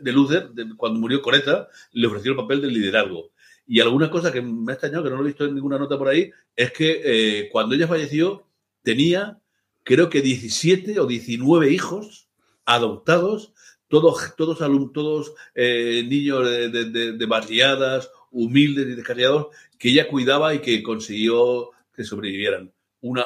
de, 0.01 0.11
Luther, 0.11 0.49
cuando 0.75 0.99
murió 0.99 1.21
Coreta, 1.21 1.69
le 1.93 2.07
ofreció 2.07 2.31
el 2.31 2.37
papel 2.37 2.61
del 2.61 2.73
liderazgo. 2.73 3.31
Y 3.65 3.79
alguna 3.79 4.09
cosa 4.09 4.33
que 4.33 4.41
me 4.41 4.73
ha 4.73 4.75
extrañado, 4.75 5.05
que 5.05 5.09
no 5.09 5.15
lo 5.15 5.23
he 5.23 5.27
visto 5.27 5.45
en 5.45 5.55
ninguna 5.55 5.79
nota 5.79 5.97
por 5.97 6.09
ahí, 6.09 6.29
es 6.53 6.73
que 6.73 7.01
eh, 7.03 7.49
cuando 7.49 7.75
ella 7.75 7.87
falleció 7.87 8.45
tenía, 8.83 9.39
creo 9.83 10.09
que 10.09 10.21
17 10.21 10.99
o 10.99 11.07
19 11.07 11.71
hijos 11.71 12.27
adoptados, 12.65 13.53
todos, 13.87 14.35
todos, 14.35 14.59
todos 14.91 15.33
eh, 15.55 16.05
niños 16.05 16.45
de, 16.45 16.69
de, 16.69 17.13
de 17.13 17.25
barriadas 17.25 18.09
humildes 18.31 18.87
y 18.87 18.95
descarriados 18.95 19.47
que 19.81 19.89
ella 19.89 20.07
cuidaba 20.07 20.53
y 20.53 20.59
que 20.59 20.83
consiguió 20.83 21.71
que 21.95 22.03
sobrevivieran. 22.03 22.71
Una, 23.01 23.25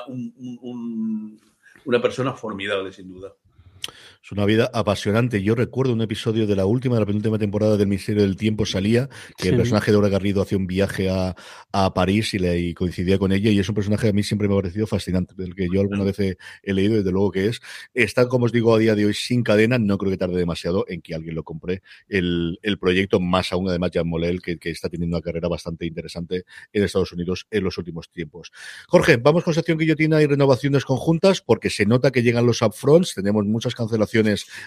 una 1.84 2.02
persona 2.02 2.32
formidable, 2.32 2.94
sin 2.94 3.10
duda. 3.10 3.34
Es 4.26 4.32
una 4.32 4.46
vida 4.46 4.72
apasionante. 4.74 5.44
Yo 5.44 5.54
recuerdo 5.54 5.94
un 5.94 6.02
episodio 6.02 6.48
de 6.48 6.56
la 6.56 6.66
última, 6.66 6.96
de 6.96 7.02
la 7.02 7.06
penúltima 7.06 7.38
temporada 7.38 7.78
del 7.78 7.86
Misterio 7.86 8.24
del 8.24 8.36
Tiempo 8.36 8.66
salía, 8.66 9.08
que 9.38 9.50
el 9.50 9.58
personaje 9.58 9.92
de 9.92 9.98
Ora 9.98 10.10
Garrido 10.10 10.42
hacía 10.42 10.58
un 10.58 10.66
viaje 10.66 11.12
a, 11.12 11.36
a 11.72 11.94
París 11.94 12.34
y, 12.34 12.40
le, 12.40 12.74
coincidía 12.74 13.20
con 13.20 13.32
ella, 13.32 13.52
y 13.52 13.60
es 13.60 13.70
un 13.70 13.76
personaje 13.76 14.08
que 14.08 14.10
a 14.10 14.14
mí 14.14 14.24
siempre 14.24 14.48
me 14.48 14.56
ha 14.56 14.58
parecido 14.58 14.88
fascinante, 14.88 15.36
del 15.38 15.54
que 15.54 15.68
yo 15.72 15.80
alguna 15.80 16.04
vez 16.04 16.18
he, 16.18 16.38
leído, 16.74 16.96
desde 16.96 17.12
luego 17.12 17.30
que 17.30 17.50
es. 17.50 17.62
Está, 17.94 18.28
como 18.28 18.46
os 18.46 18.52
digo, 18.52 18.74
a 18.74 18.80
día 18.80 18.96
de 18.96 19.06
hoy 19.06 19.14
sin 19.14 19.44
cadena, 19.44 19.78
no 19.78 20.00
creo 20.00 20.10
que 20.10 20.18
tarde 20.18 20.38
demasiado 20.38 20.86
en 20.88 21.04
que 21.04 21.14
alguien 21.14 21.36
lo 21.36 21.44
compre 21.44 21.84
el, 22.10 22.58
el 22.64 22.80
proyecto, 22.80 23.20
más 23.20 23.54
aún 23.54 23.70
además 23.70 23.92
Jan 23.94 24.08
Molel, 24.08 24.42
que, 24.42 24.58
que, 24.58 24.72
está 24.72 24.90
teniendo 24.90 25.18
una 25.18 25.24
carrera 25.24 25.50
bastante 25.50 25.86
interesante 25.86 26.46
en 26.74 26.84
Estados 26.84 27.12
Unidos 27.12 27.46
en 27.52 27.64
los 27.64 27.78
últimos 27.78 28.10
tiempos. 28.10 28.52
Jorge, 28.88 29.18
vamos 29.18 29.44
con 29.44 29.54
sección 29.54 29.78
guillotina 29.78 30.20
y 30.24 30.26
renovaciones 30.26 30.84
conjuntas, 30.84 31.42
porque 31.42 31.70
se 31.70 31.86
nota 31.86 32.10
que 32.10 32.24
llegan 32.24 32.48
los 32.48 32.64
upfronts, 32.64 33.14
tenemos 33.14 33.46
muchas 33.46 33.76
cancelaciones 33.76 34.14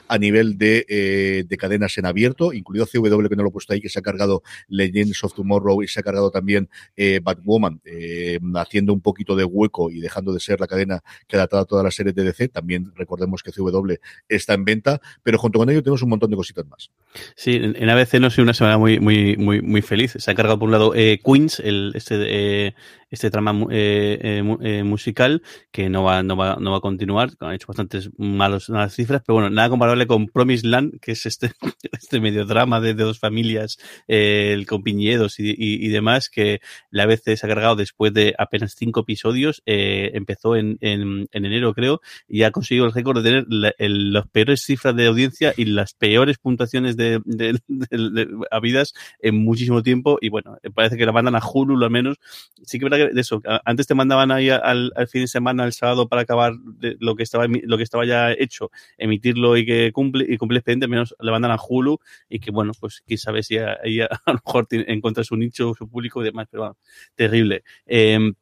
a 0.08 0.18
nivel 0.18 0.58
de, 0.58 0.84
eh, 0.88 1.44
de, 1.46 1.56
cadenas 1.56 1.96
en 1.98 2.06
abierto, 2.06 2.52
incluido 2.52 2.86
CW, 2.86 3.28
que 3.28 3.36
no 3.36 3.42
lo 3.42 3.48
he 3.48 3.52
puesto 3.52 3.72
ahí, 3.72 3.80
que 3.80 3.88
se 3.88 3.98
ha 3.98 4.02
cargado 4.02 4.42
Legends 4.68 5.22
of 5.24 5.34
Tomorrow 5.34 5.82
y 5.82 5.88
se 5.88 6.00
ha 6.00 6.02
cargado 6.02 6.30
también 6.30 6.68
eh, 6.96 7.20
Batwoman, 7.22 7.80
eh, 7.84 8.38
haciendo 8.56 8.92
un 8.92 9.00
poquito 9.00 9.36
de 9.36 9.44
hueco 9.44 9.90
y 9.90 10.00
dejando 10.00 10.32
de 10.32 10.40
ser 10.40 10.60
la 10.60 10.66
cadena 10.66 11.02
que 11.26 11.36
adaptado 11.36 11.62
a 11.62 11.66
todas 11.66 11.84
las 11.84 11.94
series 11.94 12.14
de 12.14 12.24
DC. 12.24 12.48
También 12.48 12.92
recordemos 12.96 13.42
que 13.42 13.52
CW 13.52 13.94
está 14.28 14.54
en 14.54 14.64
venta, 14.64 15.00
pero 15.22 15.38
junto 15.38 15.58
con 15.58 15.70
ello 15.70 15.82
tenemos 15.82 16.02
un 16.02 16.10
montón 16.10 16.30
de 16.30 16.36
cositas 16.36 16.66
más. 16.66 16.90
Sí, 17.36 17.54
en, 17.54 17.88
ABC 17.88 18.14
no 18.14 18.26
ha 18.26 18.30
sido 18.30 18.44
una 18.44 18.54
semana 18.54 18.78
muy, 18.78 19.00
muy, 19.00 19.36
muy, 19.36 19.62
muy 19.62 19.82
feliz. 19.82 20.16
Se 20.18 20.30
ha 20.30 20.34
cargado 20.34 20.58
por 20.58 20.66
un 20.66 20.72
lado 20.72 20.92
Queens, 20.92 21.60
el, 21.60 21.92
este, 21.94 22.74
este 23.10 23.30
trama 23.30 23.52
musical 23.52 25.42
que 25.70 25.88
no 25.88 26.04
va, 26.04 26.22
no 26.22 26.36
va, 26.36 26.56
no 26.60 26.72
va 26.72 26.78
a 26.78 26.80
continuar. 26.80 27.30
Han 27.40 27.54
hecho 27.54 27.66
bastantes 27.68 28.10
malos, 28.18 28.68
malas 28.70 28.94
cifras, 28.94 29.22
pero 29.26 29.34
bueno, 29.34 29.50
nada 29.50 29.68
comparable 29.68 30.06
con 30.06 30.26
Promised 30.26 30.66
Land, 30.66 31.00
que 31.00 31.12
es 31.12 31.26
este, 31.26 31.52
este 31.92 32.20
medio 32.20 32.44
drama 32.44 32.80
de, 32.80 32.94
dos 32.94 33.18
familias, 33.18 33.78
el 34.08 34.66
con 34.66 34.82
piñedos 34.82 35.38
y, 35.38 35.54
y, 35.56 35.88
demás, 35.88 36.28
que 36.28 36.60
la 36.90 37.06
vez 37.06 37.22
se 37.24 37.34
ha 37.34 37.48
cargado 37.48 37.76
después 37.76 38.12
de 38.12 38.34
apenas 38.38 38.74
cinco 38.76 39.00
episodios. 39.00 39.62
empezó 39.66 40.56
en, 40.56 40.78
en, 40.80 41.28
en, 41.32 41.44
enero, 41.44 41.74
creo, 41.74 42.00
y 42.28 42.42
ha 42.42 42.50
conseguido 42.50 42.86
el 42.86 42.92
récord 42.92 43.22
de 43.22 43.22
tener 43.22 43.46
las 43.48 44.26
peores 44.28 44.62
cifras 44.62 44.96
de 44.96 45.06
audiencia 45.06 45.54
y 45.56 45.66
las 45.66 45.94
peores 45.94 46.38
puntuaciones 46.38 46.96
de, 46.96 47.20
de, 47.24 47.58
de, 47.68 48.28
habidas 48.50 48.94
en 49.20 49.36
muchísimo 49.44 49.82
tiempo. 49.82 50.18
Y 50.20 50.28
bueno, 50.28 50.58
parece 50.74 50.96
que 50.96 51.06
la 51.06 51.12
mandan 51.12 51.36
a 51.36 51.42
Hulu 51.42 51.82
al 51.82 51.90
menos. 51.90 52.18
Sí 52.64 52.78
que 52.78 52.84
verdad 52.84 52.97
de 53.06 53.20
eso, 53.20 53.40
antes 53.64 53.86
te 53.86 53.94
mandaban 53.94 54.30
ahí 54.30 54.50
al, 54.50 54.92
al 54.94 55.08
fin 55.08 55.22
de 55.22 55.28
semana, 55.28 55.64
el 55.64 55.72
sábado, 55.72 56.08
para 56.08 56.22
acabar 56.22 56.52
lo 56.98 57.16
que 57.16 57.22
estaba 57.22 57.46
lo 57.48 57.76
que 57.76 57.82
estaba 57.82 58.04
ya 58.04 58.32
hecho, 58.32 58.70
emitirlo 58.96 59.56
y 59.56 59.64
que 59.64 59.92
cumple 59.92 60.26
y 60.28 60.36
cumple 60.36 60.58
expediente, 60.58 60.88
menos 60.88 61.14
le 61.20 61.30
mandan 61.30 61.50
a 61.50 61.58
Hulu 61.58 61.98
y 62.28 62.40
que 62.40 62.50
bueno, 62.50 62.72
pues 62.78 63.02
quién 63.06 63.18
sabe 63.18 63.42
si 63.42 63.58
ahí 63.58 64.00
a, 64.00 64.06
a, 64.26 64.32
lo 64.32 64.40
mejor 64.44 64.66
encuentra 64.70 65.24
su 65.24 65.36
nicho, 65.36 65.74
su 65.76 65.88
público 65.88 66.20
y 66.22 66.24
demás, 66.24 66.48
pero 66.50 66.62
bueno, 66.62 66.76
terrible. 67.14 67.62
Eh, 67.86 68.32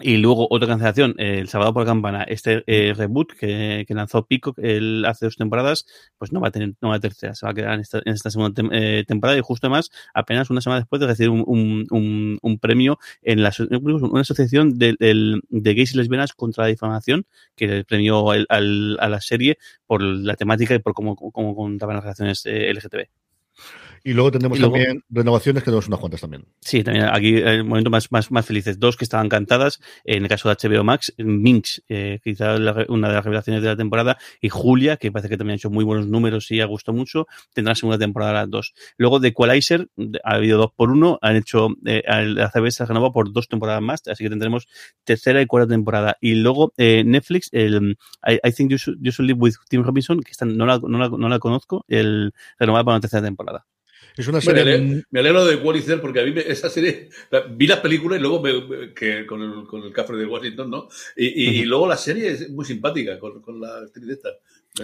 y 0.00 0.16
luego 0.18 0.46
otra 0.50 0.68
cancelación, 0.68 1.14
el 1.18 1.48
sábado 1.48 1.72
por 1.72 1.82
la 1.82 1.90
campana, 1.90 2.22
este 2.22 2.62
eh, 2.66 2.94
reboot 2.94 3.32
que, 3.32 3.84
que, 3.86 3.94
lanzó 3.94 4.26
Pico 4.26 4.54
el, 4.58 5.04
hace 5.04 5.26
dos 5.26 5.36
temporadas, 5.36 5.86
pues 6.18 6.32
no 6.32 6.40
va 6.40 6.48
a 6.48 6.50
tener, 6.52 6.74
no 6.80 6.90
va 6.90 6.96
a 6.96 7.00
tercera, 7.00 7.34
se 7.34 7.46
va 7.46 7.50
a 7.50 7.54
quedar 7.54 7.74
en 7.74 7.80
esta, 7.80 7.98
en 8.04 8.12
esta 8.12 8.30
segunda 8.30 8.54
tem 8.54 8.70
eh, 8.72 9.04
temporada 9.06 9.36
y 9.38 9.42
justo 9.42 9.66
además, 9.66 9.90
apenas 10.14 10.50
una 10.50 10.60
semana 10.60 10.80
después 10.80 11.00
de 11.00 11.06
recibir 11.08 11.30
un, 11.30 11.44
un, 11.90 12.38
un, 12.40 12.58
premio 12.58 12.98
en 13.22 13.42
la, 13.42 13.52
una 13.70 14.20
asociación 14.20 14.78
de, 14.78 14.94
de, 14.98 15.74
gays 15.74 15.94
y 15.94 15.96
lesbianas 15.96 16.32
contra 16.32 16.64
la 16.64 16.68
difamación, 16.68 17.26
que 17.56 17.84
premió 17.84 18.32
el, 18.34 18.46
al, 18.48 18.98
a 19.00 19.08
la 19.08 19.20
serie 19.20 19.58
por 19.86 20.02
la 20.02 20.36
temática 20.36 20.74
y 20.74 20.78
por 20.78 20.94
cómo, 20.94 21.16
cómo 21.16 21.56
contaban 21.56 21.96
las 21.96 22.04
relaciones 22.04 22.46
eh, 22.46 22.72
LGTB. 22.72 23.08
Y 24.08 24.14
luego 24.14 24.30
tendremos 24.30 24.58
luego, 24.58 24.74
también 24.74 25.04
renovaciones, 25.10 25.62
que 25.62 25.66
tenemos 25.66 25.86
unas 25.86 26.00
cuantas 26.00 26.22
también. 26.22 26.46
Sí, 26.62 26.82
también 26.82 27.10
aquí 27.12 27.36
el 27.36 27.62
momento 27.64 27.90
más, 27.90 28.10
más, 28.10 28.30
más 28.30 28.46
felices. 28.46 28.80
Dos 28.80 28.96
que 28.96 29.04
estaban 29.04 29.28
cantadas, 29.28 29.80
en 30.02 30.22
el 30.22 30.30
caso 30.30 30.48
de 30.48 30.56
HBO 30.56 30.82
Max, 30.82 31.12
Minx, 31.18 31.82
eh, 31.90 32.18
quizá 32.24 32.56
la, 32.56 32.86
una 32.88 33.08
de 33.08 33.14
las 33.14 33.22
revelaciones 33.22 33.60
de 33.62 33.68
la 33.68 33.76
temporada, 33.76 34.16
y 34.40 34.48
Julia, 34.48 34.96
que 34.96 35.12
parece 35.12 35.28
que 35.28 35.36
también 35.36 35.52
ha 35.52 35.56
hecho 35.56 35.68
muy 35.68 35.84
buenos 35.84 36.06
números 36.06 36.50
y 36.50 36.62
ha 36.62 36.64
gustado 36.64 36.96
mucho, 36.96 37.26
tendrá 37.52 37.74
segunda 37.74 37.98
temporada 37.98 38.32
las 38.32 38.48
dos. 38.48 38.72
Luego 38.96 39.20
de 39.20 39.28
Equalizer, 39.28 39.90
ha 40.24 40.36
habido 40.36 40.56
dos 40.56 40.70
por 40.74 40.90
uno, 40.90 41.18
han 41.20 41.36
hecho, 41.36 41.68
eh, 41.84 42.02
la 42.06 42.50
CBS 42.50 42.84
ha 42.84 42.86
renovado 42.86 43.12
por 43.12 43.30
dos 43.30 43.46
temporadas 43.46 43.82
más, 43.82 44.00
así 44.08 44.24
que 44.24 44.30
tendremos 44.30 44.68
tercera 45.04 45.42
y 45.42 45.46
cuarta 45.46 45.68
temporada. 45.68 46.16
Y 46.22 46.36
luego 46.36 46.72
eh, 46.78 47.04
Netflix, 47.04 47.50
el 47.52 47.98
I, 48.26 48.38
I 48.42 48.52
Think 48.52 48.70
you 48.70 48.78
should, 48.78 48.96
you 49.02 49.12
should, 49.12 49.28
Live 49.28 49.38
with 49.38 49.56
Tim 49.68 49.82
Robinson, 49.82 50.20
que 50.20 50.30
esta, 50.30 50.46
no, 50.46 50.64
la, 50.64 50.78
no, 50.78 50.96
la, 50.96 51.10
no 51.10 51.28
la 51.28 51.38
conozco, 51.38 51.84
el 51.88 52.32
renovada 52.58 52.84
para 52.84 52.94
una 52.94 53.00
tercera 53.02 53.22
temporada. 53.22 53.66
Es 54.16 54.26
una 54.26 54.40
serie. 54.40 54.64
Me 54.64 54.70
alegro, 54.72 55.02
me 55.10 55.20
alegro 55.20 55.44
de 55.46 55.56
Wallicer 55.56 56.00
porque 56.00 56.20
a 56.20 56.24
mí 56.24 56.32
me, 56.32 56.40
esa 56.40 56.68
serie. 56.68 57.08
Vi 57.50 57.66
las 57.66 57.80
películas 57.80 58.18
y 58.18 58.22
luego 58.22 58.42
me, 58.42 58.92
que 58.92 59.24
con 59.26 59.42
el, 59.42 59.64
con 59.66 59.82
el 59.84 59.92
café 59.92 60.14
de 60.14 60.26
Washington, 60.26 60.70
¿no? 60.70 60.88
Y, 61.16 61.26
y, 61.26 61.48
uh 61.48 61.50
-huh. 61.50 61.54
y, 61.54 61.64
luego 61.64 61.86
la 61.88 61.96
serie 61.96 62.30
es 62.30 62.50
muy 62.50 62.64
simpática 62.64 63.18
con, 63.18 63.40
con 63.40 63.60
la 63.60 63.78
actriz 63.78 64.08
esta. 64.08 64.30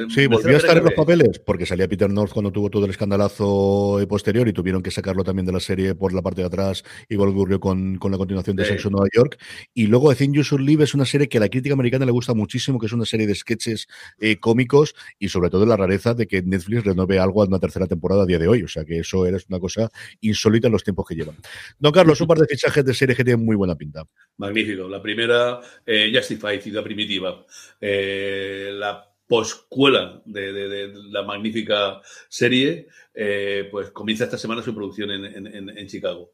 Sí, 0.08 0.26
volvió 0.26 0.54
a 0.54 0.58
estar 0.58 0.76
en 0.76 0.84
los 0.84 0.94
papeles 0.94 1.38
porque 1.38 1.66
salía 1.66 1.88
Peter 1.88 2.10
North 2.10 2.32
cuando 2.32 2.50
tuvo 2.50 2.70
todo 2.70 2.84
el 2.84 2.90
escandalazo 2.90 3.98
posterior 4.08 4.48
y 4.48 4.52
tuvieron 4.52 4.82
que 4.82 4.90
sacarlo 4.90 5.24
también 5.24 5.46
de 5.46 5.52
la 5.52 5.60
serie 5.60 5.94
por 5.94 6.12
la 6.12 6.22
parte 6.22 6.40
de 6.42 6.46
atrás, 6.46 6.84
igual 7.08 7.30
ocurrió 7.30 7.60
con, 7.60 7.96
con 7.98 8.12
la 8.12 8.18
continuación 8.18 8.56
de 8.56 8.64
sí. 8.64 8.70
Sexo 8.70 8.90
Nueva 8.90 9.06
York. 9.12 9.38
Y 9.72 9.86
luego 9.86 10.10
The 10.10 10.16
Thing 10.16 10.32
You 10.32 10.42
Should 10.42 10.64
Live 10.64 10.84
es 10.84 10.94
una 10.94 11.04
serie 11.04 11.28
que 11.28 11.38
a 11.38 11.40
la 11.40 11.48
crítica 11.48 11.74
americana 11.74 12.04
le 12.04 12.12
gusta 12.12 12.34
muchísimo, 12.34 12.78
que 12.78 12.86
es 12.86 12.92
una 12.92 13.04
serie 13.04 13.26
de 13.26 13.34
sketches 13.34 13.86
eh, 14.18 14.38
cómicos 14.38 14.94
y 15.18 15.28
sobre 15.28 15.50
todo 15.50 15.66
la 15.66 15.76
rareza 15.76 16.14
de 16.14 16.26
que 16.26 16.42
Netflix 16.42 16.84
renove 16.84 17.18
algo 17.18 17.42
a 17.42 17.46
una 17.46 17.58
tercera 17.58 17.86
temporada 17.86 18.24
a 18.24 18.26
día 18.26 18.38
de 18.38 18.48
hoy. 18.48 18.62
O 18.62 18.68
sea 18.68 18.84
que 18.84 18.98
eso 18.98 19.26
es 19.26 19.46
una 19.48 19.58
cosa 19.58 19.90
insólita 20.20 20.68
en 20.68 20.72
los 20.72 20.84
tiempos 20.84 21.06
que 21.06 21.14
llevan. 21.14 21.36
Don 21.78 21.92
Carlos, 21.92 22.20
un 22.20 22.26
par 22.26 22.38
de 22.38 22.46
fichajes 22.46 22.84
de 22.84 22.94
series 22.94 23.16
que 23.16 23.24
tienen 23.24 23.44
muy 23.44 23.56
buena 23.56 23.76
pinta. 23.76 24.04
Magnífico. 24.36 24.88
La 24.88 25.00
primera, 25.00 25.60
eh, 25.86 26.12
Justify, 26.14 26.60
Ciudad 26.60 26.82
Primitiva. 26.82 27.44
Eh, 27.80 28.70
la 28.72 29.13
poscuela 29.26 30.22
de, 30.24 30.52
de, 30.52 30.92
la 31.10 31.22
magnífica 31.22 32.00
serie, 32.28 32.88
eh, 33.14 33.68
pues 33.70 33.90
comienza 33.90 34.24
esta 34.24 34.38
semana 34.38 34.62
su 34.62 34.74
producción 34.74 35.10
en, 35.10 35.24
en, 35.24 35.70
en 35.70 35.86
Chicago. 35.86 36.32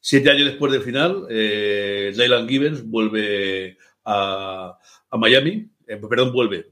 Siete 0.00 0.30
años 0.30 0.46
después 0.46 0.72
del 0.72 0.82
final, 0.82 1.26
eh, 1.30 2.12
Jaylan 2.16 2.48
Gibbons 2.48 2.84
vuelve 2.84 3.78
a, 4.04 4.76
Miami, 5.12 5.70
eh, 5.86 5.96
perdón, 5.96 6.32
vuelve, 6.32 6.70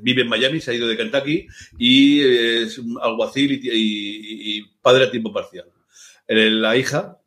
vive 0.00 0.22
en 0.22 0.28
Miami, 0.28 0.60
se 0.60 0.70
ha 0.70 0.74
ido 0.74 0.88
de 0.88 0.96
Kentucky 0.96 1.46
y 1.78 2.20
es 2.22 2.80
alguacil 3.02 3.52
y, 3.52 3.68
y, 3.68 4.58
y 4.58 4.62
padre 4.80 5.04
a 5.04 5.10
tiempo 5.10 5.32
parcial. 5.32 5.66
La 6.32 6.76
hija 6.76 7.18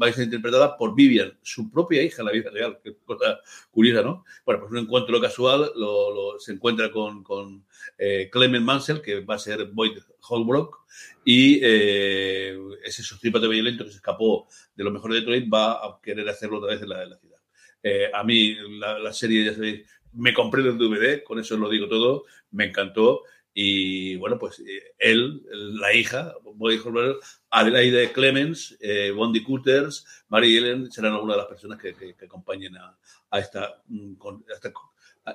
va 0.00 0.06
a 0.06 0.12
ser 0.12 0.24
interpretada 0.24 0.78
por 0.78 0.94
Vivian, 0.94 1.38
su 1.42 1.70
propia 1.70 2.02
hija 2.02 2.22
en 2.22 2.26
la 2.26 2.32
vida 2.32 2.50
real, 2.50 2.78
que 2.82 2.96
cosa 3.04 3.38
curiosa, 3.70 4.02
¿no? 4.02 4.24
Bueno, 4.46 4.60
pues 4.60 4.72
un 4.72 4.78
encuentro 4.78 5.20
casual, 5.20 5.72
lo, 5.76 6.14
lo, 6.14 6.40
se 6.40 6.52
encuentra 6.52 6.90
con, 6.90 7.22
con 7.22 7.66
eh, 7.98 8.30
Clement 8.32 8.64
Mansell, 8.64 9.02
que 9.02 9.20
va 9.20 9.34
a 9.34 9.38
ser 9.38 9.66
Boyd 9.66 9.98
Holbrook, 10.28 10.86
y 11.22 11.60
eh, 11.62 12.58
ese 12.82 13.02
sociópata 13.02 13.46
violento 13.46 13.84
que 13.84 13.90
se 13.90 13.96
escapó 13.96 14.48
de 14.74 14.84
lo 14.84 14.90
mejor 14.90 15.12
de 15.12 15.20
Detroit 15.20 15.52
va 15.52 15.72
a 15.72 16.00
querer 16.02 16.26
hacerlo 16.28 16.58
otra 16.58 16.70
vez 16.70 16.82
en 16.82 16.88
la, 16.88 17.02
en 17.02 17.10
la 17.10 17.18
ciudad. 17.18 17.38
Eh, 17.82 18.10
a 18.12 18.24
mí 18.24 18.56
la, 18.78 18.98
la, 18.98 19.12
serie, 19.12 19.44
ya 19.44 19.52
sabéis, 19.54 19.86
me 20.12 20.32
compré 20.32 20.62
el 20.62 20.78
DVD, 20.78 21.22
con 21.22 21.38
eso 21.38 21.56
lo 21.56 21.68
digo 21.68 21.88
todo, 21.88 22.24
me 22.50 22.64
encantó. 22.64 23.22
Y 23.58 24.16
bueno, 24.16 24.38
pues 24.38 24.60
eh, 24.60 24.92
él, 24.98 25.42
la 25.80 25.94
hija, 25.94 26.34
Boyd 26.42 26.78
Holbrook, 26.84 27.24
Adelaide 27.48 28.12
Clemens, 28.12 28.76
eh, 28.80 29.10
Bondi 29.12 29.42
Cooters, 29.42 30.04
Mary 30.28 30.58
Ellen 30.58 30.92
serán 30.92 31.14
algunas 31.14 31.36
de 31.36 31.38
las 31.38 31.48
personas 31.48 31.80
que, 31.80 31.94
que, 31.94 32.14
acompañen 32.26 32.76
a, 32.76 32.94
a, 33.30 33.38
esta, 33.38 33.82
mm, 33.86 34.12
a, 34.20 34.54
esta, 34.54 34.72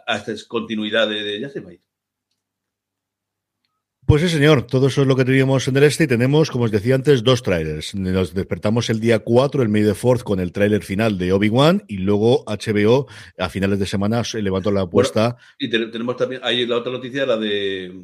a, 0.06 0.18
esta, 0.18 0.48
continuidad 0.48 1.10
de, 1.10 1.24
de 1.24 1.40
Yosemite. 1.40 1.82
Pues 4.12 4.24
sí, 4.24 4.28
señor, 4.28 4.68
todo 4.68 4.88
eso 4.88 5.04
es 5.04 5.08
lo 5.08 5.16
que 5.16 5.24
teníamos 5.24 5.70
en 5.70 5.78
el 5.78 5.84
este 5.84 6.04
y 6.04 6.08
tenemos, 6.08 6.52
como 6.52 6.66
os 6.66 6.72
decía 6.72 6.96
antes, 6.96 7.24
dos 7.24 7.44
trailers. 7.44 7.96
Nos 7.96 8.34
despertamos 8.34 8.90
el 8.90 9.00
día 9.00 9.20
4, 9.20 9.64
el 9.64 9.70
May 9.70 9.86
the 9.86 9.94
4 9.94 10.26
con 10.26 10.42
el 10.42 10.52
tráiler 10.52 10.84
final 10.84 11.18
de 11.18 11.32
Obi-Wan 11.32 11.86
y 11.88 12.00
luego 12.00 12.44
HBO 12.44 13.08
a 13.38 13.48
finales 13.48 13.80
de 13.80 13.86
semana 13.86 14.26
se 14.26 14.42
levantó 14.42 14.70
la 14.70 14.82
apuesta. 14.82 15.38
Bueno, 15.62 15.86
y 15.86 15.92
tenemos 15.92 16.18
también, 16.18 16.42
ahí 16.44 16.66
la 16.66 16.76
otra 16.76 16.92
noticia, 16.92 17.26
la 17.26 17.38
de, 17.38 18.04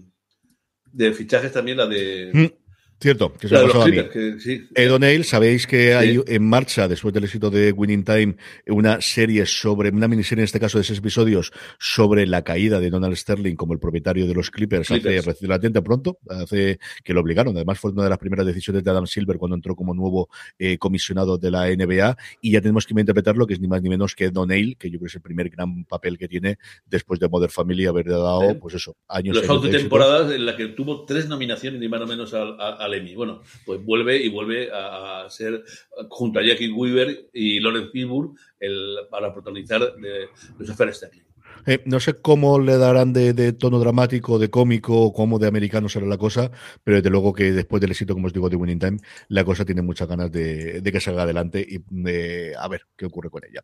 de 0.94 1.12
fichajes 1.12 1.52
también, 1.52 1.76
la 1.76 1.88
de... 1.88 2.32
Mm. 2.32 2.67
Cierto, 3.00 3.34
que 3.34 3.48
se 3.48 3.50
claro, 3.50 3.68
me 3.68 3.74
pasó 3.74 3.84
a 3.84 3.88
mí. 3.88 3.98
Que, 4.12 4.40
sí. 4.40 4.68
Ed 4.74 4.92
O'Neill, 4.92 5.24
sabéis 5.24 5.68
que 5.68 5.94
hay 5.94 6.20
en 6.26 6.48
marcha, 6.48 6.88
después 6.88 7.14
del 7.14 7.26
éxito 7.26 7.50
de 7.50 7.72
Winning 7.72 8.04
Time, 8.04 8.36
una 8.68 9.02
serie 9.02 9.46
sobre, 9.46 9.90
una 9.90 10.08
miniserie 10.08 10.42
en 10.42 10.46
este 10.46 10.60
caso 10.60 10.78
de 10.78 10.84
seis 10.84 11.00
episodios, 11.00 11.52
sobre 11.80 12.26
la 12.26 12.44
caída 12.44 12.80
de 12.80 12.90
Donald 12.90 13.16
Sterling 13.16 13.56
como 13.56 13.74
el 13.74 13.80
propietario 13.80 14.26
de 14.26 14.34
los 14.34 14.50
Clippers, 14.50 14.88
Clippers. 14.88 15.28
hace 15.28 15.46
relativamente 15.46 15.82
pronto, 15.82 16.18
hace 16.30 16.80
que 17.04 17.14
lo 17.14 17.22
obligaron. 17.22 17.56
Además, 17.56 17.80
fue 17.80 17.92
una 17.92 18.04
de 18.04 18.10
las 18.10 18.18
primeras 18.18 18.46
decisiones 18.46 18.84
de 18.84 18.92
Adam 18.92 19.06
Silver 19.06 19.38
cuando 19.38 19.56
entró 19.56 19.76
como 19.76 19.94
nuevo 19.94 20.30
eh, 20.58 20.78
comisionado 20.78 21.38
de 21.38 21.52
la 21.52 21.68
NBA. 21.68 22.18
Y 22.42 22.52
ya 22.52 22.62
tenemos 22.62 22.86
que 22.86 23.00
interpretarlo, 23.00 23.46
que 23.46 23.54
es 23.54 23.60
ni 23.60 23.68
más 23.68 23.82
ni 23.82 23.90
menos 23.90 24.16
que 24.16 24.26
Ed 24.26 24.38
O'Neill, 24.38 24.76
que 24.78 24.90
yo 24.90 24.98
creo 24.98 25.08
que 25.08 25.12
es 25.12 25.16
el 25.16 25.22
primer 25.22 25.50
gran 25.50 25.86
papel 25.86 26.18
que 26.18 26.28
tiene 26.28 26.58
después 26.86 27.20
de 27.20 27.30
Modern 27.30 27.52
Family 27.52 27.86
haber 27.86 28.08
dado, 28.08 28.58
pues 28.60 28.76
eso, 28.76 28.96
años. 29.08 29.36
Los 29.36 29.48
11 29.48 29.70
temporadas 29.70 30.32
en 30.32 30.46
las 30.46 30.56
que 30.56 30.68
tuvo 30.70 31.06
tres 31.06 31.28
nominaciones, 31.28 31.80
ni 31.80 31.88
más 31.88 32.02
o 32.02 32.08
menos 32.08 32.34
al, 32.34 32.87
al. 32.88 33.16
Bueno, 33.16 33.42
pues 33.66 33.84
vuelve 33.84 34.18
y 34.18 34.30
vuelve 34.30 34.70
a, 34.74 35.26
ser 35.30 35.64
junto 36.10 36.40
a 36.40 36.44
Jackie 36.44 36.72
Weaver 36.72 37.30
y 37.34 37.60
Lawrence 37.60 37.92
Fishburne 37.92 38.36
el, 38.60 38.98
para 39.10 39.34
protagonizar 39.34 39.96
de 39.98 40.28
Lucifer 40.58 40.94
Sterling. 40.94 41.28
Eh, 41.66 41.82
no 41.86 42.00
sé 42.00 42.14
cómo 42.14 42.60
le 42.60 42.78
darán 42.78 43.12
de, 43.12 43.52
tono 43.54 43.80
dramático, 43.80 44.40
de 44.40 44.50
cómico, 44.50 45.12
cómo 45.12 45.38
de 45.38 45.48
americano 45.48 45.90
será 45.90 46.06
la 46.06 46.18
cosa, 46.18 46.50
pero 46.84 46.98
desde 46.98 47.10
luego 47.10 47.34
que 47.34 47.52
después 47.52 47.82
del 47.82 47.92
éxito, 47.92 48.14
como 48.14 48.28
os 48.28 48.34
digo, 48.34 48.50
de 48.50 48.56
Winning 48.56 48.80
Time, 48.80 48.98
la 49.28 49.44
cosa 49.44 49.66
tiene 49.66 49.82
muchas 49.82 50.08
ganas 50.08 50.32
de, 50.32 50.80
de 50.80 50.92
que 50.92 51.02
salga 51.02 51.24
adelante 51.24 51.66
y 51.68 51.80
de, 51.90 52.54
a 52.58 52.68
ver 52.70 52.84
qué 52.96 53.06
ocurre 53.06 53.30
con 53.30 53.44
ella. 53.44 53.64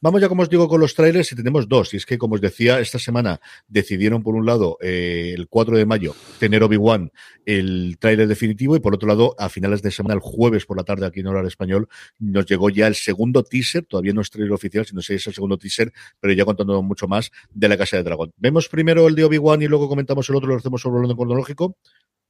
Vamos 0.00 0.20
ya, 0.20 0.28
como 0.28 0.42
os 0.42 0.50
digo, 0.50 0.68
con 0.68 0.80
los 0.80 0.94
trailers 0.94 1.32
y 1.32 1.36
tenemos 1.36 1.68
dos. 1.68 1.94
Y 1.94 1.98
es 1.98 2.06
que, 2.06 2.18
como 2.18 2.34
os 2.34 2.40
decía, 2.40 2.80
esta 2.80 2.98
semana 2.98 3.40
decidieron, 3.68 4.22
por 4.22 4.34
un 4.34 4.46
lado, 4.46 4.78
eh, 4.80 5.32
el 5.34 5.48
4 5.48 5.76
de 5.76 5.86
mayo, 5.86 6.14
tener 6.38 6.62
Obi-Wan 6.62 7.12
el 7.46 7.96
trailer 7.98 8.26
definitivo 8.26 8.76
y, 8.76 8.80
por 8.80 8.94
otro 8.94 9.08
lado, 9.08 9.34
a 9.38 9.48
finales 9.48 9.82
de 9.82 9.90
semana, 9.90 10.14
el 10.14 10.20
jueves 10.20 10.66
por 10.66 10.76
la 10.76 10.84
tarde, 10.84 11.06
aquí 11.06 11.20
en 11.20 11.26
Horario 11.26 11.48
Español, 11.48 11.88
nos 12.18 12.46
llegó 12.46 12.70
ya 12.70 12.86
el 12.86 12.94
segundo 12.94 13.42
teaser, 13.42 13.84
todavía 13.84 14.12
no 14.12 14.20
es 14.20 14.30
trailer 14.30 14.52
oficial, 14.52 14.86
sino 14.86 15.02
si 15.02 15.14
es 15.14 15.26
el 15.26 15.34
segundo 15.34 15.58
teaser, 15.58 15.92
pero 16.20 16.32
ya 16.32 16.44
contando 16.44 16.82
mucho 16.82 17.08
más 17.08 17.30
de 17.52 17.68
la 17.68 17.76
Casa 17.76 17.96
de 17.96 18.02
Dragón. 18.02 18.32
Vemos 18.36 18.68
primero 18.68 19.06
el 19.06 19.14
de 19.14 19.24
Obi-Wan 19.24 19.62
y 19.62 19.68
luego 19.68 19.88
comentamos 19.88 20.28
el 20.30 20.36
otro, 20.36 20.48
lo 20.48 20.56
hacemos 20.56 20.80
sobre 20.80 20.98
el 20.98 21.04
orden 21.04 21.16
cronológico. 21.16 21.76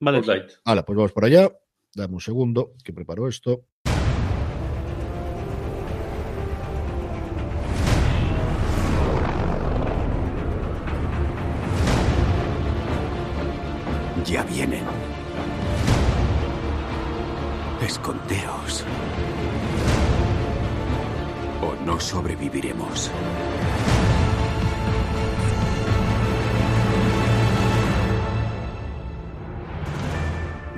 Vale. 0.00 0.20
Vale, 0.64 0.82
pues 0.82 0.96
vamos 0.96 1.12
por 1.12 1.24
allá. 1.24 1.50
Dame 1.94 2.14
un 2.14 2.20
segundo, 2.20 2.72
que 2.82 2.92
preparo 2.92 3.28
esto. 3.28 3.64
Ya 14.24 14.42
vienen. 14.42 14.84
Escondeos. 17.82 18.84
O 21.60 21.84
no 21.84 22.00
sobreviviremos. 22.00 23.10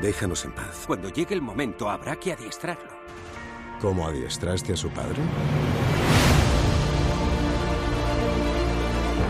Déjanos 0.02 0.44
en 0.44 0.52
paz. 0.52 0.84
Cuando 0.86 1.08
llegue 1.08 1.34
el 1.34 1.42
momento 1.42 1.88
habrá 1.88 2.16
que 2.16 2.32
adiestrarlo. 2.32 2.90
¿Cómo 3.80 4.08
adiestraste 4.08 4.72
a 4.72 4.76
su 4.76 4.90
padre? 4.90 5.22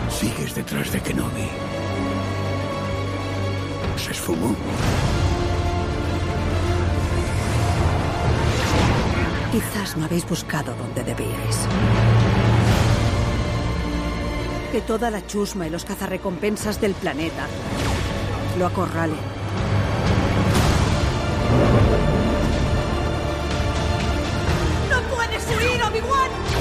Sigues 0.09 0.55
detrás 0.55 0.91
de 0.91 1.01
Kenobi. 1.01 1.66
Se 3.97 4.11
esfumó. 4.11 4.55
Quizás 9.51 9.97
no 9.97 10.05
habéis 10.05 10.29
buscado 10.29 10.75
donde 10.75 11.03
debíais. 11.03 11.57
Que 14.71 14.81
toda 14.81 15.09
la 15.09 15.25
chusma 15.25 15.65
y 15.65 15.71
los 15.71 15.83
cazarrecompensas 15.83 16.79
del 16.79 16.93
planeta 16.93 17.47
lo 18.59 18.67
acorralen. 18.67 19.17
¡No 24.91 25.01
puedes 25.15 25.43
huir, 25.47 25.83
Obi-Wan! 25.83 26.56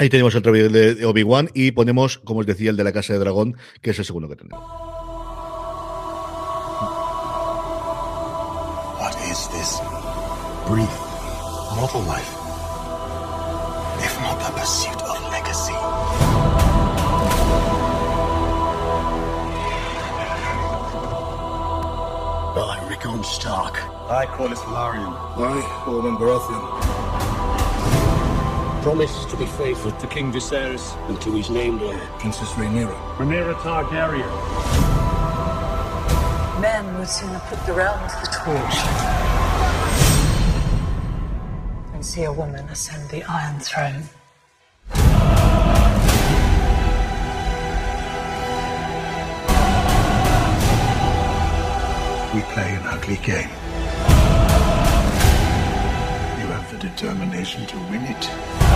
Ahí 0.00 0.08
tenemos 0.08 0.34
otro 0.34 0.50
vídeo 0.52 0.70
de 0.70 1.04
Obi-Wan 1.04 1.50
y 1.52 1.72
ponemos, 1.72 2.16
como 2.24 2.40
os 2.40 2.46
decía, 2.46 2.70
el 2.70 2.76
de 2.78 2.84
la 2.84 2.90
Casa 2.90 3.12
de 3.12 3.18
Dragón, 3.18 3.58
que 3.82 3.90
es 3.90 3.98
el 3.98 4.06
segundo 4.06 4.30
que 4.30 4.36
tenemos. 4.36 4.64
What 8.98 9.12
is 9.30 9.46
this? 9.50 9.78
Brief, 10.66 10.88
mortal 11.76 12.00
life. 12.08 12.32
If 14.02 14.18
not 14.22 14.40
the 14.40 14.50
pursuit 14.58 15.02
of 15.02 15.20
legacy. 15.30 15.74
I, 22.56 22.88
Rickon 22.88 23.22
Stark. 23.22 23.76
I, 24.08 24.24
Corlys 24.34 24.60
Velaryon. 24.60 25.12
I, 25.36 25.60
Orman 25.86 26.16
Baratheon. 26.16 26.99
Promise 28.82 29.26
to 29.26 29.36
be 29.36 29.44
faithful 29.44 29.92
to 29.92 30.06
King 30.06 30.32
Viserys 30.32 30.96
and 31.10 31.20
to 31.20 31.32
his 31.32 31.50
named 31.50 31.82
heir. 31.82 32.00
Princess 32.18 32.48
Rhaenyra. 32.52 32.96
Rhaenyra 33.18 33.54
Targaryen. 33.56 34.26
Men 36.62 36.98
would 36.98 37.06
sooner 37.06 37.40
put 37.40 37.66
the 37.66 37.74
realm 37.74 38.00
to 38.08 38.16
the 38.22 38.30
torch 38.42 38.76
than 41.92 42.02
see 42.02 42.24
a 42.24 42.32
woman 42.32 42.66
ascend 42.70 43.06
the 43.10 43.22
Iron 43.24 43.60
Throne. 43.60 44.02
We 52.34 52.40
play 52.54 52.74
an 52.76 52.86
ugly 52.86 53.16
game. 53.16 53.50
You 56.40 56.46
have 56.46 56.70
the 56.70 56.78
determination 56.78 57.66
to 57.66 57.76
win 57.90 58.04
it. 58.04 58.69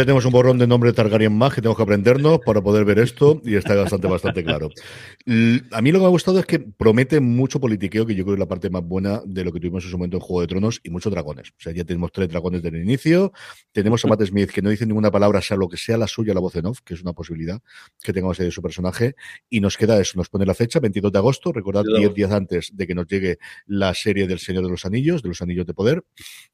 Ya 0.00 0.06
tenemos 0.06 0.24
un 0.24 0.32
borrón 0.32 0.56
de 0.56 0.66
nombre 0.66 0.88
de 0.88 0.94
Targaryen 0.94 1.36
más 1.36 1.52
que 1.52 1.60
tenemos 1.60 1.76
que 1.76 1.82
aprendernos 1.82 2.38
para 2.38 2.62
poder 2.62 2.86
ver 2.86 3.00
esto 3.00 3.42
y 3.44 3.56
está 3.56 3.74
bastante, 3.74 4.06
bastante 4.08 4.42
claro. 4.42 4.70
A 5.72 5.82
mí 5.82 5.92
lo 5.92 5.98
que 5.98 6.00
me 6.00 6.06
ha 6.06 6.08
gustado 6.08 6.38
es 6.38 6.46
que 6.46 6.58
promete 6.58 7.20
mucho 7.20 7.60
politiqueo, 7.60 8.06
que 8.06 8.14
yo 8.14 8.24
creo 8.24 8.34
que 8.34 8.38
es 8.38 8.46
la 8.46 8.48
parte 8.48 8.70
más 8.70 8.82
buena 8.82 9.20
de 9.26 9.44
lo 9.44 9.52
que 9.52 9.60
tuvimos 9.60 9.84
en 9.84 9.90
su 9.90 9.98
momento 9.98 10.16
en 10.16 10.22
Juego 10.22 10.40
de 10.40 10.46
Tronos 10.46 10.80
y 10.82 10.88
muchos 10.88 11.12
dragones. 11.12 11.50
O 11.50 11.60
sea, 11.60 11.74
ya 11.74 11.84
tenemos 11.84 12.12
tres 12.12 12.30
dragones 12.30 12.62
desde 12.62 12.78
el 12.78 12.82
inicio. 12.82 13.34
Tenemos 13.72 14.02
a 14.02 14.08
Matt 14.08 14.22
Smith 14.22 14.48
que 14.48 14.62
no 14.62 14.70
dice 14.70 14.86
ninguna 14.86 15.10
palabra, 15.10 15.42
sea 15.42 15.58
lo 15.58 15.68
que 15.68 15.76
sea 15.76 15.98
la 15.98 16.06
suya, 16.06 16.32
la 16.32 16.40
voz 16.40 16.56
en 16.56 16.64
off, 16.64 16.78
que 16.82 16.94
es 16.94 17.02
una 17.02 17.12
posibilidad 17.12 17.60
que 18.02 18.14
tengamos 18.14 18.40
ahí 18.40 18.46
de 18.46 18.52
su 18.52 18.62
personaje. 18.62 19.16
Y 19.50 19.60
nos 19.60 19.76
queda 19.76 20.00
eso, 20.00 20.16
nos 20.16 20.30
pone 20.30 20.46
la 20.46 20.54
fecha, 20.54 20.80
22 20.80 21.12
de 21.12 21.18
agosto, 21.18 21.52
recordad, 21.52 21.84
10 21.84 22.14
días 22.14 22.32
antes 22.32 22.70
de 22.74 22.86
que 22.86 22.94
nos 22.94 23.06
llegue 23.06 23.36
la 23.66 23.92
serie 23.92 24.26
del 24.26 24.38
Señor 24.38 24.64
de 24.64 24.70
los 24.70 24.86
Anillos, 24.86 25.22
de 25.22 25.28
los 25.28 25.42
Anillos 25.42 25.66
de 25.66 25.74
Poder. 25.74 26.02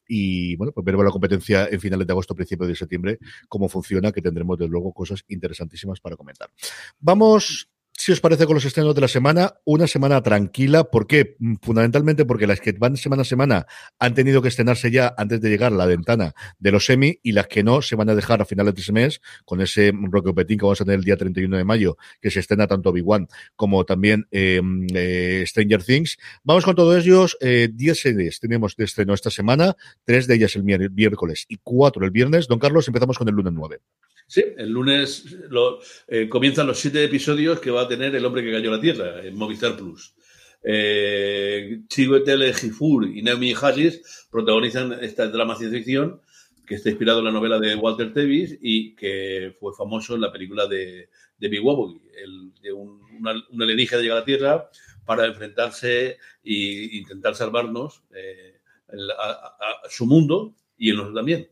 Y 0.09 0.57
bueno, 0.57 0.72
pues 0.72 0.84
veremos 0.84 1.05
la 1.05 1.12
competencia 1.12 1.68
en 1.70 1.80
finales 1.80 2.09
de 2.09 2.12
agosto, 2.12 2.34
principios 2.34 2.68
de 2.68 2.74
septiembre, 2.74 3.18
cómo 3.49 3.68
funciona, 3.68 4.12
que 4.12 4.22
tendremos 4.22 4.59
desde 4.59 4.70
luego 4.70 4.93
cosas 4.93 5.24
interesantísimas 5.28 6.01
para 6.01 6.16
comentar. 6.16 6.51
Vamos, 6.99 7.68
si 8.07 8.12
os 8.12 8.20
parece, 8.20 8.46
con 8.46 8.54
los 8.54 8.64
estrenos 8.64 8.94
de 8.94 9.00
la 9.00 9.09
semana, 9.09 9.54
una 9.64 9.88
semana 9.88 10.22
tranquila. 10.22 10.84
¿Por 10.84 11.09
qué? 11.09 11.34
Mm, 11.40 11.54
Fundamentalmente 11.61 12.24
porque 12.24 12.46
las 12.46 12.61
que 12.61 12.70
van 12.70 12.96
semana 12.96 13.22
a 13.22 13.24
semana 13.24 13.66
han 13.98 14.14
tenido 14.14 14.40
que 14.42 14.46
estrenarse 14.46 14.92
ya 14.92 15.12
antes 15.18 15.40
de 15.40 15.48
llegar 15.50 15.72
a 15.72 15.76
la 15.76 15.86
ventana 15.86 16.32
de 16.61 16.70
los 16.70 16.86
semi 16.86 17.18
y 17.24 17.32
las 17.32 17.48
que 17.48 17.64
no 17.64 17.82
se 17.82 17.96
van 17.96 18.09
a 18.09 18.14
dejar 18.14 18.40
a 18.40 18.44
finales 18.44 18.76
de 18.76 18.80
ese 18.80 18.92
mes 18.92 19.20
con 19.44 19.61
ese 19.61 19.90
Rock 19.92 20.32
Petín 20.36 20.57
que 20.57 20.66
vamos 20.66 20.80
a 20.80 20.84
tener 20.84 21.00
el 21.00 21.04
día 21.04 21.16
31 21.16 21.57
de 21.57 21.64
mayo, 21.64 21.96
que 22.20 22.30
se 22.30 22.38
estrena 22.38 22.68
tanto 22.68 22.90
Obi-Wan 22.90 23.26
como 23.57 23.84
también 23.84 24.28
eh, 24.30 24.61
eh, 24.94 25.42
Stranger 25.44 25.82
Things. 25.82 26.16
Vamos 26.44 26.64
con 26.64 26.76
todos 26.76 27.04
ellos. 27.04 27.36
Eh, 27.40 27.70
10 27.74 28.00
series 28.00 28.38
tenemos 28.38 28.76
de 28.76 28.84
estreno 28.84 29.14
esta 29.14 29.30
semana, 29.30 29.74
tres 30.04 30.28
de 30.28 30.36
ellas 30.36 30.54
el 30.54 30.62
miércoles 30.62 31.44
y 31.48 31.59
cuatro 31.61 32.04
el 32.04 32.12
viernes. 32.12 32.46
Don 32.46 32.61
Carlos, 32.61 32.86
empezamos 32.86 33.18
con 33.18 33.28
el 33.28 33.34
lunes 33.34 33.52
9. 33.52 33.80
Sí, 34.29 34.43
el 34.57 34.70
lunes 34.70 35.24
lo- 35.51 35.79
eh, 36.09 36.29
comienzan 36.29 36.66
los 36.66 36.79
siete 36.81 37.03
episodios 37.05 37.61
que 37.61 37.70
va 37.70 37.83
a 37.83 37.89
tener 37.89 38.14
El 38.16 38.24
hombre 38.24 38.43
que 38.43 38.53
cayó 38.53 38.72
a 38.72 38.77
la 38.77 38.81
tierra 38.81 39.24
en 39.24 39.37
Movistar 39.37 39.77
Plus. 39.77 40.14
Eh, 40.68 41.81
Chiwetel 41.89 42.43
Ejiofor 42.43 43.07
y 43.07 43.22
Naomi 43.22 43.55
Harris 43.61 44.27
protagonizan 44.31 44.93
esta 45.01 45.29
drama 45.29 45.55
ciencia 45.57 45.79
ficción 45.79 46.20
que 46.66 46.74
está 46.74 46.89
inspirado 46.91 47.20
en 47.20 47.27
la 47.27 47.31
novela 47.31 47.61
de 47.61 47.77
Walter 47.77 48.12
Tevis 48.12 48.59
y 48.61 48.97
que 48.97 49.55
fue 49.61 49.72
famoso 49.79 50.16
en 50.16 50.22
la 50.22 50.33
película 50.33 50.66
de, 50.66 51.09
de 51.39 51.49
Big 51.49 51.62
Wobbly, 51.64 52.01
el, 52.20 52.53
de 52.61 52.72
un, 52.72 53.01
alienígena 53.62 54.03
llega 54.03 54.14
a 54.16 54.18
la 54.18 54.24
Tierra 54.24 54.68
para 55.05 55.27
enfrentarse 55.27 56.18
e 56.43 56.89
intentar 56.97 57.37
salvarnos 57.37 58.03
eh, 58.12 58.59
a- 59.16 59.57
a 59.85 59.89
su 59.89 60.05
mundo 60.07 60.57
y 60.77 60.91
el 60.91 60.97
nuestro 60.97 61.14
también. 61.14 61.49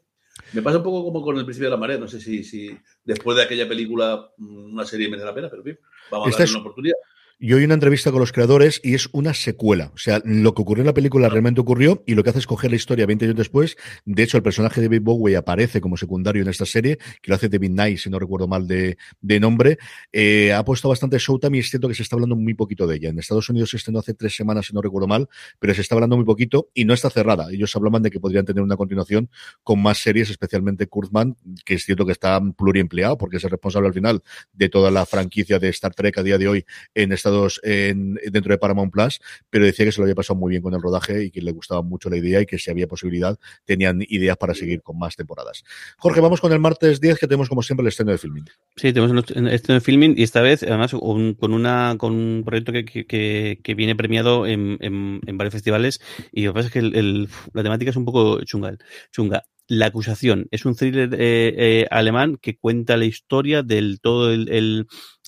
Me 0.55 0.63
pasa 0.63 0.79
un 0.79 0.85
poco 0.85 1.05
como 1.05 1.21
con 1.23 1.37
el 1.37 1.45
principio 1.45 1.67
de 1.69 1.73
la 1.73 1.77
marea. 1.77 1.99
No 1.99 2.09
sé 2.09 2.21
si, 2.21 2.45
si 2.45 2.77
después 3.05 3.37
de 3.37 3.43
aquella 3.43 3.69
película 3.69 4.31
mm, 4.39 4.73
una 4.75 4.85
serie 4.87 5.09
merece 5.09 5.27
la 5.27 5.35
pena, 5.35 5.49
pero 5.51 5.63
bien, 5.63 5.79
vamos 6.11 6.29
a 6.29 6.31
es- 6.31 6.39
darle 6.39 6.53
una 6.53 6.61
oportunidad. 6.61 6.97
Yo 7.41 7.57
oí 7.57 7.65
una 7.65 7.75
entrevista 7.75 8.13
con 8.13 8.21
los 8.21 8.31
creadores 8.31 8.81
y 8.85 8.95
es 8.95 9.09
una 9.13 9.35
secuela. 9.35 9.91
O 9.93 9.99
sea, 9.99 10.23
lo 10.25 10.55
que 10.55 10.63
ocurrió 10.63 10.83
en 10.83 10.87
la 10.87 10.95
película 10.95 11.29
realmente 11.29 11.61
ocurrió 11.61 12.03
y 12.07 12.15
lo 12.15 12.23
que 12.23 12.31
hace 12.31 12.39
es 12.39 12.47
coger 12.47 12.71
la 12.71 12.77
historia 12.77 13.07
20 13.07 13.25
años 13.25 13.37
después. 13.37 13.77
De 14.05 14.23
hecho, 14.23 14.37
el 14.37 14.43
personaje 14.45 14.81
de 14.81 14.87
David 14.87 15.03
Bowie 15.03 15.37
aparece 15.37 15.81
como 15.81 15.97
secundario 15.97 16.43
en 16.43 16.49
esta 16.49 16.65
serie, 16.65 16.97
que 17.21 17.31
lo 17.31 17.35
hace 17.35 17.49
David 17.49 17.71
Knight, 17.71 17.99
si 17.99 18.09
no 18.09 18.21
recuerdo 18.21 18.47
mal 18.47 18.69
de, 18.69 18.97
de 19.21 19.41
nombre. 19.41 19.79
Eh, 20.13 20.53
ha 20.53 20.65
puesto 20.65 20.89
bastante 20.89 21.19
Showtime 21.19 21.57
y 21.57 21.61
es 21.61 21.71
cierto 21.71 21.89
que 21.89 21.95
se 21.95 22.03
está 22.03 22.15
hablando 22.17 22.37
muy 22.37 22.55
poquito 22.55 22.87
de 22.87 22.97
ella. 22.97 23.09
En 23.09 23.19
Estados 23.19 23.49
Unidos 23.49 23.71
se 23.71 23.79
estrenó 23.79 23.99
hace 23.99 24.15
tres 24.15 24.37
semanas, 24.37 24.67
si 24.67 24.73
no 24.73 24.81
recuerdo 24.81 25.09
mal, 25.09 25.29
pero 25.59 25.75
se 25.75 25.81
está 25.81 25.97
hablando 25.97 26.17
muy 26.17 26.25
poquito 26.25 26.71
y 26.73 26.85
no 26.85 26.95
está 26.95 27.11
cerrada. 27.11 27.49
Ellos 27.51 27.75
hablaban 27.75 28.03
de 28.03 28.11
que 28.11 28.21
podrían 28.21 28.45
tener 28.45 28.63
una 28.63 28.77
continuación 28.77 29.29
con 29.65 29.83
más 29.83 29.99
series, 29.99 30.31
especialmente 30.31 30.87
Kurtzman, 30.87 31.37
que 31.65 31.75
es 31.75 31.85
cierto 31.85 32.07
que 32.07 32.13
está 32.13 32.41
pluriempleado 32.57 33.19
porque 33.19 33.39
es 33.39 33.45
el 33.45 33.51
responsable 33.51 33.89
al 33.89 33.95
final 33.95 34.23
de 34.53 34.69
toda 34.69 34.91
la 34.91 35.05
franquicia 35.05 35.59
de 35.59 35.69
Star 35.71 35.95
Trek 35.95 36.17
a 36.19 36.23
día 36.23 36.39
de 36.39 36.49
hoy 36.49 36.65
en 36.95 37.13
Estados 37.13 37.24
en, 37.63 38.15
dentro 38.31 38.53
de 38.53 38.59
Paramount 38.59 38.93
Plus, 38.93 39.21
pero 39.51 39.65
decía 39.65 39.85
que 39.85 39.93
se 39.93 40.01
lo 40.01 40.05
había 40.05 40.15
pasado 40.15 40.39
muy 40.39 40.51
bien 40.51 40.63
con 40.63 40.75
el 40.75 40.83
rodaje 40.83 41.25
y 41.25 41.31
que 41.31 41.41
le 41.41 41.53
gustaba 41.53 41.83
mucho 41.83 42.11
la 42.11 42.17
idea 42.17 42.41
y 42.41 42.47
que 42.47 42.59
si 42.59 42.71
había 42.71 42.87
posibilidad 42.87 43.39
tenían 43.65 44.03
ideas 44.09 44.37
para 44.37 44.55
seguir 44.55 44.83
con 44.83 44.99
más 44.99 45.17
temporadas. 45.17 45.65
Jorge, 45.99 46.21
vamos 46.21 46.41
con 46.41 46.53
el 46.53 46.59
martes 46.59 47.01
10 47.01 47.19
que 47.19 47.27
tenemos 47.27 47.49
como 47.49 47.63
siempre 47.63 47.83
el 47.83 47.89
estreno 47.89 48.13
de 48.13 48.19
filming. 48.19 48.45
Sí, 48.77 48.93
tenemos 48.93 49.11
el 49.31 49.49
estreno 49.49 49.75
de 49.75 49.81
filming 49.81 50.15
y 50.17 50.23
esta 50.23 50.41
vez 50.41 50.63
además 50.63 50.93
con 50.93 51.53
una 51.53 51.97
con 51.99 52.13
un 52.13 52.43
proyecto 52.45 52.73
que, 52.73 52.85
que, 52.85 53.75
viene 53.75 53.97
premiado 53.97 54.47
en, 54.47 54.79
en, 54.81 55.39
varios 55.39 55.53
festivales 55.53 56.01
y 56.33 56.45
lo 56.45 56.53
que 56.53 56.55
pasa 56.55 56.67
es 56.69 56.73
que 56.73 56.79
el, 56.79 57.29
la 57.53 57.63
temática 57.63 57.91
es 57.91 57.97
un 57.97 58.05
poco 58.05 58.43
chunga. 58.45 58.77
chunga. 59.11 59.45
La 59.67 59.87
acusación 59.87 60.47
es 60.51 60.67
un 60.67 60.75
thriller 60.75 61.15
eh, 61.15 61.55
eh, 61.57 61.87
alemán 61.91 62.37
que 62.37 62.59
cuenta 62.59 62.99
la 62.99 63.07
historia 63.07 63.63
del 63.63 63.99
todo 64.01 64.31
el 64.31 64.87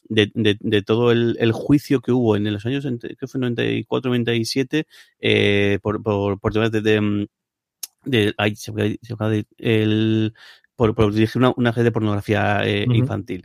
de, 0.09 0.31
de, 0.35 0.57
de, 0.61 0.83
todo 0.83 1.13
el, 1.13 1.37
el, 1.41 1.53
juicio 1.53 2.01
que 2.01 2.13
hubo 2.13 2.37
en 2.37 2.53
los 2.53 2.65
años, 2.67 2.85
creo 2.85 3.17
que 3.17 3.27
fue 3.27 3.41
94, 3.41 4.09
97, 4.11 4.87
eh, 5.21 5.79
por, 5.83 6.03
por, 6.03 6.39
por 6.41 6.53
temas 6.53 6.71
de, 6.73 6.81
de, 6.81 7.29
de, 8.05 8.35
ay, 8.39 8.57
se, 8.57 8.73
se, 9.03 9.15
de 9.15 9.47
el, 9.59 10.35
por, 10.77 10.95
por 10.95 11.13
dirigir 11.13 11.39
una, 11.41 11.53
una 11.57 11.73
red 11.73 11.85
de 11.85 11.93
pornografía 11.93 12.67
eh, 12.67 12.85
uh 12.87 12.93
-huh. 12.93 12.97
infantil 12.97 13.45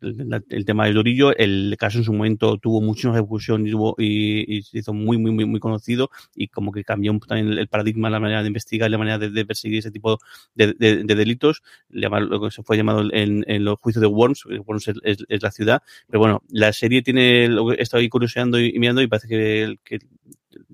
el, 0.00 0.44
el, 0.48 0.64
tema 0.64 0.86
del 0.86 0.94
Dorillo, 0.94 1.36
el 1.36 1.76
caso 1.78 1.98
en 1.98 2.04
su 2.04 2.12
momento 2.12 2.58
tuvo 2.58 2.80
mucha 2.80 3.10
repercusión 3.10 3.66
y, 3.66 3.70
tuvo, 3.70 3.94
y, 3.98 4.62
se 4.62 4.78
hizo 4.78 4.92
muy, 4.92 5.18
muy, 5.18 5.30
muy, 5.30 5.44
muy 5.44 5.60
conocido 5.60 6.10
y 6.34 6.48
como 6.48 6.72
que 6.72 6.84
cambió 6.84 7.18
también 7.26 7.58
el 7.58 7.68
paradigma, 7.68 8.10
la 8.10 8.20
manera 8.20 8.42
de 8.42 8.48
investigar, 8.48 8.90
la 8.90 8.98
manera 8.98 9.18
de, 9.18 9.30
de 9.30 9.44
perseguir 9.44 9.78
ese 9.78 9.90
tipo 9.90 10.18
de, 10.54 10.74
de, 10.78 11.04
de 11.04 11.14
delitos, 11.14 11.62
lo 11.88 12.40
que 12.40 12.50
se 12.50 12.62
fue 12.62 12.76
llamado 12.76 13.02
en, 13.12 13.44
en 13.46 13.64
los 13.64 13.78
juicios 13.78 14.00
de 14.00 14.06
Worms, 14.06 14.44
Worms 14.66 14.88
es, 15.04 15.24
es, 15.28 15.42
la 15.42 15.50
ciudad, 15.50 15.82
pero 16.08 16.20
bueno, 16.20 16.42
la 16.50 16.72
serie 16.72 17.02
tiene, 17.02 17.48
ahí 17.92 18.08
curioseando 18.08 18.60
y, 18.60 18.72
y 18.74 18.78
mirando 18.78 19.02
y 19.02 19.06
parece 19.06 19.28
que, 19.28 19.76
que 19.84 19.98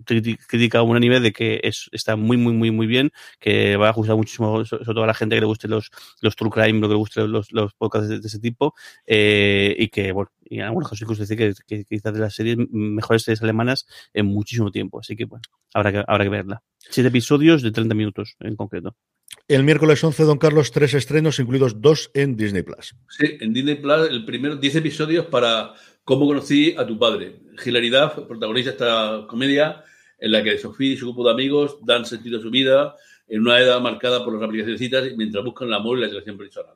crítica 0.04 0.82
unánime 0.82 1.20
de 1.20 1.32
que 1.32 1.60
es, 1.62 1.88
está 1.92 2.16
muy, 2.16 2.36
muy, 2.36 2.52
muy, 2.52 2.70
muy 2.70 2.86
bien, 2.86 3.10
que 3.38 3.76
va 3.76 3.88
a 3.88 3.92
gustar 3.92 4.16
muchísimo, 4.16 4.64
sobre 4.64 4.84
todo 4.84 5.04
a 5.04 5.06
la 5.06 5.14
gente 5.14 5.36
que 5.36 5.40
le 5.40 5.46
guste 5.46 5.68
los, 5.68 5.90
los 6.20 6.36
true 6.36 6.50
crime, 6.50 6.80
lo 6.80 6.88
que 6.88 6.94
le 6.94 6.98
guste 6.98 7.26
los, 7.26 7.52
los 7.52 7.74
podcasts 7.74 8.08
de, 8.08 8.20
de 8.20 8.26
ese 8.26 8.38
tipo, 8.38 8.74
eh, 9.06 9.74
y 9.78 9.88
que, 9.88 10.12
bueno, 10.12 10.30
y 10.44 10.58
en 10.58 10.62
algunos 10.62 10.88
casos 10.88 11.02
incluso 11.02 11.22
decir 11.22 11.36
que, 11.36 11.52
que, 11.66 11.84
que 11.84 11.96
quizás 11.96 12.14
de 12.14 12.20
las 12.20 12.34
series 12.34 12.56
mejores 12.70 13.22
series 13.22 13.42
alemanas 13.42 13.86
en 14.14 14.26
muchísimo 14.26 14.70
tiempo, 14.70 15.00
así 15.00 15.16
que, 15.16 15.24
bueno, 15.24 15.42
habrá 15.74 15.92
que, 15.92 16.04
habrá 16.06 16.24
que 16.24 16.30
verla. 16.30 16.62
Siete 16.78 17.08
episodios 17.08 17.62
de 17.62 17.72
30 17.72 17.94
minutos 17.94 18.36
en 18.40 18.56
concreto. 18.56 18.96
El 19.48 19.62
miércoles 19.64 20.02
11, 20.02 20.24
don 20.24 20.38
Carlos, 20.38 20.72
tres 20.72 20.94
estrenos, 20.94 21.38
incluidos 21.38 21.80
dos 21.80 22.10
en 22.14 22.36
Disney 22.36 22.62
Plus. 22.62 22.96
Sí, 23.08 23.36
en 23.40 23.52
Disney 23.52 23.76
Plus, 23.76 24.08
el 24.08 24.24
primero 24.24 24.56
10 24.56 24.76
episodios 24.76 25.26
para 25.26 25.74
cómo 26.04 26.26
conocí 26.26 26.74
a 26.76 26.86
tu 26.86 26.98
padre. 26.98 27.40
Hilaridad 27.64 28.26
protagoniza 28.26 28.70
esta 28.70 29.26
comedia 29.28 29.84
en 30.18 30.32
la 30.32 30.42
que 30.42 30.58
Sofía 30.58 30.92
y 30.92 30.96
su 30.96 31.06
grupo 31.06 31.24
de 31.24 31.32
amigos 31.32 31.78
dan 31.84 32.04
sentido 32.04 32.38
a 32.38 32.42
su 32.42 32.50
vida 32.50 32.96
en 33.28 33.40
una 33.40 33.58
edad 33.58 33.80
marcada 33.80 34.24
por 34.24 34.34
las 34.34 34.42
aplicaciones 34.42 34.80
citas 34.80 35.04
mientras 35.16 35.44
buscan 35.44 35.68
el 35.68 35.74
amor 35.74 35.98
y 35.98 36.02
la 36.02 36.08
selección 36.08 36.38
personal. 36.38 36.74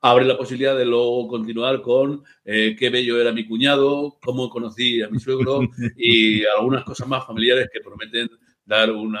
Abre 0.00 0.24
la 0.24 0.36
posibilidad 0.36 0.76
de 0.76 0.84
luego 0.84 1.26
continuar 1.26 1.80
con 1.80 2.22
eh, 2.44 2.76
qué 2.78 2.90
bello 2.90 3.20
era 3.20 3.32
mi 3.32 3.46
cuñado, 3.46 4.18
cómo 4.22 4.50
conocí 4.50 5.02
a 5.02 5.08
mi 5.08 5.18
suegro 5.18 5.60
y 5.96 6.44
algunas 6.44 6.84
cosas 6.84 7.08
más 7.08 7.26
familiares 7.26 7.68
que 7.72 7.80
prometen 7.80 8.28
dar 8.64 8.90
una, 8.90 9.20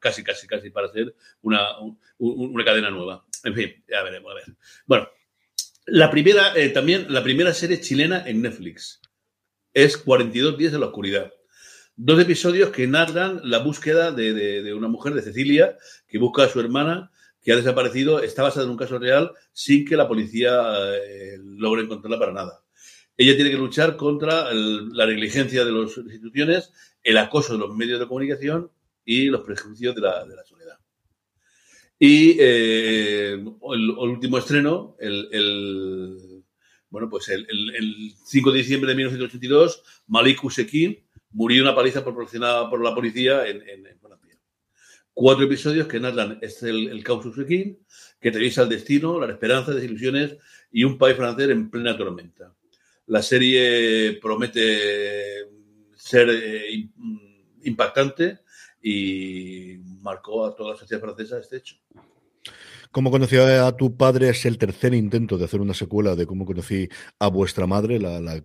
casi, 0.00 0.24
casi, 0.24 0.46
casi 0.46 0.70
para 0.70 0.88
hacer 0.88 1.14
una, 1.42 1.78
un, 1.78 1.98
una 2.18 2.64
cadena 2.64 2.90
nueva. 2.90 3.24
En 3.44 3.54
fin, 3.54 3.72
ya 3.88 4.02
veremos, 4.02 4.32
a 4.32 4.34
ver. 4.34 4.44
Bueno, 4.86 5.08
la 5.86 6.10
primera, 6.10 6.54
eh, 6.56 6.70
también, 6.70 7.06
la 7.08 7.22
primera 7.22 7.52
serie 7.54 7.80
chilena 7.80 8.24
en 8.26 8.42
Netflix 8.42 9.00
es 9.74 9.96
42 9.96 10.56
días 10.56 10.72
en 10.72 10.80
la 10.80 10.86
oscuridad. 10.86 11.32
Dos 11.96 12.20
episodios 12.20 12.70
que 12.70 12.86
narran 12.86 13.40
la 13.42 13.58
búsqueda 13.58 14.12
de, 14.12 14.32
de, 14.32 14.74
una 14.74 14.88
mujer, 14.88 15.14
de 15.14 15.22
Cecilia, 15.22 15.76
que 16.06 16.18
busca 16.18 16.44
a 16.44 16.48
su 16.48 16.60
hermana, 16.60 17.10
que 17.42 17.52
ha 17.52 17.56
desaparecido, 17.56 18.20
está 18.20 18.42
basada 18.42 18.66
en 18.66 18.70
un 18.70 18.76
caso 18.76 18.98
real, 18.98 19.32
sin 19.52 19.84
que 19.84 19.96
la 19.96 20.06
policía 20.06 20.74
eh, 20.94 21.38
logre 21.42 21.82
encontrarla 21.82 22.18
para 22.18 22.32
nada. 22.32 22.62
Ella 23.16 23.34
tiene 23.34 23.50
que 23.50 23.56
luchar 23.56 23.96
contra 23.96 24.52
la 24.54 25.06
negligencia 25.06 25.64
de 25.64 25.72
las 25.72 25.96
instituciones, 25.96 26.72
el 27.02 27.18
acoso 27.18 27.54
de 27.54 27.58
los 27.58 27.74
medios 27.74 27.98
de 27.98 28.06
comunicación 28.06 28.70
y 29.04 29.24
los 29.26 29.40
prejuicios 29.40 29.94
de 29.94 30.00
la, 30.00 30.24
de 30.24 30.36
la 30.36 30.44
soledad. 30.44 30.78
Y 31.98 32.36
eh, 32.38 33.32
el, 33.32 33.90
último 33.90 34.38
estreno, 34.38 34.94
el 35.00 36.27
bueno, 36.90 37.08
pues 37.08 37.28
el, 37.28 37.46
el, 37.50 38.14
5 38.24 38.52
de 38.52 38.58
diciembre 38.58 38.90
de 38.90 38.96
1982, 38.96 39.82
Malik 40.06 40.42
Usekin 40.42 40.98
murió 41.30 41.62
una 41.62 41.74
paliza 41.74 42.02
proporcionada 42.02 42.68
por 42.70 42.82
la 42.82 42.94
policía 42.94 43.46
en, 43.46 43.62
en. 43.68 43.98
Cuatro 45.20 45.46
episodios 45.46 45.88
que 45.88 45.98
narran 45.98 46.38
es 46.42 46.62
el, 46.62 46.90
el 46.90 47.02
caos 47.02 47.26
Usekin, 47.26 47.76
que 48.20 48.30
revisa 48.30 48.62
el 48.62 48.68
destino, 48.68 49.18
las 49.18 49.30
esperanzas, 49.30 49.74
las 49.74 49.82
ilusiones 49.82 50.36
y 50.70 50.84
un 50.84 50.96
país 50.96 51.16
francés 51.16 51.50
en 51.50 51.68
plena 51.70 51.96
tormenta. 51.96 52.54
La 53.06 53.20
serie 53.20 54.20
promete 54.22 55.48
ser 55.96 56.28
eh, 56.30 56.88
impactante 57.64 58.42
y 58.80 59.78
marcó 60.02 60.46
a 60.46 60.54
toda 60.54 60.74
la 60.74 60.78
sociedad 60.78 61.02
francesa 61.02 61.40
este 61.40 61.56
hecho. 61.56 61.76
Cómo 62.90 63.10
conocí 63.10 63.36
a 63.36 63.70
tu 63.72 63.96
padre 63.96 64.30
es 64.30 64.46
el 64.46 64.56
tercer 64.56 64.94
intento 64.94 65.36
de 65.36 65.44
hacer 65.44 65.60
una 65.60 65.74
secuela 65.74 66.16
de 66.16 66.26
cómo 66.26 66.46
conocí 66.46 66.88
a 67.18 67.28
vuestra 67.28 67.66
madre, 67.66 67.98
la, 67.98 68.20
la 68.20 68.42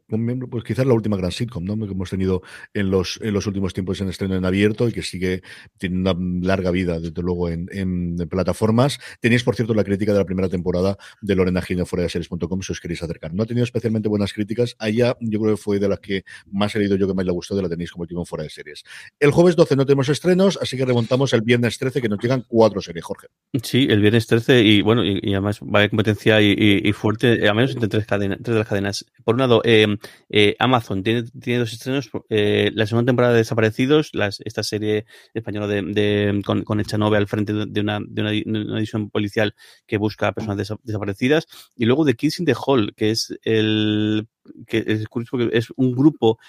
pues 0.50 0.64
quizás 0.64 0.86
la 0.86 0.94
última 0.94 1.16
gran 1.16 1.32
sitcom 1.32 1.64
¿no? 1.64 1.78
que 1.86 1.94
hemos 1.94 2.10
tenido 2.10 2.42
en 2.74 2.92
los, 2.92 3.20
en 3.22 3.34
los 3.34 3.48
últimos 3.48 3.74
tiempos 3.74 4.02
en 4.02 4.10
estreno 4.10 4.36
en 4.36 4.44
abierto 4.44 4.88
y 4.90 4.92
que 4.92 5.02
sigue, 5.02 5.44
tiene 5.78 5.98
una 5.98 6.16
larga 6.46 6.72
vida, 6.72 7.00
desde 7.00 7.22
luego, 7.22 7.50
en, 7.50 7.70
en, 7.72 8.18
en 8.20 8.30
plataformas. 8.30 9.00
Tenéis, 9.22 9.44
por 9.44 9.56
cierto, 9.56 9.74
la 9.74 9.84
crítica 9.84 10.12
de 10.12 10.20
la 10.20 10.26
primera 10.26 10.50
temporada 10.50 10.98
de 11.22 11.36
Lorena 11.36 11.62
Gino 11.62 11.86
fuera 11.86 12.04
de 12.04 12.10
series.com 12.10 12.62
si 12.62 12.72
os 12.74 12.80
queréis 12.82 13.02
acercar. 13.02 13.34
No 13.34 13.44
ha 13.44 13.46
tenido 13.46 13.64
especialmente 13.64 14.10
buenas 14.10 14.34
críticas. 14.34 14.76
Allá 14.78 15.16
yo 15.22 15.40
creo 15.40 15.56
que 15.56 15.62
fue 15.62 15.80
de 15.80 15.88
las 15.88 16.00
que 16.00 16.24
más 16.52 16.76
he 16.76 16.80
leído 16.80 16.98
yo 16.98 17.08
que 17.08 17.14
más 17.14 17.26
le 17.26 17.32
gustó, 17.32 17.56
de 17.56 17.62
la 17.62 17.70
tenéis 17.70 17.92
como 17.92 18.02
último 18.02 18.26
fuera 18.26 18.44
de 18.44 18.50
series. 18.50 18.84
El 19.20 19.32
jueves 19.32 19.56
12 19.56 19.76
no 19.76 19.86
tenemos 19.86 20.10
estrenos, 20.10 20.60
así 20.62 20.76
que 20.76 20.86
remontamos 20.86 21.32
el 21.34 21.42
viernes 21.42 21.78
13 21.78 22.02
que 22.02 22.10
nos 22.10 22.20
llegan 22.20 22.44
cuatro 22.48 22.82
series, 22.82 23.06
Jorge. 23.06 23.28
Sí, 23.62 23.88
el 23.90 24.02
viernes 24.02 24.28
13 24.28 24.33
y 24.48 24.82
bueno, 24.82 25.04
y, 25.04 25.20
además 25.34 25.60
va 25.62 25.74
a 25.74 25.78
haber 25.80 25.90
competencia 25.90 26.42
y, 26.42 26.82
y, 26.84 26.92
fuerte, 26.94 27.48
al 27.48 27.56
menos 27.56 27.72
entre 27.72 27.90
tres, 27.90 28.06
cadenas, 28.06 28.40
tres 28.42 28.54
de 28.54 28.60
las 28.60 28.68
cadenas. 28.68 29.06
Por 29.24 29.36
un 29.36 29.40
lado, 29.40 29.62
eh, 29.64 29.98
eh, 30.30 30.56
Amazon 30.60 31.04
tiene, 31.04 31.24
tiene 31.24 31.60
dos 31.60 31.74
estrenos, 31.74 32.10
eh, 32.30 32.72
la 32.74 32.86
segunda 32.88 33.10
temporada 33.10 33.34
de 33.34 33.40
Desaparecidos, 33.40 34.10
las, 34.14 34.40
esta 34.42 34.64
serie 34.64 35.06
española 35.34 35.68
de, 35.68 35.82
de 35.82 36.42
con, 36.46 36.64
con 36.64 36.80
Echanove 36.80 37.18
al 37.18 37.28
frente 37.28 37.54
de 37.54 37.82
una, 37.82 38.00
de 38.06 38.22
una, 38.22 38.78
edición 38.78 39.10
policial 39.10 39.56
que 39.86 39.98
busca 39.98 40.28
a 40.28 40.34
personas 40.34 40.58
des, 40.58 40.74
desaparecidas, 40.84 41.48
y 41.76 41.86
luego 41.86 42.06
The 42.06 42.16
Kids 42.16 42.40
in 42.40 42.46
the 42.46 42.56
Hall, 42.56 42.94
que 42.96 43.12
es 43.12 43.38
el 43.44 44.28
que 44.68 44.84
es 44.86 45.08
curioso 45.08 45.38
porque 45.38 45.58
es 45.58 45.68
un 45.76 45.94
grupo, 45.94 46.40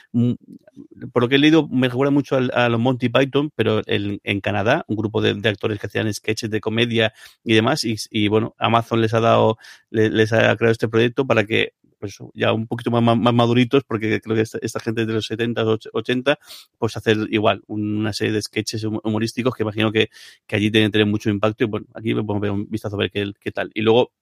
por 1.12 1.22
lo 1.22 1.28
que 1.28 1.36
he 1.36 1.38
leído, 1.38 1.68
me 1.68 1.88
recuerda 1.88 2.11
mucho 2.11 2.36
a, 2.36 2.64
a 2.64 2.68
los 2.68 2.80
Monty 2.80 3.09
Python, 3.09 3.51
pero 3.55 3.82
en, 3.86 4.20
en 4.24 4.40
Canadá, 4.40 4.84
un 4.88 4.97
grupo 4.97 5.20
de, 5.20 5.34
de, 5.34 5.49
actores 5.49 5.78
que 5.78 5.86
hacían 5.86 6.12
sketches 6.12 6.51
de 6.51 6.61
comedia 6.61 7.12
y 7.45 7.55
demás, 7.55 7.84
y, 7.84 7.97
y 8.11 8.28
bueno, 8.28 8.55
Amazon 8.59 9.01
les 9.01 9.14
ha 9.14 9.20
dado, 9.20 9.59
les, 9.90 10.11
les, 10.11 10.32
ha 10.32 10.57
creado 10.57 10.72
este 10.72 10.88
proyecto 10.88 11.26
para 11.26 11.45
que 11.45 11.72
pues 12.05 12.18
ya 12.34 12.53
un 12.53 12.66
poquito 12.66 12.90
más, 12.90 13.03
más, 13.03 13.16
más 13.16 13.32
maduritos, 13.32 13.82
porque 13.84 14.20
creo 14.20 14.36
que 14.36 14.42
esta, 14.42 14.59
esta, 14.61 14.78
gente 14.78 15.07
de 15.07 15.12
los 15.14 15.26
70, 15.26 15.64
80, 15.90 16.38
pues 16.76 16.99
hacer 16.99 17.16
igual 17.30 17.62
una 17.66 18.12
serie 18.12 18.34
de 18.34 18.42
sketches 18.42 18.84
humorísticos 18.84 19.55
que 19.55 19.62
imagino 19.62 19.90
que, 19.90 20.11
que 20.47 20.57
allí 20.57 20.70
que 20.70 20.90
tener 20.90 21.07
mucho 21.07 21.30
impacto 21.30 21.64
y 21.64 21.66
bueno, 21.66 21.86
aquí 21.95 22.12
podemos 22.12 22.40
ver 22.40 22.51
un 22.51 22.68
vistazo 22.68 22.97
a 22.97 22.99
ver 22.99 23.11
qué, 23.11 23.32
qué 23.40 23.53
tal. 23.53 23.70
Y 23.72 23.80
luego 23.80 24.12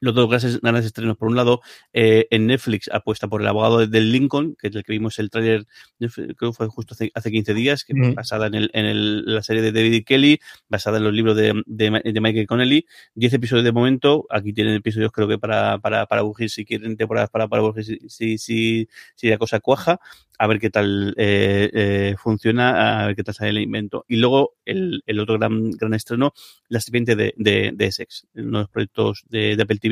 los 0.00 0.14
dos 0.14 0.28
grandes, 0.28 0.60
grandes 0.60 0.86
estrenos. 0.86 1.16
Por 1.16 1.28
un 1.28 1.36
lado, 1.36 1.60
eh, 1.92 2.26
en 2.30 2.46
Netflix 2.46 2.88
apuesta 2.92 3.28
por 3.28 3.40
el 3.40 3.48
abogado 3.48 3.86
del 3.86 4.12
Lincoln, 4.12 4.56
que 4.58 4.68
es 4.68 4.74
el 4.74 4.84
que 4.84 4.92
vimos 4.92 5.18
el 5.18 5.30
tráiler, 5.30 5.66
creo 5.98 6.34
que 6.36 6.52
fue 6.52 6.68
justo 6.68 6.94
hace, 6.94 7.10
hace 7.14 7.30
15 7.30 7.54
días, 7.54 7.84
que 7.84 7.94
mm. 7.94 8.14
basada 8.14 8.46
en, 8.46 8.54
el, 8.54 8.70
en 8.72 8.86
el, 8.86 9.24
la 9.34 9.42
serie 9.42 9.62
de 9.62 9.72
David 9.72 10.04
Kelly, 10.04 10.40
basada 10.68 10.98
en 10.98 11.04
los 11.04 11.12
libros 11.12 11.36
de, 11.36 11.62
de, 11.66 12.00
de 12.04 12.20
Michael 12.20 12.46
Connelly. 12.46 12.86
10 13.14 13.34
episodios 13.34 13.64
de 13.64 13.72
momento. 13.72 14.26
Aquí 14.30 14.52
tienen 14.52 14.74
episodios, 14.74 15.12
creo 15.12 15.28
que 15.28 15.38
para, 15.38 15.78
para, 15.78 16.06
para 16.06 16.22
Bugir, 16.22 16.50
si 16.50 16.64
quieren 16.64 16.96
temporadas 16.96 17.30
para, 17.30 17.48
para 17.48 17.62
Bugir, 17.62 17.84
si, 17.84 17.98
si, 18.08 18.38
si, 18.38 18.88
si 19.14 19.28
la 19.28 19.38
cosa 19.38 19.60
cuaja. 19.60 20.00
a 20.38 20.46
ver 20.46 20.60
qué 20.60 20.70
tal 20.70 21.14
eh, 21.16 21.70
eh, 21.72 22.14
funciona, 22.16 23.02
a 23.02 23.06
ver 23.08 23.16
qué 23.16 23.24
tal 23.24 23.34
sale 23.34 23.50
el 23.50 23.58
invento. 23.58 24.04
Y 24.08 24.16
luego 24.16 24.54
el, 24.64 25.02
el 25.06 25.18
otro 25.18 25.38
gran, 25.38 25.70
gran 25.72 25.94
estreno, 25.94 26.32
La 26.68 26.80
serpiente 26.80 27.16
de, 27.16 27.34
de, 27.36 27.72
de 27.74 27.86
Essex, 27.86 28.26
uno 28.34 28.58
de 28.58 28.62
los 28.62 28.70
proyectos 28.70 29.24
de, 29.28 29.56
de 29.56 29.62
Apple 29.62 29.78
TV 29.78 29.87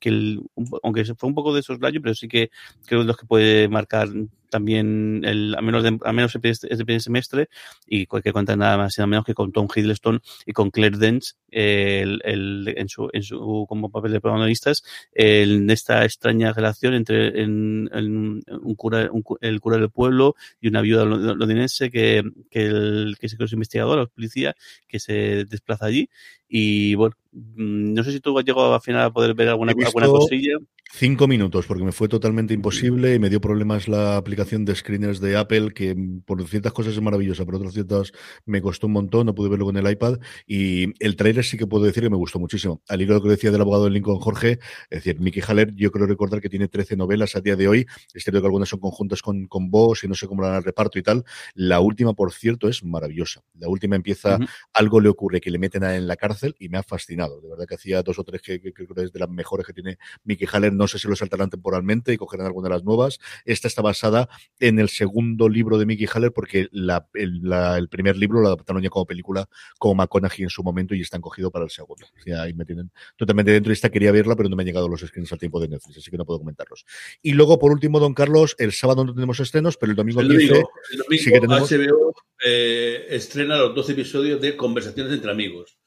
que 0.00 0.08
el, 0.08 0.40
aunque 0.82 1.04
fue 1.14 1.28
un 1.28 1.34
poco 1.34 1.54
de 1.54 1.62
soslayo, 1.62 2.00
pero 2.02 2.14
sí 2.14 2.26
que 2.26 2.50
creo 2.86 3.00
que 3.00 3.06
los 3.06 3.16
que 3.16 3.26
puede 3.26 3.68
marcar 3.68 4.08
también 4.50 5.22
el, 5.24 5.54
a 5.56 5.62
menos 5.62 5.82
de, 5.82 5.98
a 6.04 6.12
menos 6.12 6.34
este, 6.34 6.50
este 6.50 6.84
primer 6.84 7.00
semestre 7.00 7.48
y 7.86 8.06
que 8.06 8.32
cuenta 8.32 8.56
nada 8.56 8.76
más 8.76 8.96
y 8.96 9.00
nada 9.00 9.06
menos 9.06 9.24
que 9.24 9.34
con 9.34 9.52
Tom 9.52 9.68
Hiddleston 9.74 10.20
y 10.44 10.52
con 10.52 10.70
Claire 10.70 10.98
Dance 10.98 11.34
el, 11.50 12.20
el, 12.24 12.74
en, 12.76 12.88
su, 12.88 13.08
en 13.12 13.22
su 13.22 13.66
como 13.68 13.90
papel 13.90 14.12
de 14.12 14.20
protagonistas 14.20 14.82
en 15.12 15.70
esta 15.70 16.04
extraña 16.04 16.52
relación 16.52 16.94
entre 16.94 17.40
en, 17.42 17.88
en 17.92 18.42
un 18.62 18.74
cura 18.76 19.08
un, 19.10 19.24
el 19.40 19.60
cura 19.60 19.78
del 19.78 19.90
pueblo 19.90 20.34
y 20.60 20.68
una 20.68 20.82
viuda 20.82 21.04
londinense 21.04 21.90
que, 21.90 22.22
que, 22.50 22.66
el, 22.66 23.16
que 23.18 23.26
es 23.26 23.52
investigador, 23.52 23.98
la 23.98 24.06
policía 24.06 24.54
que 24.86 25.00
se 25.00 25.44
desplaza 25.44 25.86
allí. 25.86 26.10
Y 26.48 26.94
bueno 26.96 27.16
no 27.32 28.02
sé 28.02 28.12
si 28.12 28.20
tú 28.20 28.36
has 28.38 28.44
llegado 28.44 28.74
al 28.74 28.80
final 28.80 29.02
a 29.04 29.12
poder 29.12 29.34
ver 29.34 29.48
alguna, 29.48 29.72
alguna 29.72 30.08
cosilla 30.08 30.58
Cinco 30.92 31.28
minutos, 31.28 31.66
porque 31.66 31.84
me 31.84 31.92
fue 31.92 32.08
totalmente 32.08 32.52
imposible 32.52 33.14
y 33.14 33.20
me 33.20 33.30
dio 33.30 33.40
problemas 33.40 33.86
la 33.86 34.16
aplicación 34.16 34.64
de 34.64 34.74
screeners 34.74 35.20
de 35.20 35.36
Apple, 35.36 35.70
que 35.72 35.96
por 36.26 36.46
ciertas 36.48 36.72
cosas 36.72 36.94
es 36.94 37.00
maravillosa, 37.00 37.44
por 37.44 37.54
otras 37.54 37.74
ciertas 37.74 38.10
me 38.44 38.60
costó 38.60 38.88
un 38.88 38.94
montón, 38.94 39.26
no 39.26 39.34
pude 39.34 39.48
verlo 39.48 39.66
con 39.66 39.76
el 39.76 39.88
iPad. 39.88 40.18
Y 40.48 40.92
el 41.02 41.14
trailer 41.14 41.44
sí 41.44 41.56
que 41.56 41.66
puedo 41.66 41.84
decir 41.84 42.02
que 42.02 42.10
me 42.10 42.16
gustó 42.16 42.40
muchísimo. 42.40 42.82
Al 42.88 43.00
hilo 43.00 43.14
de 43.14 43.20
lo 43.20 43.22
que 43.22 43.30
decía 43.30 43.52
del 43.52 43.60
abogado 43.60 43.84
de 43.84 43.92
Lincoln 43.92 44.18
Jorge, 44.18 44.58
es 44.90 45.04
decir, 45.04 45.20
Mickey 45.20 45.42
Haller, 45.46 45.72
yo 45.76 45.92
creo 45.92 46.06
recordar 46.06 46.40
que 46.40 46.48
tiene 46.48 46.66
13 46.66 46.96
novelas 46.96 47.36
a 47.36 47.40
día 47.40 47.54
de 47.54 47.68
hoy. 47.68 47.86
Es 48.12 48.24
cierto 48.24 48.40
que 48.40 48.46
algunas 48.46 48.68
son 48.68 48.80
conjuntas 48.80 49.22
con, 49.22 49.46
con 49.46 49.70
vos 49.70 50.02
y 50.02 50.08
no 50.08 50.14
sé 50.16 50.26
cómo 50.26 50.42
la 50.42 50.60
reparto 50.60 50.98
y 50.98 51.02
tal. 51.02 51.24
La 51.54 51.78
última, 51.78 52.14
por 52.14 52.32
cierto, 52.32 52.68
es 52.68 52.82
maravillosa. 52.82 53.42
La 53.58 53.68
última 53.68 53.94
empieza, 53.94 54.36
uh 54.36 54.40
-huh. 54.40 54.48
algo 54.74 55.00
le 55.00 55.08
ocurre 55.08 55.40
que 55.40 55.52
le 55.52 55.58
meten 55.58 55.84
a 55.84 55.96
en 55.96 56.08
la 56.08 56.16
cárcel 56.16 56.56
y 56.58 56.68
me 56.68 56.78
ha 56.78 56.82
fascinado. 56.82 57.40
De 57.40 57.48
verdad 57.48 57.64
que 57.66 57.76
hacía 57.76 58.02
dos 58.02 58.18
o 58.18 58.24
tres 58.24 58.42
que, 58.42 58.60
creo 58.60 58.88
que 58.88 59.04
es 59.04 59.12
de 59.12 59.20
las 59.20 59.30
mejores 59.30 59.64
que 59.64 59.72
tiene 59.72 59.98
Mickey 60.24 60.48
Haller 60.52 60.79
no 60.80 60.88
sé 60.88 60.98
si 60.98 61.06
lo 61.08 61.14
saltarán 61.14 61.50
temporalmente 61.50 62.14
y 62.14 62.16
cogerán 62.16 62.46
alguna 62.46 62.68
de 62.68 62.74
las 62.74 62.84
nuevas. 62.84 63.18
Esta 63.44 63.68
está 63.68 63.82
basada 63.82 64.30
en 64.58 64.78
el 64.78 64.88
segundo 64.88 65.46
libro 65.46 65.76
de 65.76 65.84
Mickey 65.84 66.08
Haller 66.12 66.32
porque 66.32 66.68
la, 66.72 67.06
el, 67.12 67.40
la, 67.42 67.76
el, 67.76 67.90
primer 67.90 68.16
libro 68.16 68.40
lo 68.40 68.46
adaptaron 68.46 68.82
ya 68.82 68.88
como 68.88 69.04
película 69.04 69.46
como 69.78 69.94
McConaughey 69.96 70.44
en 70.44 70.48
su 70.48 70.62
momento 70.62 70.94
y 70.94 71.02
están 71.02 71.20
cogido 71.20 71.50
para 71.50 71.66
el 71.66 71.70
segundo. 71.70 72.06
O 72.18 72.22
sea, 72.22 72.42
ahí 72.42 72.54
me 72.54 72.64
tienen 72.64 72.90
totalmente 73.16 73.52
dentro 73.52 73.72
esta 73.72 73.90
quería 73.90 74.10
verla, 74.10 74.34
pero 74.36 74.48
no 74.48 74.56
me 74.56 74.62
han 74.62 74.68
llegado 74.68 74.88
los 74.88 75.00
screens 75.00 75.30
al 75.32 75.38
tiempo 75.38 75.60
de 75.60 75.68
Netflix, 75.68 75.98
así 75.98 76.10
que 76.10 76.16
no 76.16 76.24
puedo 76.24 76.38
comentarlos. 76.38 76.86
Y 77.20 77.32
luego, 77.32 77.58
por 77.58 77.72
último, 77.72 78.00
Don 78.00 78.14
Carlos, 78.14 78.56
el 78.58 78.72
sábado 78.72 79.04
no 79.04 79.12
tenemos 79.14 79.38
estrenos, 79.38 79.76
pero 79.76 79.90
el 79.90 79.96
domingo, 79.96 80.22
el 80.22 80.28
domingo, 80.28 80.70
el 80.92 80.98
domingo 80.98 81.22
sí 81.22 81.30
que 81.30 81.40
tenemos... 81.40 81.70
HBO 81.70 82.14
eh, 82.42 83.06
estrena 83.10 83.58
los 83.58 83.74
12 83.74 83.92
episodios 83.92 84.40
de 84.40 84.56
Conversaciones 84.56 85.12
entre 85.12 85.30
amigos. 85.30 85.79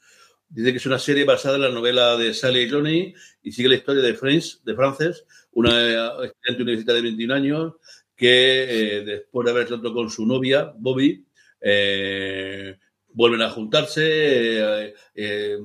Dice 0.54 0.72
que 0.72 0.78
es 0.78 0.86
una 0.86 1.00
serie 1.00 1.26
basada 1.26 1.56
en 1.56 1.64
la 1.64 1.70
novela 1.70 2.16
de 2.16 2.32
Sally 2.32 2.62
y 2.62 2.70
Johnny 2.70 3.16
y 3.42 3.52
sigue 3.52 3.70
la 3.70 3.76
historia 3.76 4.04
de 4.04 4.14
Frances, 4.14 4.62
de 4.64 4.76
Frances 4.76 5.26
una 5.54 6.24
estudiante 6.24 6.62
universitaria 6.62 7.02
de 7.02 7.08
21 7.08 7.34
años 7.34 7.74
que 8.16 8.98
eh, 8.98 9.04
después 9.04 9.46
de 9.46 9.52
haber 9.52 9.68
roto 9.68 9.92
con 9.92 10.12
su 10.12 10.28
novia, 10.28 10.72
Bobby, 10.78 11.26
eh, 11.60 12.78
vuelven 13.10 13.42
a 13.42 13.50
juntarse, 13.50 14.94
eh, 15.16 15.58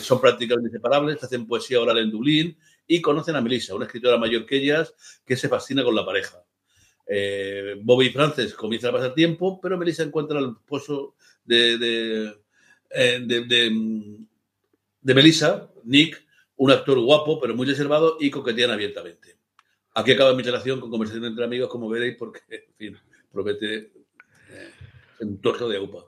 son 0.00 0.20
prácticamente 0.20 0.68
inseparables, 0.68 1.22
hacen 1.22 1.46
poesía 1.46 1.80
oral 1.80 1.98
en 1.98 2.10
Dublín 2.10 2.58
y 2.88 3.00
conocen 3.00 3.36
a 3.36 3.40
Melissa, 3.40 3.76
una 3.76 3.86
escritora 3.86 4.18
mayor 4.18 4.46
que 4.46 4.56
ellas, 4.56 4.94
que 5.24 5.36
se 5.36 5.48
fascina 5.48 5.84
con 5.84 5.94
la 5.94 6.04
pareja. 6.04 6.42
Bobby 7.82 8.06
y 8.06 8.10
Frances 8.10 8.52
comienzan 8.52 8.90
a 8.90 8.94
pasar 8.94 9.14
tiempo, 9.14 9.60
pero 9.60 9.78
Melissa 9.78 10.02
encuentra 10.02 10.38
al 10.40 10.56
esposo 10.58 11.14
de 11.44 12.34
eh, 12.90 13.20
de, 13.24 13.44
de, 13.44 14.16
de, 15.00 15.14
Melissa, 15.14 15.70
Nick, 15.84 16.24
un 16.56 16.70
actor 16.70 16.98
guapo, 17.00 17.40
pero 17.40 17.54
muy 17.54 17.66
reservado 17.66 18.16
y 18.20 18.30
coquetean 18.30 18.70
abiertamente. 18.70 19.36
Aquí 19.94 20.12
acaba 20.12 20.34
mi 20.34 20.42
relación 20.42 20.80
con 20.80 20.90
conversación 20.90 21.24
entre 21.24 21.44
amigos, 21.44 21.68
como 21.68 21.88
veréis, 21.88 22.16
porque, 22.16 22.40
en 22.48 22.74
fin, 22.76 22.98
promete 23.32 23.76
eh, 23.76 24.70
un 25.20 25.40
torso 25.40 25.68
de 25.68 25.78
upa. 25.78 26.04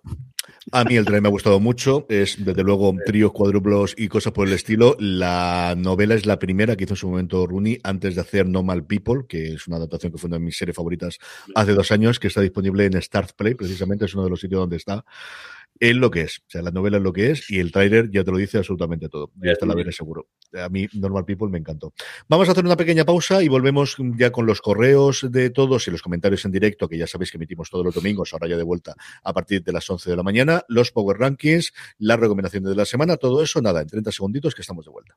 A 0.73 0.85
mí 0.85 0.97
el 0.97 1.05
tren 1.05 1.23
me 1.23 1.29
ha 1.29 1.33
gustado 1.33 1.59
mucho, 1.59 2.07
es 2.09 2.45
desde 2.45 2.63
luego 2.63 2.95
tríos, 3.05 3.33
cuádruplos 3.33 3.95
y 3.97 4.09
cosas 4.09 4.33
por 4.33 4.47
el 4.47 4.55
estilo. 4.55 4.97
La 4.99 5.75
novela 5.77 6.15
es 6.15 6.27
la 6.27 6.39
primera 6.39 6.77
que 6.77 6.85
hizo 6.85 6.95
en 6.95 6.99
su 6.99 7.09
momento 7.09 7.47
Rooney 7.47 7.81
antes 7.83 8.15
de 8.15 8.21
hacer 8.21 8.47
Normal 8.47 8.85
People, 8.85 9.25
que 9.29 9.55
es 9.55 9.67
una 9.67 9.77
adaptación 9.77 10.13
que 10.13 10.19
fue 10.19 10.29
una 10.29 10.39
de 10.39 10.45
mis 10.45 10.57
series 10.57 10.77
favoritas 10.77 11.19
hace 11.55 11.73
dos 11.73 11.91
años, 11.91 12.21
que 12.21 12.29
está 12.29 12.41
disponible 12.41 12.85
en 12.85 13.01
Start 13.01 13.33
Play, 13.37 13.55
precisamente 13.55 14.05
es 14.05 14.15
uno 14.15 14.25
de 14.25 14.31
los 14.31 14.41
sitios 14.41 14.61
donde 14.61 14.77
está 14.77 15.05
es 15.81 15.97
lo 15.97 16.11
que 16.11 16.21
es. 16.21 16.39
O 16.41 16.51
sea, 16.51 16.63
la 16.63 16.71
novela 16.71 16.99
es 16.99 17.03
lo 17.03 17.13
que 17.13 17.31
es 17.31 17.51
y 17.51 17.59
el 17.59 17.73
tráiler 17.73 18.11
ya 18.11 18.23
te 18.23 18.31
lo 18.31 18.37
dice 18.37 18.59
absolutamente 18.59 19.09
todo. 19.09 19.33
Ya 19.43 19.53
está 19.53 19.65
la 19.67 19.75
veré 19.75 19.91
seguro. 19.93 20.29
A 20.53 20.69
mí, 20.69 20.87
Normal 20.93 21.25
People 21.25 21.49
me 21.49 21.59
encantó. 21.59 21.95
Vamos 22.29 22.49
a 22.49 22.53
hacer 22.53 22.65
una 22.65 22.77
pequeña 22.77 23.05
pausa 23.05 23.43
y 23.43 23.49
volvemos 23.49 23.97
ya 24.17 24.31
con 24.31 24.45
los 24.47 24.61
correos 24.61 25.27
de 25.31 25.49
todos 25.51 25.89
y 25.89 25.91
los 25.91 26.03
comentarios 26.03 26.45
en 26.45 26.53
directo, 26.53 26.87
que 26.87 26.99
ya 26.99 27.07
sabéis 27.07 27.31
que 27.31 27.39
emitimos 27.39 27.71
todos 27.71 27.85
los 27.85 27.95
domingos, 27.95 28.33
ahora 28.33 28.49
ya 28.49 28.57
de 28.59 28.63
vuelta 28.63 28.95
a 29.25 29.33
partir 29.33 29.65
de 29.65 29.73
las 29.73 29.89
11 29.89 30.11
de 30.11 30.17
la 30.17 30.23
mañana, 30.23 30.63
los 30.69 30.93
Power 30.93 31.19
Rankings, 31.19 31.73
las 31.99 32.21
recomendaciones 32.21 32.69
de 32.69 32.77
la 32.77 32.85
semana, 32.85 33.17
todo 33.17 33.43
eso, 33.43 33.63
nada, 33.63 33.81
en 33.81 33.89
30 33.89 34.13
segunditos 34.13 34.55
que 34.55 34.61
estamos 34.61 34.85
de 34.85 34.91
vuelta. 34.91 35.17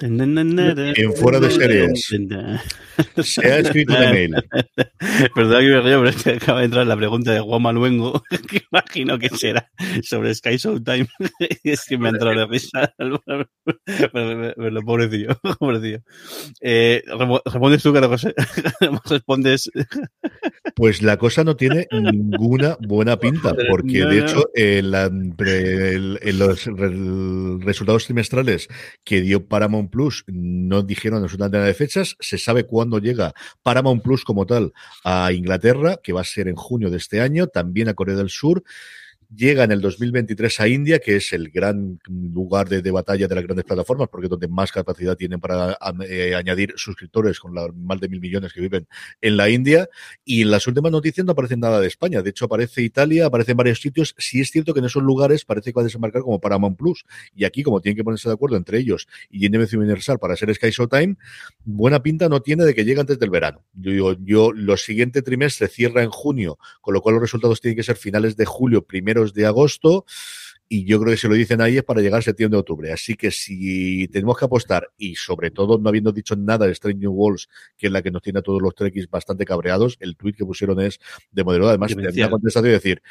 En 0.00 1.14
fuera 1.14 1.40
de 1.40 1.50
series. 1.50 2.14
Se 3.22 3.52
ha 3.52 3.58
escrito 3.58 3.94
un 3.94 4.02
email. 4.02 4.34
Perdón 5.34 5.60
que 5.60 5.68
me 5.68 5.80
río, 5.80 5.98
pero 5.98 6.08
es 6.08 6.22
que 6.22 6.30
acaba 6.32 6.58
de 6.60 6.66
entrar 6.66 6.86
la 6.86 6.96
pregunta 6.96 7.32
de 7.32 7.40
Juan 7.40 7.62
Maluengo, 7.62 8.22
que 8.48 8.62
imagino 8.70 9.18
que 9.18 9.30
será 9.30 9.70
sobre 10.02 10.34
Sky 10.34 10.56
Showtime. 10.58 11.08
es 11.64 11.84
que 11.84 11.96
me 11.96 12.08
ha 12.08 12.10
entrado 12.10 12.38
de 12.38 12.46
risa. 12.46 12.94
Pero, 12.98 13.22
pobrecillo, 14.84 15.38
pobrecillo. 15.58 16.00
Eh, 16.60 17.02
respondes 17.44 17.82
tú, 17.82 17.92
Caro 17.94 18.08
José. 18.08 18.34
Respondes. 19.08 19.70
Pues 20.74 21.00
la 21.00 21.16
cosa 21.16 21.42
no 21.42 21.56
tiene 21.56 21.86
ninguna 21.90 22.76
buena 22.86 23.18
pinta, 23.18 23.54
porque 23.70 24.00
no, 24.00 24.08
de 24.10 24.18
hecho, 24.18 24.50
en, 24.54 24.90
la, 24.90 25.06
en 25.06 26.38
los 26.38 26.68
resultados 27.64 28.04
trimestrales 28.04 28.68
que 29.04 29.22
dio 29.22 29.46
Paramount 29.46 29.85
Plus 29.90 30.24
no 30.26 30.82
dijeron 30.82 31.22
absolutamente 31.22 31.58
nada 31.58 31.68
de 31.68 31.74
fechas, 31.74 32.16
se 32.20 32.38
sabe 32.38 32.64
cuándo 32.64 32.98
llega 32.98 33.34
Paramount 33.62 34.02
Plus 34.02 34.24
como 34.24 34.46
tal 34.46 34.72
a 35.04 35.32
Inglaterra, 35.32 35.96
que 36.02 36.12
va 36.12 36.20
a 36.20 36.24
ser 36.24 36.48
en 36.48 36.56
junio 36.56 36.90
de 36.90 36.96
este 36.98 37.20
año, 37.20 37.46
también 37.46 37.88
a 37.88 37.94
Corea 37.94 38.16
del 38.16 38.30
Sur. 38.30 38.62
Llega 39.34 39.64
en 39.64 39.72
el 39.72 39.80
2023 39.80 40.60
a 40.60 40.68
India, 40.68 40.98
que 40.98 41.16
es 41.16 41.32
el 41.32 41.50
gran 41.50 41.98
lugar 42.08 42.68
de, 42.68 42.90
batalla 42.90 43.26
de 43.26 43.34
las 43.34 43.44
grandes 43.44 43.64
plataformas, 43.64 44.08
porque 44.08 44.26
es 44.26 44.30
donde 44.30 44.48
más 44.48 44.72
capacidad 44.72 45.16
tienen 45.16 45.40
para 45.40 45.76
eh, 46.08 46.34
añadir 46.34 46.74
suscriptores 46.76 47.40
con 47.40 47.54
la, 47.54 47.68
más 47.74 48.00
de 48.00 48.08
mil 48.08 48.20
millones 48.20 48.52
que 48.52 48.60
viven 48.60 48.86
en 49.20 49.36
la 49.36 49.48
India. 49.48 49.88
Y 50.24 50.42
en 50.42 50.50
las 50.50 50.66
últimas 50.66 50.92
noticias 50.92 51.24
no 51.24 51.32
aparece 51.32 51.56
nada 51.56 51.80
de 51.80 51.86
España. 51.86 52.22
De 52.22 52.30
hecho, 52.30 52.44
aparece 52.44 52.82
Italia, 52.82 53.26
aparece 53.26 53.52
en 53.52 53.56
varios 53.56 53.80
sitios. 53.80 54.14
Sí 54.18 54.40
es 54.40 54.50
cierto 54.50 54.72
que 54.72 54.80
en 54.80 54.86
esos 54.86 55.02
lugares 55.02 55.44
parece 55.44 55.72
que 55.72 55.76
va 55.76 55.82
a 55.82 55.84
desembarcar 55.84 56.22
como 56.22 56.40
Paramount 56.40 56.78
Plus. 56.78 57.04
Y 57.34 57.44
aquí, 57.44 57.62
como 57.62 57.80
tienen 57.80 57.96
que 57.96 58.04
ponerse 58.04 58.28
de 58.28 58.34
acuerdo 58.34 58.56
entre 58.56 58.78
ellos 58.78 59.08
y 59.30 59.48
NBC 59.48 59.74
Universal 59.74 60.18
para 60.18 60.36
ser 60.36 60.54
Sky 60.54 60.70
Showtime, 60.70 61.16
buena 61.64 62.02
pinta 62.02 62.28
no 62.28 62.42
tiene 62.42 62.64
de 62.64 62.74
que 62.74 62.84
llegue 62.84 63.00
antes 63.00 63.18
del 63.18 63.30
verano. 63.30 63.64
Yo 63.74 63.90
digo, 63.90 64.16
yo, 64.20 64.52
lo 64.52 64.76
siguiente 64.76 65.22
trimestre 65.22 65.68
cierra 65.68 66.02
en 66.02 66.10
junio, 66.10 66.58
con 66.80 66.94
lo 66.94 67.00
cual 67.00 67.16
los 67.16 67.22
resultados 67.22 67.60
tienen 67.60 67.76
que 67.76 67.82
ser 67.82 67.96
finales 67.96 68.36
de 68.36 68.44
julio, 68.44 68.84
primero 68.84 69.15
de 69.24 69.46
agosto 69.46 70.04
y 70.68 70.84
yo 70.84 71.00
creo 71.00 71.12
que 71.12 71.16
si 71.16 71.28
lo 71.28 71.34
dicen 71.34 71.60
ahí 71.60 71.76
es 71.76 71.84
para 71.84 72.00
llegar 72.00 72.18
a 72.18 72.22
septiembre 72.22 72.58
octubre. 72.58 72.92
Así 72.92 73.14
que 73.14 73.30
si 73.30 74.08
tenemos 74.08 74.36
que 74.36 74.46
apostar, 74.46 74.90
y 74.96 75.14
sobre 75.14 75.50
todo 75.50 75.78
no 75.78 75.88
habiendo 75.88 76.12
dicho 76.12 76.34
nada 76.34 76.66
de 76.66 76.72
Strange 76.72 76.98
New 76.98 77.12
Worlds, 77.12 77.48
que 77.76 77.86
es 77.86 77.92
la 77.92 78.02
que 78.02 78.10
nos 78.10 78.22
tiene 78.22 78.40
a 78.40 78.42
todos 78.42 78.60
los 78.60 78.74
trekkies 78.74 79.08
bastante 79.08 79.44
cabreados, 79.44 79.96
el 80.00 80.16
tweet 80.16 80.32
que 80.32 80.44
pusieron 80.44 80.80
es 80.80 80.98
de 81.30 81.44
modelo. 81.44 81.68
Además, 81.68 81.94
tenía 81.94 82.28
contestación 82.28 82.70
y 82.70 82.72
decir, 82.72 83.02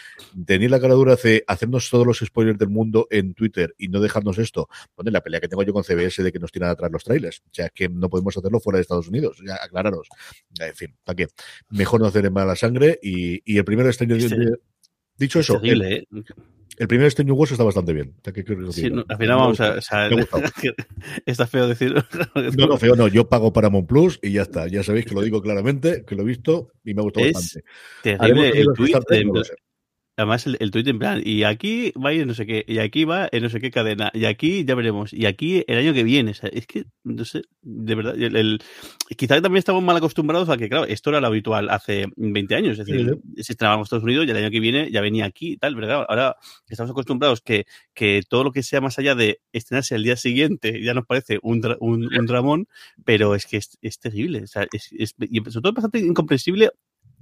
tenéis 0.46 0.72
la 0.72 0.80
cara 0.80 0.96
dura 0.96 1.16
de 1.16 1.44
hacernos 1.48 1.90
todos 1.90 2.06
los 2.06 2.20
spoilers 2.20 2.60
del 2.60 2.70
mundo 2.70 3.08
en 3.10 3.34
Twitter 3.34 3.74
y 3.78 3.88
no 3.88 4.02
dejarnos 4.02 4.38
esto. 4.38 4.68
Bueno, 4.96 5.12
la 5.12 5.22
pelea 5.22 5.40
que 5.40 5.48
tengo 5.48 5.64
yo 5.64 5.74
con 5.74 5.84
CBS 5.84 6.24
de 6.24 6.32
que 6.32 6.40
nos 6.40 6.52
tiran 6.52 6.70
atrás 6.70 6.92
los 6.92 7.04
trailers. 7.04 7.40
O 7.40 7.54
sea, 7.54 7.70
que 7.70 7.88
no 7.88 8.10
podemos 8.10 8.36
hacerlo 8.36 8.60
fuera 8.60 8.78
de 8.78 8.82
Estados 8.82 9.08
Unidos. 9.08 9.42
Ya, 9.46 9.56
aclararos. 9.62 10.10
En 10.60 10.76
fin, 10.76 10.96
¿para 11.04 11.16
qué? 11.16 11.28
Mejor 11.70 12.02
no 12.02 12.08
hacer 12.08 12.26
en 12.26 12.34
mala 12.34 12.56
sangre 12.56 13.00
y, 13.02 13.42
y 13.46 13.58
el 13.58 13.64
primero 13.64 13.90
Strange 13.90 14.28
New 14.28 14.58
Dicho 15.18 15.40
eso, 15.40 15.60
terrible, 15.60 15.96
¿eh? 15.96 16.08
El 16.78 16.88
primer 16.88 17.08
Strange 17.08 17.32
Wars 17.32 17.52
está 17.52 17.64
bastante 17.64 17.94
bien. 17.94 18.14
sí, 18.72 18.92
al 19.08 19.18
final 19.18 19.38
vamos 19.38 19.62
a. 19.62 19.78
está 21.26 21.48
feo 21.48 21.68
decir. 21.68 21.94
no, 22.36 22.68
no, 22.68 22.78
feo 22.78 22.96
no. 22.96 23.08
Yo 23.08 23.30
pago 23.30 23.54
Paramount 23.54 23.88
Plus 23.88 24.20
y 24.22 24.34
ya 24.34 24.42
está. 24.42 24.68
Ya 24.68 24.84
sabéis 24.84 25.06
que 25.06 25.16
lo 25.16 25.22
digo 25.22 25.42
claramente, 25.42 26.04
que 26.06 26.16
lo 26.16 26.24
he 26.24 26.26
visto 26.26 26.72
y 26.84 26.94
me 26.94 27.02
ha 27.02 27.04
gustado 27.04 27.28
bastante. 27.32 27.66
Terrible 28.04 28.50
el 28.50 28.68
tweet 28.76 28.94
Además, 30.18 30.48
el, 30.48 30.58
el 30.62 30.72
tweet 30.72 30.88
en 30.88 31.00
plan, 31.00 31.22
y 31.24 31.44
aquí 31.44 31.92
va 31.92 32.10
a 32.10 32.14
ir 32.14 32.26
no 32.26 32.34
sé 32.34 32.46
qué, 32.46 32.64
y 32.68 32.80
aquí 32.80 33.04
va 33.04 33.28
en 33.32 33.44
no 33.44 33.50
sé 33.50 33.60
qué 33.60 33.70
cadena, 33.70 34.12
y 34.14 34.26
aquí 34.26 34.64
ya 34.64 34.74
veremos, 34.74 35.12
y 35.12 35.26
aquí 35.26 35.64
el 35.68 35.78
año 35.78 35.94
que 35.94 36.04
viene. 36.04 36.32
O 36.32 36.34
sea, 36.34 36.50
es 36.54 36.66
que, 36.68 36.86
no 37.04 37.26
sé, 37.26 37.42
de 37.62 37.96
verdad, 37.96 38.16
el, 38.16 38.36
el, 38.36 38.62
quizá 39.18 39.42
también 39.42 39.60
estamos 39.60 39.84
mal 39.84 39.98
acostumbrados 39.98 40.50
a 40.50 40.58
que, 40.58 40.70
claro, 40.70 40.86
esto 40.86 41.10
era 41.10 41.20
lo 41.20 41.28
habitual 41.28 41.70
hace 41.70 42.06
20 42.16 42.56
años. 42.56 42.80
Es 42.80 42.86
decir, 42.86 43.20
sí, 43.36 43.44
se 43.44 43.54
estrenaba 43.54 43.76
en 43.76 43.84
Estados 43.84 44.06
Unidos 44.06 44.26
y 44.26 44.32
el 44.32 44.38
año 44.38 44.52
que 44.52 44.60
viene 44.62 44.90
ya 44.90 45.02
venía 45.02 45.26
aquí 45.26 45.54
y 45.54 45.58
tal, 45.58 45.76
¿verdad? 45.76 46.06
Ahora 46.08 46.38
estamos 46.70 46.92
acostumbrados 46.92 47.42
que, 47.42 47.66
que 47.94 48.22
todo 48.28 48.44
lo 48.46 48.52
que 48.52 48.64
sea 48.64 48.80
más 48.82 48.98
allá 49.00 49.16
de 49.16 49.42
estrenarse 49.52 49.96
al 49.96 50.04
día 50.04 50.16
siguiente 50.16 50.82
ya 50.82 50.94
nos 50.94 51.06
parece 51.06 51.40
un, 51.42 51.62
un, 51.80 52.06
un 52.18 52.26
dramón, 52.26 52.68
pero 53.04 53.36
es 53.36 53.46
que 53.46 53.58
es, 53.58 53.78
es 53.82 54.00
terrible. 54.00 54.44
O 54.44 54.48
sea, 54.48 54.66
es, 54.72 54.92
es, 54.98 55.14
y 55.20 55.40
sobre 55.40 55.62
todo 55.62 55.70
es 55.70 55.76
bastante 55.76 56.00
incomprensible 56.00 56.72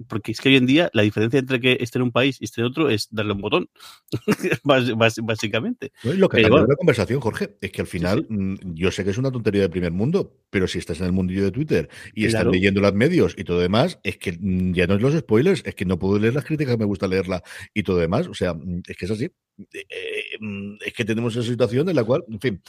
porque 0.08 0.32
es 0.32 0.40
que 0.40 0.48
hoy 0.48 0.56
en 0.56 0.66
día 0.66 0.90
la 0.92 1.02
diferencia 1.02 1.38
entre 1.38 1.60
que 1.60 1.78
esté 1.80 1.98
en 1.98 2.04
un 2.04 2.12
país 2.12 2.40
y 2.40 2.44
esté 2.44 2.60
en 2.60 2.66
otro 2.66 2.90
es 2.90 3.08
darle 3.10 3.32
un 3.32 3.40
botón, 3.40 3.68
básicamente. 5.22 5.92
lo 6.02 6.28
que 6.28 6.42
pero, 6.42 6.66
la 6.66 6.76
conversación, 6.76 7.20
Jorge, 7.20 7.56
es 7.60 7.72
que 7.72 7.80
al 7.80 7.86
final, 7.86 8.26
sí, 8.28 8.36
sí. 8.36 8.68
yo 8.74 8.90
sé 8.90 9.04
que 9.04 9.10
es 9.10 9.18
una 9.18 9.30
tontería 9.30 9.62
de 9.62 9.68
primer 9.68 9.92
mundo, 9.92 10.36
pero 10.50 10.68
si 10.68 10.78
estás 10.78 11.00
en 11.00 11.06
el 11.06 11.12
mundillo 11.12 11.44
de 11.44 11.50
Twitter 11.50 11.88
y 12.14 12.26
claro. 12.26 12.28
estás 12.28 12.46
leyendo 12.52 12.80
los 12.80 12.94
medios 12.94 13.34
y 13.36 13.44
todo 13.44 13.60
demás, 13.60 13.98
es 14.02 14.18
que 14.18 14.38
ya 14.72 14.86
no 14.86 14.94
es 14.94 15.02
los 15.02 15.14
spoilers, 15.14 15.62
es 15.64 15.74
que 15.74 15.84
no 15.84 15.98
puedo 15.98 16.18
leer 16.18 16.34
las 16.34 16.44
críticas, 16.44 16.78
me 16.78 16.84
gusta 16.84 17.06
leerla 17.06 17.42
y 17.72 17.82
todo 17.82 17.98
demás. 17.98 18.26
O 18.28 18.34
sea, 18.34 18.54
es 18.86 18.96
que 18.96 19.04
es 19.04 19.10
así. 19.10 19.30
Eh, 19.56 20.38
es 20.84 20.92
que 20.92 21.04
tenemos 21.04 21.36
esa 21.36 21.48
situación 21.48 21.88
en 21.88 21.96
la 21.96 22.02
cual, 22.02 22.24
en 22.28 22.40
fin, 22.40 22.62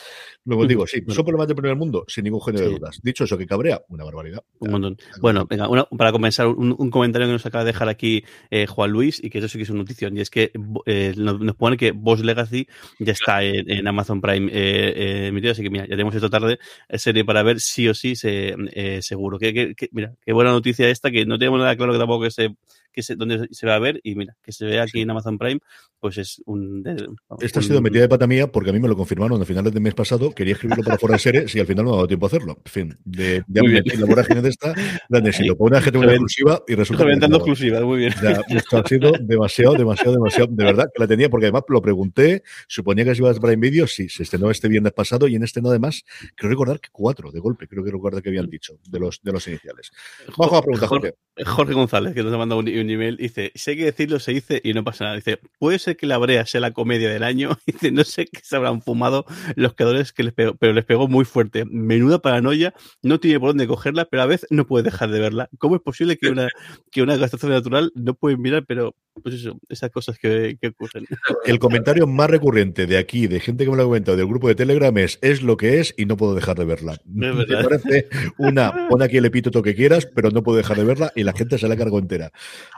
luego 0.44 0.68
digo, 0.68 0.86
sí, 0.86 1.02
son 1.08 1.26
problemas 1.26 1.48
del 1.48 1.56
primer 1.56 1.76
mundo, 1.76 2.06
sin 2.08 2.26
ningún 2.26 2.42
género 2.42 2.66
sí. 2.66 2.74
de 2.74 2.80
dudas. 2.80 3.00
Dicho 3.02 3.24
eso, 3.24 3.38
que 3.38 3.48
cabrea, 3.48 3.82
una 3.90 4.04
barbaridad. 4.04 4.44
Un 4.60 4.72
montón. 4.72 4.98
Bueno, 5.20 5.48
venga, 5.50 5.68
una, 5.68 5.86
para 5.86 6.12
comenzar, 6.12 6.48
un, 6.48 6.76
un, 6.78 6.90
comentario 6.92 7.28
que 7.28 7.34
nos 7.34 7.46
acaba 7.46 7.64
de 7.64 7.72
dejar 7.72 7.90
aquí 7.90 8.24
eh, 8.52 8.68
Juan 8.68 8.92
Luis, 8.92 9.24
y 9.24 9.30
que 9.30 9.40
eso 9.40 9.48
sí 9.48 9.58
que 9.58 9.64
es 9.64 9.70
una 9.70 9.80
notición, 9.80 10.16
y 10.16 10.22
es 10.22 10.30
que 10.30 10.52
eh, 10.86 11.14
nos, 11.18 11.40
nos, 11.40 11.56
pone 11.56 11.78
que 11.78 11.92
Boss 11.92 12.24
Legacy 12.24 12.68
ya 13.00 13.14
está 13.14 13.44
en, 13.44 13.70
en 13.70 13.88
Amazon 13.88 14.22
Prime 14.22 14.52
emitido, 14.54 15.54
así 15.54 15.64
que 15.64 15.70
mira, 15.72 15.86
ya 15.86 15.92
tenemos 15.92 16.14
esta 16.14 16.30
tarde 16.30 16.60
serie 16.90 17.26
para 17.26 17.42
ver 17.42 17.60
sí 17.60 17.88
o 17.88 17.94
sí 17.94 18.16
se, 18.16 18.56
seguro. 19.02 19.40
Que, 19.40 19.54
que, 19.54 19.76
que, 19.76 19.90
mira, 19.92 20.14
qué 20.24 20.34
buena 20.34 20.52
noticia 20.52 20.90
esta, 20.90 21.10
que 21.10 21.26
no 21.26 21.40
tenemos 21.40 21.60
nada 21.60 21.76
claro 21.76 21.94
que 21.94 22.00
tampoco 22.00 22.26
que 22.26 22.32
se 22.32 22.56
que 22.96 23.04
se, 23.04 23.16
donde 23.16 23.48
se 23.52 23.68
va 23.68 23.76
a 23.76 23.80
ver 23.80 24.00
y 24.04 24.16
mira, 24.16 24.38
que 24.41 24.54
se 24.54 24.66
ve 24.66 24.80
aquí 24.80 24.91
sí. 24.93 25.02
en 25.02 25.12
Amazon 25.12 25.38
Prime, 25.38 25.60
pues 26.00 26.18
es 26.18 26.41
un... 26.46 26.82
De, 26.82 27.08
Esta 27.41 27.60
ha 27.60 27.64
sido 27.64 27.82
metida 27.82 28.04
de 28.04 28.10
pata 28.10 28.26
mía 28.26 28.50
porque 28.50 28.70
a 28.70 28.74
mí 28.74 28.80
me 28.80 28.88
lo 28.88 28.96
confirmaron 28.96 29.41
a 29.41 29.46
finales 29.46 29.74
del 29.74 29.84
mes 29.84 29.93
pasado, 29.93 30.32
quería 30.32 30.54
escribirlo 30.54 30.84
para 30.84 30.98
fuera 30.98 31.16
de 31.16 31.20
series 31.20 31.56
y 31.56 31.60
al 31.60 31.68
final 31.68 31.84
no 31.84 31.91
me 31.91 31.96
ha 31.96 31.98
dado 31.98 32.08
tiempo 32.08 32.26
a 32.26 32.28
hacerlo. 32.28 32.58
En 32.64 32.72
fin, 32.72 32.98
de, 33.04 33.43
de 33.48 33.98
la 33.98 34.06
vorágine 34.06 34.41
de 34.41 34.50
esta, 34.50 34.74
grande 35.10 35.34
si 35.34 35.43
lo 35.43 35.58
pone 35.58 35.78
a 35.78 35.82
gente 35.82 36.00
una 36.00 36.12
exclusiva 36.12 36.64
y 36.68 36.76
resulta... 36.76 37.04
Reventando 37.04 37.38
exclusiva, 37.38 37.82
muy 37.82 37.98
bien. 37.98 38.14
Ya, 38.24 38.41
esto 38.50 38.78
ha 38.78 38.88
sido 38.88 39.12
demasiado, 39.20 39.76
demasiado, 39.76 40.14
demasiado, 40.14 40.48
de 40.52 40.64
verdad 40.64 40.86
que 40.93 41.02
la 41.02 41.08
tenía 41.08 41.30
porque 41.30 41.48
además 41.48 41.64
lo 41.68 41.82
pregunté, 41.82 42.43
suponía 42.68 43.04
que 43.04 43.14
se 43.14 43.22
iba 43.22 43.30
a 43.30 43.34
Prime 43.34 43.58
Video, 43.58 43.88
sí, 43.88 44.08
se 44.08 44.24
estrenó 44.24 44.50
este 44.50 44.70
viernes 44.70 44.93
pasado 44.93 45.28
y 45.28 45.36
en 45.36 45.43
este 45.43 45.62
no 45.62 45.70
además, 45.70 46.04
creo 46.36 46.50
recordar 46.50 46.80
que 46.80 46.89
cuatro 46.91 47.32
de 47.32 47.41
golpe, 47.41 47.68
creo 47.68 47.84
que 47.84 47.91
recordar 47.91 48.22
que 48.22 48.30
habían 48.30 48.50
dicho 48.50 48.80
de 48.88 49.00
los, 49.00 49.22
de 49.22 49.32
los 49.34 49.46
iniciales. 49.48 49.91
Vamos 50.38 50.54
a 50.54 50.56
la 50.58 50.62
pregunta, 50.62 50.88
Jorge. 50.88 51.14
Jorge 51.46 51.74
González, 51.74 52.14
que 52.14 52.24
nos 52.24 52.34
ha 52.34 52.38
mandado 52.38 52.60
un, 52.60 52.85
un 52.94 53.18
dice, 53.18 53.52
hay 53.68 53.78
que 53.78 53.86
decirlo, 53.86 54.20
se 54.20 54.34
dice 54.34 54.62
y 54.64 54.74
no 54.74 54.84
pasa 54.84 55.06
nada. 55.06 55.16
Dice, 55.16 55.40
puede 55.60 55.80
ser 55.80 55.98
que 55.98 56.06
la 56.06 56.18
brea 56.18 56.46
sea 56.46 56.62
la 56.62 56.72
comedia 56.72 57.10
del 57.10 57.24
año. 57.24 57.58
Dice, 57.66 57.92
no 57.92 58.04
sé 58.04 58.28
qué 58.28 58.42
se 58.44 58.56
habrán 58.56 58.82
fumado 58.82 59.26
los 59.56 59.74
creadores 59.74 60.14
que 60.14 60.24
les 60.24 60.34
pegó, 60.34 60.56
pero 60.56 60.74
les 60.74 60.86
pegó 60.86 61.08
muy 61.08 61.26
fuerte. 61.26 61.66
Menuda 61.66 62.20
paranoia, 62.20 62.74
no 63.02 63.20
tiene 63.20 63.40
por 63.40 63.50
dónde 63.50 63.68
cogerla, 63.68 64.06
pero 64.06 64.24
a 64.24 64.28
veces 64.28 64.48
no 64.52 64.66
puede 64.68 64.84
dejar 64.84 65.10
de 65.12 65.20
verla. 65.20 65.50
¿Cómo 65.58 65.76
es 65.76 65.82
posible 65.82 66.18
que 66.18 66.30
una, 66.30 66.50
que 66.92 67.02
una 67.02 67.18
natural 67.18 67.92
no 67.96 68.14
pueden 68.14 68.42
mirar, 68.42 68.66
pero 68.66 68.96
pues 69.22 69.36
eso, 69.36 69.59
esas 69.70 69.89
cosas 69.91 70.18
que, 70.20 70.57
que 70.59 70.68
ocurren? 70.68 71.05
El 71.45 71.59
comentario 71.59 72.07
más 72.07 72.30
recurrente 72.30 72.86
de 72.86 72.97
aquí, 72.97 73.28
de 73.28 73.39
gente 73.39 73.63
que 73.63 73.72
me 73.72 73.78
lo 73.78 73.84
ha 73.84 73.86
comentado 73.86 74.18
del 74.18 74.28
grupo 74.28 74.47
de 74.47 74.55
Telegram 74.55 74.95
es, 74.97 75.20
es 75.22 75.41
lo 75.41 75.57
que 75.57 75.80
es 75.80 75.93
y 75.97 76.05
no 76.05 76.18
puedo 76.18 76.36
dejar 76.36 76.57
de 76.57 76.66
verla. 76.66 76.97
Me 77.05 77.34
parece 77.45 78.07
una, 78.38 78.88
pon 78.89 79.01
aquí 79.01 79.18
el 79.18 79.26
epíteto 79.26 79.61
que 79.61 79.76
quieras, 79.76 80.05
pero 80.05 80.32
no 80.32 80.43
puedo 80.43 80.57
dejar 80.57 80.78
de 80.78 80.84
verla 80.84 81.11
y 81.16 81.24
la 81.24 81.34
gente 81.34 81.57
se 81.57 81.68
la 81.68 81.78
cargo 81.78 81.99
entera. 81.99 82.32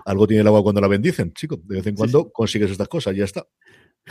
Algo 0.05 0.27
tiene 0.27 0.41
el 0.41 0.47
agua 0.47 0.63
cuando 0.63 0.81
la 0.81 0.88
bendicen, 0.88 1.33
chico. 1.33 1.59
De 1.63 1.77
vez 1.77 1.88
en 1.88 1.95
cuando 1.95 2.19
sí, 2.19 2.25
sí. 2.25 2.31
consigues 2.33 2.71
estas 2.71 2.88
cosas, 2.88 3.15
ya 3.15 3.25
está. 3.25 3.47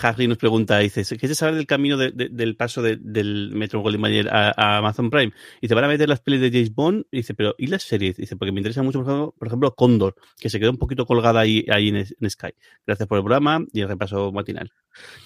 Harry 0.00 0.26
nos 0.26 0.38
pregunta, 0.38 0.78
dice, 0.78 1.04
¿quieres 1.16 1.38
saber 1.38 1.54
del 1.54 1.66
camino 1.66 1.96
de, 1.96 2.10
de, 2.10 2.28
del 2.28 2.56
paso 2.56 2.82
de, 2.82 2.96
del 2.96 3.50
Metro 3.52 3.80
Goldwyn 3.80 4.00
Mayer 4.00 4.28
a, 4.28 4.78
Amazon 4.78 5.10
Prime? 5.10 5.32
Dice, 5.60 5.74
van 5.74 5.84
a 5.84 5.88
meter 5.88 6.08
las 6.08 6.20
pelis 6.20 6.40
de 6.40 6.50
James 6.50 6.74
Bond, 6.74 7.04
dice, 7.10 7.34
pero 7.34 7.54
¿y 7.58 7.66
las 7.66 7.82
series? 7.82 8.16
Dice, 8.16 8.36
porque 8.36 8.52
me 8.52 8.60
interesa 8.60 8.82
mucho, 8.82 9.02
por 9.02 9.08
ejemplo, 9.08 9.34
por 9.38 9.48
ejemplo 9.48 9.74
Condor, 9.74 10.14
que 10.38 10.50
se 10.50 10.60
quedó 10.60 10.70
un 10.70 10.78
poquito 10.78 11.06
colgada 11.06 11.40
ahí, 11.40 11.64
ahí 11.70 11.88
en, 11.88 12.30
Sky. 12.30 12.48
Gracias 12.86 13.08
por 13.08 13.18
el 13.18 13.24
programa 13.24 13.64
y 13.72 13.80
el 13.80 13.88
repaso 13.88 14.32
matinal. 14.32 14.70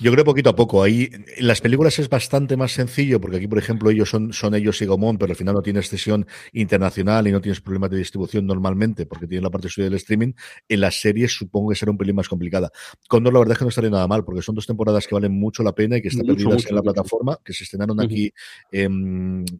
Yo 0.01 0.11
creo 0.13 0.25
poquito 0.25 0.51
a 0.51 0.57
poco. 0.57 0.83
Ahí, 0.83 1.09
en 1.13 1.47
las 1.47 1.61
películas 1.61 1.99
es 1.99 2.09
bastante 2.09 2.57
más 2.57 2.73
sencillo, 2.73 3.21
porque 3.21 3.37
aquí, 3.37 3.49
por 3.49 3.59
ejemplo, 3.59 3.91
ellos 3.91 4.11
son, 4.11 4.33
son 4.33 4.55
ellos 4.55 4.81
y 4.83 4.87
Gomón, 4.87 5.19
pero 5.19 5.33
al 5.33 5.37
final 5.37 5.55
no 5.55 5.63
tienes 5.63 5.89
cesión 5.89 6.27
internacional 6.53 7.27
y 7.29 7.33
no 7.33 7.41
tienes 7.41 7.61
problemas 7.61 7.91
de 7.91 7.99
distribución 7.99 8.47
normalmente, 8.47 9.07
porque 9.07 9.27
tienen 9.27 9.45
la 9.45 9.51
parte 9.51 9.69
suya 9.69 9.85
del 9.85 9.95
streaming. 9.95 10.33
En 10.69 10.81
las 10.81 11.01
series 11.01 11.33
supongo 11.33 11.71
que 11.71 11.77
será 11.77 11.93
un 11.93 11.99
pelín 11.99 12.17
más 12.17 12.29
complicada. 12.29 12.71
Condor, 13.09 13.33
la 13.33 13.39
verdad 13.41 13.53
es 13.53 13.59
que 13.59 13.65
no 13.65 13.69
estaría 13.69 13.91
nada 13.91 14.09
mal, 14.09 14.25
porque 14.25 14.43
son 14.43 14.55
dos 14.55 14.60
temporadas 14.67 15.07
que 15.07 15.15
valen 15.15 15.33
mucho 15.33 15.63
la 15.63 15.75
pena 15.75 15.97
y 15.97 16.03
que 16.03 16.09
están 16.09 16.27
mucho, 16.27 16.37
perdidas 16.37 16.55
mucho, 16.55 16.69
en 16.69 16.75
la 16.75 16.83
mucho. 16.83 16.93
plataforma, 16.93 17.39
que 17.45 17.53
se 17.53 17.65
estrenaron 17.65 17.99
uh 17.99 18.03
-huh. 18.03 18.07
aquí. 18.07 18.33
Eh, 18.73 18.89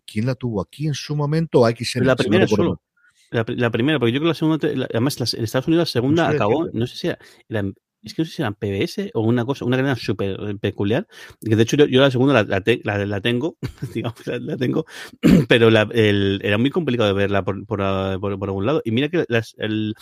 ¿Quién 0.07 0.27
la 0.27 0.35
tuvo 0.35 0.61
aquí 0.61 0.87
en 0.87 0.95
su 0.95 1.17
momento? 1.17 1.67
La 1.67 2.17
primera 2.17 2.47
si 2.47 2.53
no 2.53 2.57
solo. 2.57 2.83
La, 3.31 3.45
la, 3.47 3.71
primera, 3.71 3.99
porque 4.01 4.13
yo 4.13 4.19
creo 4.19 4.33
que 4.33 4.49
la 4.49 4.59
segunda, 4.59 4.87
además 4.91 5.21
la, 5.21 5.39
en 5.39 5.45
Estados 5.45 5.69
Unidos 5.69 5.89
la 5.89 5.93
segunda 5.93 6.29
no 6.29 6.35
acabó, 6.35 6.69
no 6.73 6.87
sé 6.89 6.97
si 6.97 7.07
era, 7.07 7.19
era 7.49 7.63
es 8.03 8.15
que 8.15 8.23
no 8.23 8.27
sé 8.27 8.33
si 8.33 8.43
eran 8.43 8.55
PBS 8.55 9.11
o 9.15 9.21
una 9.21 9.45
cosa, 9.45 9.65
una 9.65 9.77
cadena 9.77 9.97
súper 9.97 10.59
peculiar, 10.59 11.07
que 11.41 11.57
de 11.57 11.63
hecho 11.63 11.77
yo, 11.77 11.87
yo 11.87 12.01
la 12.01 12.11
segunda 12.11 12.35
la, 12.35 12.43
la, 12.45 12.61
te, 12.61 12.81
la, 12.85 13.05
la 13.05 13.21
tengo, 13.21 13.57
digamos, 13.95 14.27
la, 14.27 14.57
tengo, 14.57 14.87
pero 15.49 15.69
el, 15.69 16.41
era 16.43 16.59
muy 16.59 16.71
complicado 16.71 17.09
de 17.09 17.15
verla 17.15 17.45
por, 17.45 17.65
por, 17.67 17.81
por, 18.21 18.39
por 18.39 18.49
algún 18.49 18.67
lado. 18.67 18.83
Y 18.85 18.91
mira 18.91 19.09
que 19.09 19.25
las, 19.29 19.55
el, 19.59 19.95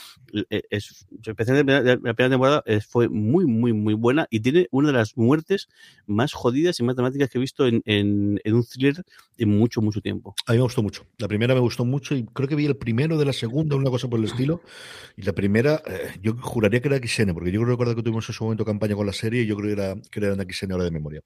es, 0.51 1.07
especialmente 1.25 1.73
la, 1.73 1.83
la 1.83 2.15
primera 2.15 2.31
temporada 2.31 2.65
fue 2.89 3.09
muy, 3.09 3.47
muy, 3.47 3.73
muy 3.73 3.95
buena 3.95 4.27
y 4.31 4.41
tiene 4.41 4.69
una 4.71 4.89
de 4.89 4.95
las 4.95 5.17
muertes 5.17 5.69
más 6.07 6.33
jodidas 6.33 6.79
y 6.81 6.83
más 6.83 6.97
dramáticas 6.97 7.31
que 7.31 7.39
he 7.39 7.41
visto 7.41 7.67
en, 7.67 7.83
en, 7.85 8.41
en 8.45 8.55
un 8.55 8.65
thriller 8.65 9.05
en 9.39 9.59
mucho, 9.59 9.81
mucho 9.81 10.01
tiempo. 10.01 10.35
A 10.47 10.53
mí 10.53 10.59
me 10.59 10.65
gustó 10.65 10.83
mucho. 10.83 11.07
La 11.19 11.29
primera 11.29 11.55
me 11.55 11.61
gustó 11.61 11.85
mucho 11.85 12.15
y 12.15 12.25
creo 12.27 12.49
que 12.49 12.55
vi 12.55 12.67
el 12.67 12.77
primero 12.77 13.19
de 13.19 13.25
la 13.25 13.33
segunda, 13.33 13.77
una 13.77 13.91
cosa 13.91 14.09
por 14.09 14.19
el 14.19 14.27
estilo. 14.27 14.63
Y 15.17 15.23
la 15.23 15.33
primera, 15.33 15.83
eh, 15.87 16.19
yo 16.23 16.37
juraría 16.37 16.81
que 16.81 16.89
era 16.89 16.99
XN, 16.99 17.35
porque 17.35 17.53
yo 17.53 17.63
creo 17.63 17.77
que 17.77 17.88
que 17.97 18.03
tuvimos 18.03 18.29
en 18.29 18.35
su 18.35 18.45
momento 18.45 18.65
campaña 18.65 18.95
con 18.95 19.07
la 19.07 19.13
serie 19.13 19.43
y 19.43 19.47
yo 19.47 19.57
creo 19.57 19.75
que 19.75 19.83
era, 19.83 19.95
que 20.11 20.21
era 20.21 20.33
una 20.35 20.45
XN 20.45 20.73
ahora 20.73 20.85
de 20.85 20.91
memoria. 20.91 21.21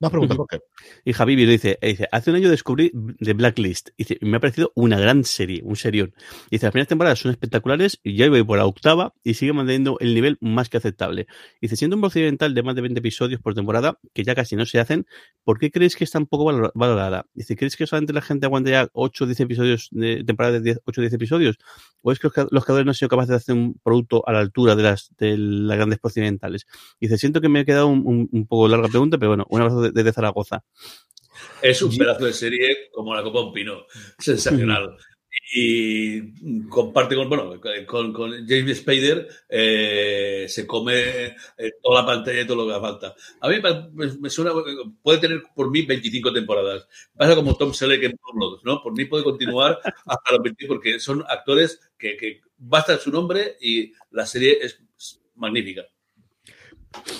Más 0.00 0.10
preguntas, 0.10 0.36
-huh. 0.36 0.60
Y 1.04 1.12
Javi 1.12 1.36
dice, 1.36 1.78
dice, 1.80 2.08
hace 2.10 2.30
un 2.30 2.36
año 2.36 2.50
descubrí 2.50 2.92
The 3.18 3.32
Blacklist 3.34 3.90
y 3.96 4.24
me 4.24 4.36
ha 4.36 4.40
parecido 4.40 4.72
una 4.74 4.98
gran 4.98 5.24
serie, 5.24 5.62
un 5.64 5.76
serión. 5.76 6.14
Dice, 6.50 6.66
las 6.66 6.72
primeras 6.72 6.88
temporadas 6.88 7.18
son 7.18 7.30
espectaculares 7.30 8.00
y 8.02 8.16
ya 8.16 8.28
voy 8.28 8.42
por 8.44 8.58
la 8.58 8.66
octava 8.66 9.14
y 9.22 9.34
sigue 9.34 9.52
manteniendo 9.52 9.96
el 10.00 10.14
nivel 10.14 10.38
más 10.40 10.68
que 10.68 10.76
aceptable. 10.76 11.26
Dice, 11.60 11.76
siendo 11.76 11.96
un 11.96 12.02
procedimental 12.02 12.54
de 12.54 12.62
más 12.62 12.74
de 12.74 12.82
20 12.82 12.98
episodios 12.98 13.40
por 13.40 13.54
temporada, 13.54 13.98
que 14.14 14.24
ya 14.24 14.34
casi 14.34 14.56
no 14.56 14.66
se 14.66 14.80
hacen, 14.80 15.06
¿por 15.44 15.58
qué 15.58 15.70
crees 15.70 15.96
que 15.96 16.04
está 16.04 16.18
un 16.18 16.26
poco 16.26 16.70
valorada? 16.74 17.26
Dice, 17.34 17.56
¿crees 17.56 17.76
que 17.76 17.86
solamente 17.86 18.12
la 18.12 18.22
gente 18.22 18.46
aguanta 18.46 18.70
ya 18.70 18.88
8 18.92 19.24
o 19.24 19.26
10 19.26 19.40
episodios 19.40 19.88
de 19.90 20.24
temporada 20.24 20.54
de 20.54 20.60
10, 20.60 20.80
8 20.84 21.00
o 21.00 21.02
10 21.02 21.12
episodios? 21.14 21.58
¿O 22.02 22.12
es 22.12 22.18
que 22.18 22.28
los 22.50 22.64
creadores 22.64 22.86
no 22.86 22.90
han 22.90 22.94
sido 22.94 23.08
capaces 23.08 23.30
de 23.30 23.36
hacer 23.36 23.54
un 23.54 23.74
producto 23.82 24.22
a 24.26 24.32
la 24.32 24.40
altura 24.40 24.76
de 24.76 24.82
las, 24.82 25.10
de 25.18 25.36
las 25.36 25.76
grandes 25.76 25.98
procedimentales? 26.08 26.66
Dice, 27.00 27.18
siento 27.18 27.40
que 27.40 27.48
me 27.48 27.60
he 27.60 27.64
quedado 27.64 27.86
un, 27.86 28.02
un, 28.04 28.28
un 28.32 28.46
poco 28.46 28.68
larga 28.68 28.88
pregunta, 28.88 29.18
pero 29.18 29.30
bueno, 29.30 29.46
un 29.48 29.60
abrazo 29.60 29.82
desde 29.90 30.12
Zaragoza. 30.12 30.64
Es 31.62 31.82
un 31.82 31.96
pedazo 31.96 32.24
de 32.24 32.32
serie 32.32 32.90
como 32.92 33.14
la 33.14 33.22
Copa 33.22 33.40
Un 33.40 33.52
Pino. 33.52 33.84
Sensacional. 34.18 34.96
y 35.54 36.68
comparte 36.68 37.14
con, 37.14 37.28
bueno, 37.28 37.60
con, 37.86 38.12
con 38.12 38.46
James 38.46 38.78
Spader, 38.78 39.28
eh, 39.48 40.46
se 40.48 40.66
come 40.66 41.36
eh, 41.56 41.72
toda 41.82 42.00
la 42.00 42.06
pantalla 42.06 42.40
y 42.40 42.46
todo 42.46 42.56
lo 42.56 42.66
que 42.66 42.72
haga 42.72 42.80
falta. 42.80 43.14
A 43.40 43.48
mí 43.48 43.56
me, 44.20 44.30
suena, 44.30 44.52
puede 45.02 45.18
tener 45.18 45.42
por 45.54 45.70
mí 45.70 45.82
25 45.82 46.32
temporadas. 46.32 46.88
Pasa 47.16 47.34
como 47.34 47.56
Tom 47.56 47.72
Selleck 47.72 48.02
en 48.04 48.18
Blood, 48.34 48.60
¿no? 48.64 48.82
Por 48.82 48.96
mí 48.96 49.04
puede 49.04 49.24
continuar 49.24 49.78
hasta 50.06 50.32
los 50.32 50.42
20 50.42 50.66
porque 50.66 51.00
son 51.00 51.24
actores 51.28 51.80
que, 51.96 52.16
que 52.16 52.40
basta 52.56 52.98
su 52.98 53.10
nombre 53.10 53.56
y 53.60 53.92
la 54.10 54.26
serie 54.26 54.58
es 54.60 54.80
magnífica. 55.36 55.86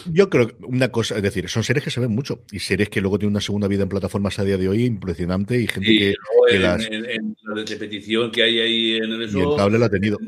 Yo 0.07 0.31
creo 0.31 0.49
que 0.49 0.55
una 0.65 0.91
cosa, 0.91 1.17
es 1.17 1.23
decir, 1.23 1.49
son 1.49 1.63
series 1.63 1.85
que 1.85 1.91
se 1.91 2.01
ven 2.01 2.11
mucho 2.11 2.43
y 2.51 2.59
series 2.59 2.89
que 2.89 3.01
luego 3.01 3.19
tienen 3.19 3.35
una 3.35 3.41
segunda 3.41 3.69
vida 3.69 3.83
en 3.83 3.89
plataformas 3.89 4.39
a 4.39 4.45
día 4.45 4.57
de 4.57 4.69
hoy 4.69 4.85
impresionante 4.85 5.61
y 5.61 5.67
gente 5.67 5.89
que, 5.89 6.15
en, 6.51 6.63
las... 6.63 6.85
En, 6.87 7.37
la 7.43 7.65
repetición 7.65 8.31
que 8.31 8.43
hay 8.43 8.61
ahí 8.61 8.97
en 8.97 9.13
el 9.13 9.31
y 9.31 9.41
el 9.41 9.57
cable 9.57 9.79
la 9.79 9.87
ha 9.87 9.91
tenido. 9.91 10.19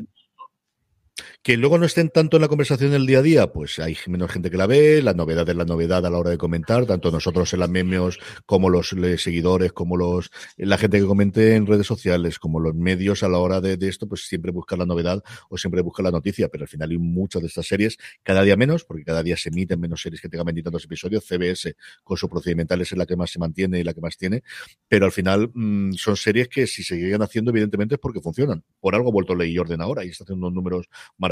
Que 1.43 1.57
luego 1.57 1.79
no 1.79 1.87
estén 1.87 2.09
tanto 2.09 2.37
en 2.37 2.41
la 2.41 2.47
conversación 2.47 2.91
del 2.91 3.07
día 3.07 3.17
a 3.17 3.21
día, 3.23 3.47
pues 3.51 3.79
hay 3.79 3.97
menos 4.05 4.29
gente 4.29 4.51
que 4.51 4.57
la 4.57 4.67
ve, 4.67 5.01
la 5.01 5.15
novedad 5.15 5.49
es 5.49 5.55
la 5.55 5.65
novedad 5.65 6.05
a 6.05 6.09
la 6.11 6.19
hora 6.19 6.29
de 6.29 6.37
comentar, 6.37 6.85
tanto 6.85 7.09
nosotros 7.09 7.51
en 7.53 7.61
las 7.61 7.69
memes 7.69 8.19
como 8.45 8.69
los 8.69 8.89
seguidores, 8.89 9.73
como 9.73 9.97
los 9.97 10.29
la 10.57 10.77
gente 10.77 10.99
que 10.99 11.05
comente 11.07 11.55
en 11.55 11.65
redes 11.65 11.87
sociales, 11.87 12.37
como 12.37 12.59
los 12.59 12.75
medios 12.75 13.23
a 13.23 13.27
la 13.27 13.39
hora 13.39 13.59
de, 13.59 13.75
esto, 13.87 14.07
pues 14.07 14.27
siempre 14.27 14.51
buscar 14.51 14.77
la 14.77 14.85
novedad 14.85 15.23
o 15.49 15.57
siempre 15.57 15.81
buscar 15.81 16.03
la 16.03 16.11
noticia, 16.11 16.47
pero 16.47 16.65
al 16.65 16.67
final 16.67 16.91
hay 16.91 16.99
muchas 16.99 17.41
de 17.41 17.47
estas 17.47 17.65
series, 17.65 17.97
cada 18.21 18.43
día 18.43 18.55
menos, 18.55 18.83
porque 18.83 19.03
cada 19.03 19.23
día 19.23 19.35
se 19.35 19.49
emiten 19.49 19.79
menos 19.79 19.99
series 20.03 20.21
que 20.21 20.29
tengan 20.29 20.45
veintitantos 20.45 20.85
episodios, 20.85 21.25
CBS 21.25 21.75
con 22.03 22.17
su 22.17 22.29
procedimental 22.29 22.81
es 22.81 22.91
la 22.91 23.07
que 23.07 23.15
más 23.15 23.31
se 23.31 23.39
mantiene 23.39 23.79
y 23.79 23.83
la 23.83 23.95
que 23.95 24.01
más 24.01 24.15
tiene, 24.15 24.43
pero 24.87 25.05
al 25.05 25.11
final 25.11 25.49
mmm, 25.55 25.93
son 25.93 26.15
series 26.17 26.49
que 26.49 26.67
si 26.67 26.83
se 26.83 26.97
siguen 26.97 27.23
haciendo, 27.23 27.49
evidentemente 27.49 27.95
es 27.95 27.99
porque 27.99 28.21
funcionan. 28.21 28.63
Por 28.79 28.93
algo 28.93 29.09
ha 29.09 29.11
vuelto 29.11 29.33
Ley 29.33 29.53
y 29.53 29.57
Orden 29.57 29.81
ahora 29.81 30.05
y 30.05 30.09
está 30.09 30.23
haciendo 30.23 30.45
unos 30.45 30.53
números 30.53 30.87
maravillosos 31.17 31.30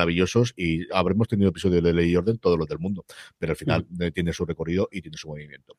y 0.55 0.87
habremos 0.91 1.27
tenido 1.27 1.49
episodios 1.49 1.83
de 1.83 1.93
Ley 1.93 2.11
y 2.11 2.15
Orden 2.15 2.37
todos 2.37 2.57
los 2.57 2.67
del 2.67 2.79
mundo, 2.79 3.05
pero 3.37 3.51
al 3.51 3.57
final 3.57 3.85
mm. 3.89 4.07
tiene 4.13 4.33
su 4.33 4.45
recorrido 4.45 4.87
y 4.91 5.01
tiene 5.01 5.17
su 5.17 5.27
movimiento. 5.27 5.75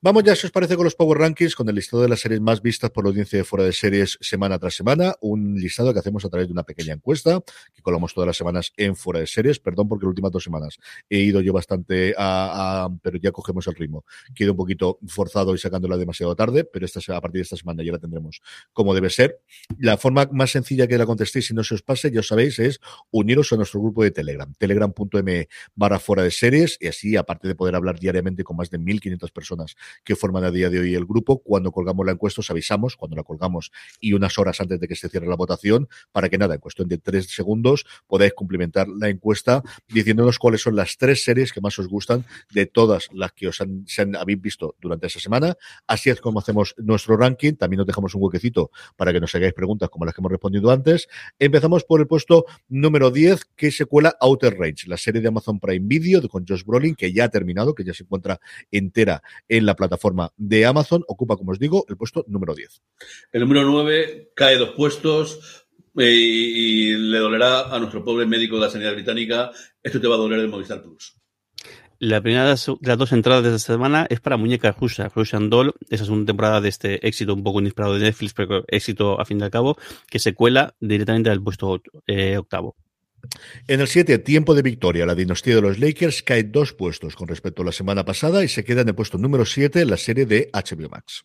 Vamos 0.00 0.24
ya, 0.24 0.36
si 0.36 0.46
os 0.46 0.52
parece, 0.52 0.76
con 0.76 0.84
los 0.84 0.94
Power 0.94 1.18
Rankings, 1.18 1.54
con 1.54 1.68
el 1.68 1.74
listado 1.74 2.02
de 2.02 2.08
las 2.08 2.20
series 2.20 2.40
más 2.40 2.62
vistas 2.62 2.90
por 2.90 3.04
la 3.04 3.10
audiencia 3.10 3.38
de 3.38 3.44
fuera 3.44 3.64
de 3.64 3.72
series 3.72 4.18
semana 4.20 4.58
tras 4.58 4.74
semana, 4.74 5.14
un 5.20 5.54
listado 5.54 5.92
que 5.92 5.98
hacemos 5.98 6.24
a 6.24 6.28
través 6.28 6.48
de 6.48 6.52
una 6.52 6.64
pequeña 6.64 6.94
encuesta 6.94 7.40
que 7.72 7.82
colamos 7.82 8.14
todas 8.14 8.26
las 8.26 8.36
semanas 8.36 8.72
en 8.76 8.96
fuera 8.96 9.20
de 9.20 9.26
series, 9.26 9.58
perdón 9.58 9.88
porque 9.88 10.04
las 10.04 10.10
últimas 10.10 10.32
dos 10.32 10.44
semanas 10.44 10.78
he 11.08 11.18
ido 11.18 11.40
yo 11.40 11.52
bastante 11.52 12.14
a, 12.16 12.84
a 12.84 12.88
pero 13.02 13.18
ya 13.18 13.32
cogemos 13.32 13.66
el 13.66 13.74
ritmo, 13.74 14.04
quedo 14.34 14.52
un 14.52 14.56
poquito 14.56 14.98
forzado 15.06 15.54
y 15.54 15.58
sacándola 15.58 15.96
demasiado 15.96 16.34
tarde, 16.36 16.64
pero 16.64 16.84
esta, 16.84 17.00
a 17.16 17.20
partir 17.20 17.40
de 17.40 17.42
esta 17.42 17.56
semana 17.56 17.82
ya 17.82 17.92
la 17.92 17.98
tendremos 17.98 18.40
como 18.72 18.94
debe 18.94 19.10
ser. 19.10 19.40
La 19.78 19.96
forma 19.96 20.28
más 20.32 20.50
sencilla 20.50 20.86
que 20.86 20.98
la 20.98 21.06
contestéis, 21.06 21.46
si 21.46 21.54
no 21.54 21.64
se 21.64 21.74
os 21.74 21.82
pase, 21.82 22.10
ya 22.10 22.20
os 22.20 22.28
sabéis, 22.28 22.58
es 22.58 22.80
uniros 23.10 23.48
nuestro 23.56 23.80
grupo 23.80 24.02
de 24.02 24.10
Telegram, 24.10 24.52
telegram.m 24.58 25.48
barra 25.74 25.98
fuera 25.98 26.22
de 26.22 26.30
series, 26.30 26.78
y 26.80 26.88
así, 26.88 27.16
aparte 27.16 27.48
de 27.48 27.54
poder 27.54 27.74
hablar 27.74 27.98
diariamente 27.98 28.44
con 28.44 28.56
más 28.56 28.70
de 28.70 28.78
1.500 28.78 29.32
personas 29.32 29.76
que 30.04 30.16
forman 30.16 30.44
a 30.44 30.50
día 30.50 30.70
de 30.70 30.78
hoy 30.78 30.94
el 30.94 31.06
grupo, 31.06 31.38
cuando 31.42 31.72
colgamos 31.72 32.06
la 32.06 32.12
encuesta 32.12 32.40
os 32.40 32.50
avisamos, 32.50 32.96
cuando 32.96 33.16
la 33.16 33.22
colgamos 33.22 33.72
y 34.00 34.12
unas 34.12 34.38
horas 34.38 34.60
antes 34.60 34.80
de 34.80 34.88
que 34.88 34.96
se 34.96 35.08
cierre 35.08 35.26
la 35.26 35.36
votación, 35.36 35.88
para 36.12 36.28
que 36.28 36.38
nada, 36.38 36.54
en 36.54 36.60
cuestión 36.60 36.88
de 36.88 36.98
tres 36.98 37.26
segundos 37.26 37.84
podáis 38.06 38.32
cumplimentar 38.34 38.88
la 38.88 39.08
encuesta 39.08 39.62
diciéndonos 39.88 40.38
cuáles 40.38 40.62
son 40.62 40.76
las 40.76 40.96
tres 40.96 41.24
series 41.24 41.52
que 41.52 41.60
más 41.60 41.78
os 41.78 41.88
gustan 41.88 42.24
de 42.52 42.66
todas 42.66 43.08
las 43.12 43.32
que 43.32 43.48
os 43.48 43.60
han, 43.60 43.84
habéis 44.16 44.40
visto 44.40 44.76
durante 44.80 45.06
esa 45.06 45.20
semana. 45.20 45.56
Así 45.86 46.10
es 46.10 46.20
como 46.20 46.38
hacemos 46.38 46.74
nuestro 46.78 47.16
ranking. 47.16 47.54
También 47.54 47.78
nos 47.78 47.86
dejamos 47.86 48.14
un 48.14 48.22
huequecito 48.22 48.70
para 48.96 49.12
que 49.12 49.20
nos 49.20 49.34
hagáis 49.34 49.52
preguntas 49.52 49.88
como 49.90 50.04
las 50.04 50.14
que 50.14 50.20
hemos 50.20 50.32
respondido 50.32 50.70
antes. 50.70 51.08
Empezamos 51.38 51.84
por 51.84 52.00
el 52.00 52.06
puesto 52.06 52.44
número 52.68 53.10
10, 53.10 53.43
que 53.56 53.70
se 53.70 53.86
cuela 53.86 54.16
Outer 54.20 54.56
Range, 54.58 54.88
la 54.88 54.96
serie 54.96 55.20
de 55.20 55.28
Amazon 55.28 55.60
Prime 55.60 55.86
Video 55.86 56.26
con 56.28 56.44
Josh 56.46 56.64
Brolin, 56.64 56.94
que 56.94 57.12
ya 57.12 57.24
ha 57.24 57.28
terminado, 57.28 57.74
que 57.74 57.84
ya 57.84 57.94
se 57.94 58.04
encuentra 58.04 58.40
entera 58.70 59.22
en 59.48 59.66
la 59.66 59.74
plataforma 59.74 60.32
de 60.36 60.66
Amazon. 60.66 61.04
Ocupa, 61.08 61.36
como 61.36 61.52
os 61.52 61.58
digo, 61.58 61.84
el 61.88 61.96
puesto 61.96 62.24
número 62.28 62.54
10. 62.54 62.82
El 63.32 63.40
número 63.40 63.64
9 63.64 64.32
cae 64.34 64.56
dos 64.56 64.70
puestos. 64.70 65.64
Eh, 65.96 66.12
y 66.12 66.96
le 66.96 67.18
dolerá 67.18 67.72
a 67.72 67.78
nuestro 67.78 68.04
pobre 68.04 68.26
médico 68.26 68.56
de 68.56 68.62
la 68.62 68.70
sanidad 68.70 68.94
británica. 68.94 69.52
Esto 69.82 70.00
te 70.00 70.08
va 70.08 70.16
a 70.16 70.18
doler 70.18 70.40
de 70.40 70.48
Movistar 70.48 70.82
Plus. 70.82 71.16
La 72.00 72.20
primera 72.20 72.44
de 72.44 72.56
las 72.80 72.98
dos 72.98 73.12
entradas 73.12 73.44
de 73.44 73.54
esta 73.54 73.72
semana 73.72 74.06
es 74.10 74.20
para 74.20 74.36
Muñeca 74.36 74.72
Rusa, 74.72 75.08
Russian 75.14 75.48
Doll. 75.48 75.74
Esa 75.88 76.02
es 76.02 76.10
una 76.10 76.26
temporada 76.26 76.60
de 76.60 76.68
este 76.68 77.06
éxito 77.06 77.32
un 77.32 77.44
poco 77.44 77.60
inesperado 77.60 77.94
de 77.94 78.00
Netflix, 78.00 78.34
pero 78.34 78.64
éxito 78.66 79.20
a 79.20 79.24
fin 79.24 79.38
de 79.38 79.44
al 79.44 79.50
cabo, 79.50 79.78
que 80.08 80.18
se 80.18 80.34
cuela 80.34 80.74
directamente 80.80 81.30
al 81.30 81.42
puesto 81.42 81.80
eh, 82.06 82.36
octavo. 82.36 82.76
En 83.66 83.80
el 83.80 83.88
7, 83.88 84.18
tiempo 84.18 84.54
de 84.54 84.62
victoria, 84.62 85.06
la 85.06 85.14
dinastía 85.14 85.54
de 85.56 85.62
los 85.62 85.78
Lakers 85.78 86.22
cae 86.22 86.44
dos 86.44 86.72
puestos 86.72 87.16
con 87.16 87.28
respecto 87.28 87.62
a 87.62 87.64
la 87.64 87.72
semana 87.72 88.04
pasada 88.04 88.44
y 88.44 88.48
se 88.48 88.64
queda 88.64 88.82
en 88.82 88.88
el 88.88 88.94
puesto 88.94 89.18
número 89.18 89.44
7 89.44 89.84
la 89.84 89.96
serie 89.96 90.26
de 90.26 90.50
HBO 90.52 90.88
Max. 90.88 91.24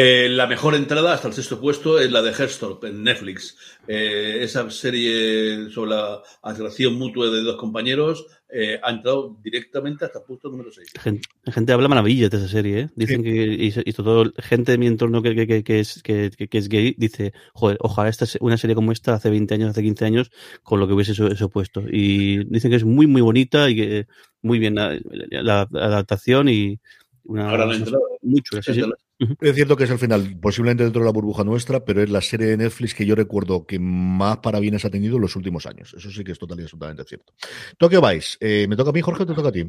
Eh, 0.00 0.28
la 0.28 0.46
mejor 0.46 0.76
entrada 0.76 1.12
hasta 1.12 1.26
el 1.26 1.34
sexto 1.34 1.60
puesto 1.60 1.98
es 1.98 2.12
la 2.12 2.22
de 2.22 2.30
Herstorp 2.30 2.84
en 2.84 3.02
Netflix. 3.02 3.56
Eh, 3.88 4.38
esa 4.42 4.70
serie 4.70 5.70
sobre 5.70 5.90
la 5.90 6.22
atracción 6.40 6.94
mutua 6.94 7.30
de 7.30 7.42
dos 7.42 7.56
compañeros 7.56 8.26
eh, 8.48 8.78
ha 8.80 8.92
entrado 8.92 9.36
directamente 9.42 10.04
hasta 10.04 10.20
el 10.20 10.24
puesto 10.24 10.50
número 10.50 10.70
6. 10.70 10.92
Gente, 11.00 11.28
gente 11.46 11.72
habla 11.72 11.88
maravillas 11.88 12.30
de 12.30 12.36
esa 12.36 12.46
serie. 12.46 12.78
¿eh? 12.78 12.88
Dicen 12.94 13.24
sí. 13.24 13.24
que, 13.24 13.44
y, 13.44 13.72
y, 13.90 13.92
todo, 13.92 14.32
gente 14.38 14.70
de 14.70 14.78
mi 14.78 14.86
entorno 14.86 15.20
que, 15.20 15.34
que, 15.34 15.64
que 15.64 15.80
es, 15.80 16.00
que, 16.04 16.30
es 16.38 16.68
gay 16.68 16.94
dice: 16.96 17.32
Joder, 17.54 17.78
ojalá 17.80 18.08
esta, 18.08 18.24
una 18.38 18.56
serie 18.56 18.76
como 18.76 18.92
esta 18.92 19.14
hace 19.14 19.30
20 19.30 19.52
años, 19.54 19.70
hace 19.70 19.82
15 19.82 20.04
años, 20.04 20.30
con 20.62 20.78
lo 20.78 20.86
que 20.86 20.94
hubiese 20.94 21.10
eso, 21.10 21.48
puesto. 21.48 21.82
Y 21.90 22.44
dicen 22.44 22.70
que 22.70 22.76
es 22.76 22.84
muy, 22.84 23.08
muy 23.08 23.20
bonita 23.20 23.68
y 23.68 23.74
que 23.74 24.06
muy 24.42 24.60
bien 24.60 24.76
la, 24.76 24.96
la, 25.02 25.66
la 25.68 25.84
adaptación 25.86 26.48
y 26.48 26.78
una. 27.24 27.50
Ahora 27.50 27.66
la 27.66 27.74
entrada. 27.74 27.98
Mucho, 28.22 28.62
sí, 28.62 28.74
sí. 28.74 28.82
Es 29.40 29.54
cierto 29.56 29.76
que 29.76 29.84
es 29.84 29.90
al 29.90 29.98
final, 29.98 30.38
posiblemente 30.40 30.84
dentro 30.84 31.00
de 31.00 31.06
la 31.06 31.12
burbuja 31.12 31.42
nuestra, 31.42 31.84
pero 31.84 32.00
es 32.02 32.08
la 32.08 32.20
serie 32.20 32.46
de 32.46 32.56
Netflix 32.56 32.94
que 32.94 33.04
yo 33.04 33.16
recuerdo 33.16 33.66
que 33.66 33.80
más 33.80 34.38
parabienes 34.38 34.84
ha 34.84 34.90
tenido 34.90 35.16
en 35.16 35.22
los 35.22 35.34
últimos 35.34 35.66
años. 35.66 35.92
Eso 35.96 36.10
sí 36.10 36.22
que 36.22 36.32
es 36.32 36.38
total 36.38 36.60
y 36.60 36.62
absolutamente 36.62 37.02
cierto. 37.04 37.32
Tokyo 37.78 38.00
Vice, 38.00 38.36
eh, 38.40 38.66
¿me 38.68 38.76
toca 38.76 38.90
a 38.90 38.92
mí, 38.92 39.00
Jorge, 39.00 39.24
o 39.24 39.26
te 39.26 39.34
toca 39.34 39.48
a 39.48 39.52
ti? 39.52 39.64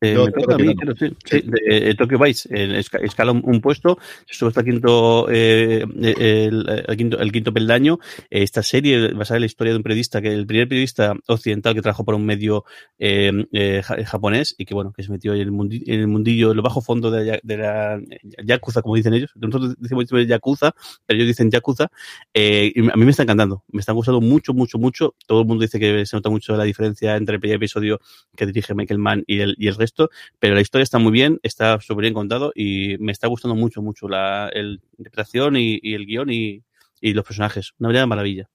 Eh, 0.00 0.16
me 0.16 0.32
toca 0.32 0.54
a 0.54 0.58
mí, 0.58 0.74
claro, 0.74 0.94
sí. 0.98 1.16
sí. 1.24 1.42
De, 1.44 1.90
eh, 1.90 1.94
Tokyo 1.94 2.18
Vice, 2.18 2.48
eh, 2.50 2.82
escala 3.02 3.32
un, 3.32 3.42
un, 3.44 3.60
puesto, 3.60 3.98
sube 4.26 4.48
hasta 4.48 4.60
el 4.60 4.66
quinto, 4.66 5.26
eh, 5.30 5.84
el, 6.02 6.84
el, 6.86 6.96
quinto, 6.96 7.18
el 7.18 7.32
quinto 7.32 7.52
peldaño. 7.52 7.98
Esta 8.30 8.62
serie 8.62 9.12
basada 9.12 9.38
en 9.38 9.42
la 9.42 9.46
historia 9.46 9.72
de 9.72 9.78
un 9.78 9.82
periodista, 9.82 10.20
que 10.20 10.32
el 10.32 10.46
primer 10.46 10.68
periodista 10.68 11.14
occidental 11.26 11.74
que 11.74 11.82
trabajó 11.82 12.04
para 12.04 12.16
un 12.16 12.26
medio 12.26 12.64
eh, 12.98 13.82
japonés 14.06 14.54
y 14.58 14.64
que 14.64 14.74
bueno, 14.74 14.92
que 14.92 15.02
se 15.02 15.10
metió 15.10 15.34
en 15.34 15.40
el, 15.40 15.52
mundillo, 15.52 15.84
en 15.86 16.00
el 16.00 16.08
mundillo, 16.08 16.50
en 16.50 16.56
lo 16.56 16.62
bajo 16.62 16.80
fondo 16.80 17.10
de 17.10 17.24
la, 17.24 17.40
de 17.42 17.56
la 17.56 18.00
Yakuza, 18.44 18.82
como 18.82 18.96
dicen 18.96 19.14
ellos. 19.14 19.30
Nosotros 19.36 19.76
decimos 19.78 20.06
Yakuza, 20.26 20.74
pero 21.06 21.16
ellos 21.16 21.28
dicen 21.28 21.50
Yakuza. 21.50 21.88
y 22.32 22.80
a 22.80 22.96
mí 22.96 23.04
me 23.04 23.10
está 23.10 23.22
encantando, 23.22 23.64
me 23.72 23.80
está 23.80 23.92
gustando 23.92 24.20
mucho, 24.20 24.54
mucho, 24.54 24.78
mucho. 24.78 25.14
Todo 25.26 25.40
el 25.40 25.46
mundo 25.46 25.62
dice 25.62 25.78
que 25.78 26.06
se 26.06 26.16
nota 26.16 26.30
mucho 26.30 26.56
la 26.56 26.64
diferencia 26.64 27.16
entre 27.16 27.36
el 27.36 27.40
primer 27.40 27.56
episodio 27.56 28.00
que 28.36 28.46
dirige 28.46 28.74
Michael 28.74 28.98
Mann 28.98 29.24
y 29.26 29.40
el, 29.40 29.54
y 29.58 29.68
el 29.68 29.73
resto, 29.76 30.10
pero 30.38 30.54
la 30.54 30.60
historia 30.60 30.82
está 30.82 30.98
muy 30.98 31.12
bien, 31.12 31.40
está 31.42 31.80
súper 31.80 32.02
bien 32.02 32.14
contado 32.14 32.52
y 32.54 32.96
me 32.98 33.12
está 33.12 33.26
gustando 33.28 33.54
mucho, 33.54 33.82
mucho 33.82 34.08
la 34.08 34.50
interpretación 34.98 35.56
y, 35.56 35.78
y, 35.82 35.94
el 35.94 36.06
guion 36.06 36.30
y, 36.30 36.62
y 37.00 37.14
los 37.14 37.24
personajes. 37.24 37.72
Una 37.78 37.88
verdadera 37.88 38.06
maravilla. 38.06 38.50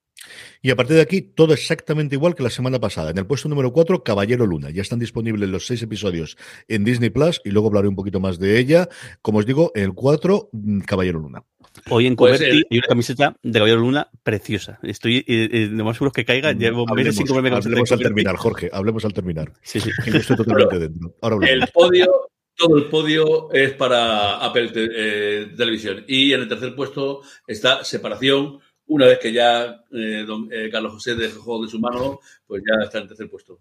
Y 0.62 0.72
a 0.72 0.76
partir 0.76 0.96
de 0.96 1.02
aquí, 1.02 1.22
todo 1.22 1.54
exactamente 1.54 2.16
igual 2.16 2.36
que 2.36 2.44
la 2.44 2.50
semana 2.50 2.80
pasada. 2.80 3.12
En 3.12 3.18
el 3.18 3.26
puesto 3.26 3.50
número 3.50 3.72
4, 3.72 4.04
Caballero 4.04 4.46
Luna. 4.46 4.70
Ya 4.70 4.82
están 4.82 5.00
disponibles 5.00 5.50
los 5.50 5.66
seis 5.66 5.82
episodios 5.82 6.38
en 6.68 6.84
Disney 6.84 7.10
Plus 7.10 7.42
y 7.44 7.52
luego 7.52 7.68
hablaré 7.68 7.88
un 7.88 7.96
poquito 7.96 8.20
más 8.20 8.40
de 8.40 8.60
ella. 8.60 8.90
Como 9.22 9.40
os 9.40 9.46
digo, 9.46 9.72
el 9.76 9.94
4, 9.94 10.50
Caballero 10.86 11.20
Luna. 11.20 11.44
Hoy 11.90 12.08
en 12.08 12.16
Coberti 12.16 12.46
pues, 12.46 12.56
eh, 12.56 12.64
hay 12.70 12.78
una 12.80 12.88
camiseta 12.88 13.36
de 13.42 13.54
Caballero 13.54 13.82
Luna 13.82 14.10
preciosa. 14.24 14.80
Estoy 14.84 15.18
eh, 15.18 15.24
eh, 15.28 15.70
lo 15.72 15.86
más 15.86 15.98
seguro 15.98 16.12
que 16.12 16.26
caiga. 16.26 16.52
Llevo 16.52 16.86
hablemos, 16.90 16.96
meses 16.96 17.16
sin 17.16 17.28
comerme 17.28 17.50
Hablemos 17.56 17.92
al 17.92 18.00
terminar, 18.00 18.36
Jorge. 18.36 18.70
Hablemos 18.72 19.06
al 19.06 19.14
terminar. 19.14 19.54
Sí, 19.62 19.80
sí. 19.80 19.92
Yo 20.06 20.18
estoy 20.18 20.36
totalmente 20.36 20.80
dentro. 20.80 21.16
Ahora 21.22 21.48
el 21.48 21.68
podio, 21.74 22.30
todo 22.60 22.78
el 22.78 22.86
podio 22.86 23.52
es 23.54 23.72
para 23.74 24.38
Apple 24.38 24.70
te, 24.70 24.90
eh, 24.92 25.46
Televisión. 25.56 26.04
Y 26.08 26.34
en 26.34 26.42
el 26.42 26.48
tercer 26.48 26.76
puesto 26.76 27.22
está 27.48 27.84
Separación. 27.84 28.60
Una 28.90 29.06
vez 29.06 29.20
que 29.20 29.32
ya 29.32 29.84
eh, 29.92 30.24
don, 30.26 30.50
eh, 30.52 30.68
Carlos 30.72 30.94
José 30.94 31.14
dejó 31.14 31.62
de 31.64 31.70
su 31.70 31.80
mano, 31.80 32.20
pues 32.48 32.64
ya 32.68 32.86
está 32.86 32.98
en 32.98 33.08
tercer 33.08 33.30
puesto. 33.30 33.60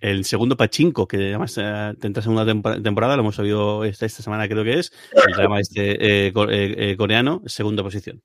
El 0.00 0.24
segundo 0.24 0.56
Pachinko, 0.56 1.08
que 1.08 1.16
además 1.16 1.58
eh, 1.58 1.94
tendrá 2.00 2.22
segunda 2.22 2.46
temporada, 2.46 3.16
lo 3.16 3.22
hemos 3.22 3.34
sabido 3.34 3.84
esta, 3.84 4.06
esta 4.06 4.22
semana 4.22 4.46
creo 4.48 4.62
que 4.62 4.78
es, 4.78 4.92
el 5.26 5.32
drama 5.34 5.58
este 5.58 6.28
eh, 6.28 6.96
coreano, 6.96 7.42
segunda 7.46 7.82
posición. 7.82 8.22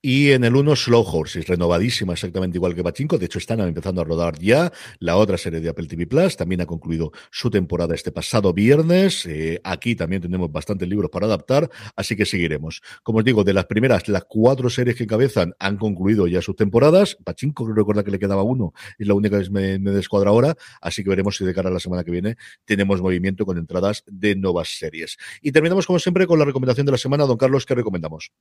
Y 0.00 0.30
en 0.30 0.44
el 0.44 0.56
1, 0.56 0.76
Slow 0.76 1.02
Horses, 1.02 1.46
renovadísima, 1.46 2.14
exactamente 2.14 2.56
igual 2.56 2.74
que 2.74 2.82
Pachinko. 2.82 3.18
De 3.18 3.26
hecho, 3.26 3.38
están 3.38 3.60
empezando 3.60 4.00
a 4.00 4.04
rodar 4.04 4.38
ya 4.38 4.72
la 4.98 5.16
otra 5.16 5.36
serie 5.36 5.60
de 5.60 5.68
Apple 5.68 5.86
TV 5.86 6.06
Plus. 6.06 6.36
También 6.36 6.62
ha 6.62 6.66
concluido 6.66 7.12
su 7.30 7.50
temporada 7.50 7.94
este 7.94 8.10
pasado 8.10 8.54
viernes. 8.54 9.26
Eh, 9.26 9.60
aquí 9.64 9.94
también 9.94 10.22
tenemos 10.22 10.50
bastantes 10.50 10.88
libros 10.88 11.10
para 11.10 11.26
adaptar, 11.26 11.70
así 11.96 12.16
que 12.16 12.24
seguiremos. 12.24 12.80
Como 13.02 13.18
os 13.18 13.24
digo, 13.24 13.44
de 13.44 13.52
las 13.52 13.66
primeras, 13.66 14.08
las 14.08 14.24
cuatro 14.24 14.70
series 14.70 14.96
que 14.96 15.04
encabezan 15.04 15.54
han 15.58 15.76
concluido 15.76 16.26
ya 16.26 16.40
sus 16.40 16.56
temporadas. 16.56 17.18
Pachinko, 17.22 17.70
recuerda 17.72 18.02
que 18.02 18.10
le 18.10 18.18
quedaba 18.18 18.42
uno, 18.42 18.72
es 18.98 19.06
la 19.06 19.14
única 19.14 19.42
que 19.42 19.50
me, 19.50 19.78
me 19.78 19.90
descuadra 19.90 20.30
ahora. 20.30 20.56
Así 20.80 21.02
que 21.04 21.10
veremos 21.10 21.36
si 21.36 21.44
de 21.44 21.52
cara 21.52 21.68
a 21.68 21.72
la 21.72 21.80
semana 21.80 22.04
que 22.04 22.10
viene 22.10 22.36
tenemos 22.64 23.02
movimiento 23.02 23.44
con 23.44 23.58
entradas 23.58 24.04
de 24.06 24.34
nuevas 24.34 24.78
series. 24.78 25.18
Y 25.42 25.52
terminamos, 25.52 25.86
como 25.86 25.98
siempre, 25.98 26.26
con 26.26 26.38
la 26.38 26.46
recomendación 26.46 26.86
de 26.86 26.92
la 26.92 26.98
semana. 26.98 27.26
Don 27.26 27.36
Carlos, 27.36 27.66
¿qué 27.66 27.74
recomendamos? 27.74 28.32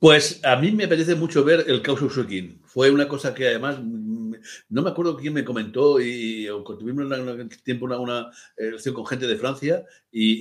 Pues 0.00 0.40
a 0.44 0.56
mí 0.56 0.72
me 0.72 0.84
apetece 0.84 1.14
mucho 1.14 1.44
ver 1.44 1.66
el 1.68 1.82
caos 1.82 2.00
Usukin. 2.00 2.58
Fue 2.64 2.90
una 2.90 3.06
cosa 3.06 3.34
que 3.34 3.48
además 3.48 3.78
mm, 3.82 4.32
no 4.70 4.82
me 4.82 4.88
acuerdo 4.88 5.14
quién 5.14 5.34
me 5.34 5.44
comentó 5.44 6.00
y 6.00 6.46
tuvimos 6.64 7.04
un 7.04 7.48
tiempo 7.62 7.84
una, 7.84 7.98
una 7.98 8.30
relación 8.56 8.94
con 8.94 9.04
gente 9.04 9.26
de 9.26 9.36
Francia 9.36 9.84
y, 10.10 10.40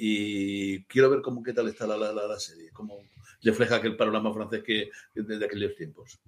y, 0.76 0.84
quiero 0.86 1.10
ver 1.10 1.22
cómo 1.22 1.44
qué 1.44 1.52
tal 1.52 1.68
está 1.68 1.86
la, 1.86 1.98
la, 1.98 2.14
la 2.14 2.40
serie, 2.40 2.70
cómo 2.72 3.04
refleja 3.42 3.76
aquel 3.76 3.98
panorama 3.98 4.34
francés 4.34 4.64
que 4.64 4.90
desde 5.14 5.44
aquellos 5.44 5.76
tiempos. 5.76 6.20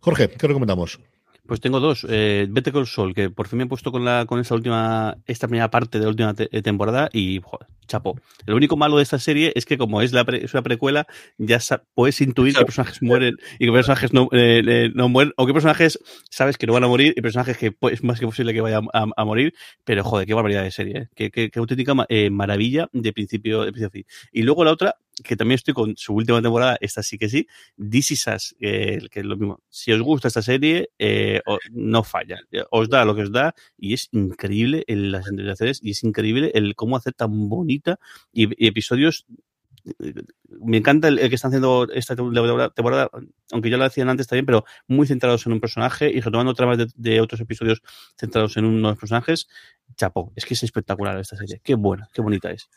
Jorge, 0.00 0.28
¿qué 0.28 0.46
recomendamos? 0.46 1.00
Pues 1.46 1.60
tengo 1.60 1.80
dos. 1.80 2.06
Eh, 2.08 2.46
Vete 2.50 2.72
con 2.72 2.86
Sol, 2.86 3.14
que 3.14 3.30
por 3.30 3.46
fin 3.46 3.58
me 3.58 3.64
he 3.64 3.68
puesto 3.68 3.92
con 3.92 4.04
la 4.04 4.26
con 4.26 4.40
esa 4.40 4.54
última, 4.54 5.16
esta 5.26 5.46
primera 5.46 5.70
parte 5.70 5.98
de 5.98 6.04
la 6.04 6.10
última 6.10 6.34
te 6.34 6.48
temporada 6.62 7.08
y 7.12 7.40
joder, 7.42 7.68
chapo. 7.86 8.18
Lo 8.46 8.56
único 8.56 8.76
malo 8.76 8.96
de 8.96 9.02
esta 9.02 9.18
serie 9.18 9.52
es 9.54 9.64
que 9.64 9.78
como 9.78 10.02
es, 10.02 10.12
la 10.12 10.24
pre, 10.24 10.44
es 10.44 10.54
una 10.54 10.62
precuela, 10.62 11.06
ya 11.38 11.58
puedes 11.94 12.20
intuir 12.20 12.54
qué 12.54 12.64
personajes 12.64 13.02
mueren 13.02 13.36
y 13.58 13.66
qué 13.66 13.72
personajes 13.72 14.12
no, 14.12 14.28
eh, 14.32 14.62
eh, 14.66 14.90
no 14.94 15.08
mueren, 15.08 15.32
o 15.36 15.46
qué 15.46 15.52
personajes 15.52 15.98
sabes 16.30 16.58
que 16.58 16.66
no 16.66 16.72
van 16.72 16.84
a 16.84 16.88
morir 16.88 17.14
y 17.16 17.22
personajes 17.22 17.56
que 17.56 17.74
es 17.92 18.02
más 18.02 18.20
que 18.20 18.26
posible 18.26 18.52
que 18.52 18.60
vayan 18.60 18.88
a, 18.92 19.06
a, 19.16 19.24
morir, 19.24 19.54
pero 19.84 20.04
joder, 20.04 20.26
qué 20.26 20.34
barbaridad 20.34 20.62
de 20.62 20.70
serie, 20.70 20.98
¿eh? 20.98 21.08
qué, 21.14 21.30
qué, 21.30 21.50
qué 21.50 21.58
auténtica 21.58 21.94
eh, 22.08 22.30
maravilla 22.30 22.88
de 22.92 23.12
principio, 23.12 23.64
de 23.64 23.72
principio 23.72 23.88
a 23.88 23.90
fin. 23.90 24.04
Y 24.32 24.42
luego 24.42 24.64
la 24.64 24.72
otra, 24.72 24.96
que 25.22 25.36
también 25.36 25.56
estoy 25.56 25.74
con 25.74 25.96
su 25.96 26.14
última 26.14 26.42
temporada, 26.42 26.76
esta 26.80 27.02
sí 27.02 27.18
que 27.18 27.28
sí, 27.28 27.46
This 27.76 28.10
Is 28.10 28.56
eh, 28.60 29.00
que 29.10 29.20
es 29.20 29.26
lo 29.26 29.36
mismo. 29.36 29.60
Si 29.68 29.92
os 29.92 30.00
gusta 30.02 30.28
esta 30.28 30.42
serie, 30.42 30.90
eh, 30.98 31.40
no 31.70 32.02
falla. 32.02 32.38
Os 32.70 32.88
da 32.88 33.04
lo 33.04 33.14
que 33.14 33.22
os 33.22 33.32
da 33.32 33.54
y 33.78 33.94
es 33.94 34.08
increíble 34.12 34.84
en 34.86 35.12
las 35.12 35.26
entrevistaciones 35.28 35.80
y 35.82 35.90
es 35.90 36.04
increíble 36.04 36.50
el 36.54 36.74
cómo 36.74 36.96
hacer 36.96 37.14
tan 37.14 37.48
bonita 37.48 37.98
y, 38.32 38.66
episodios 38.66 39.26
me 40.48 40.78
encanta 40.78 41.06
el, 41.06 41.18
que 41.28 41.36
están 41.36 41.50
haciendo 41.50 41.86
esta 41.92 42.16
temporada, 42.16 43.08
aunque 43.52 43.70
ya 43.70 43.76
lo 43.76 43.84
decían 43.84 44.08
antes 44.08 44.26
también, 44.26 44.44
pero 44.44 44.64
muy 44.88 45.06
centrados 45.06 45.46
en 45.46 45.52
un 45.52 45.60
personaje 45.60 46.10
y 46.10 46.20
retomando 46.20 46.54
tramas 46.54 46.78
de, 46.78 46.88
de, 46.96 47.20
otros 47.20 47.40
episodios 47.40 47.80
centrados 48.18 48.56
en 48.56 48.64
unos 48.64 48.98
personajes. 48.98 49.46
Chapo, 49.96 50.32
es 50.34 50.44
que 50.44 50.54
es 50.54 50.62
espectacular 50.64 51.16
esta 51.20 51.36
serie. 51.36 51.60
Qué 51.62 51.76
buena, 51.76 52.08
qué 52.12 52.20
bonita 52.20 52.50
es. 52.50 52.68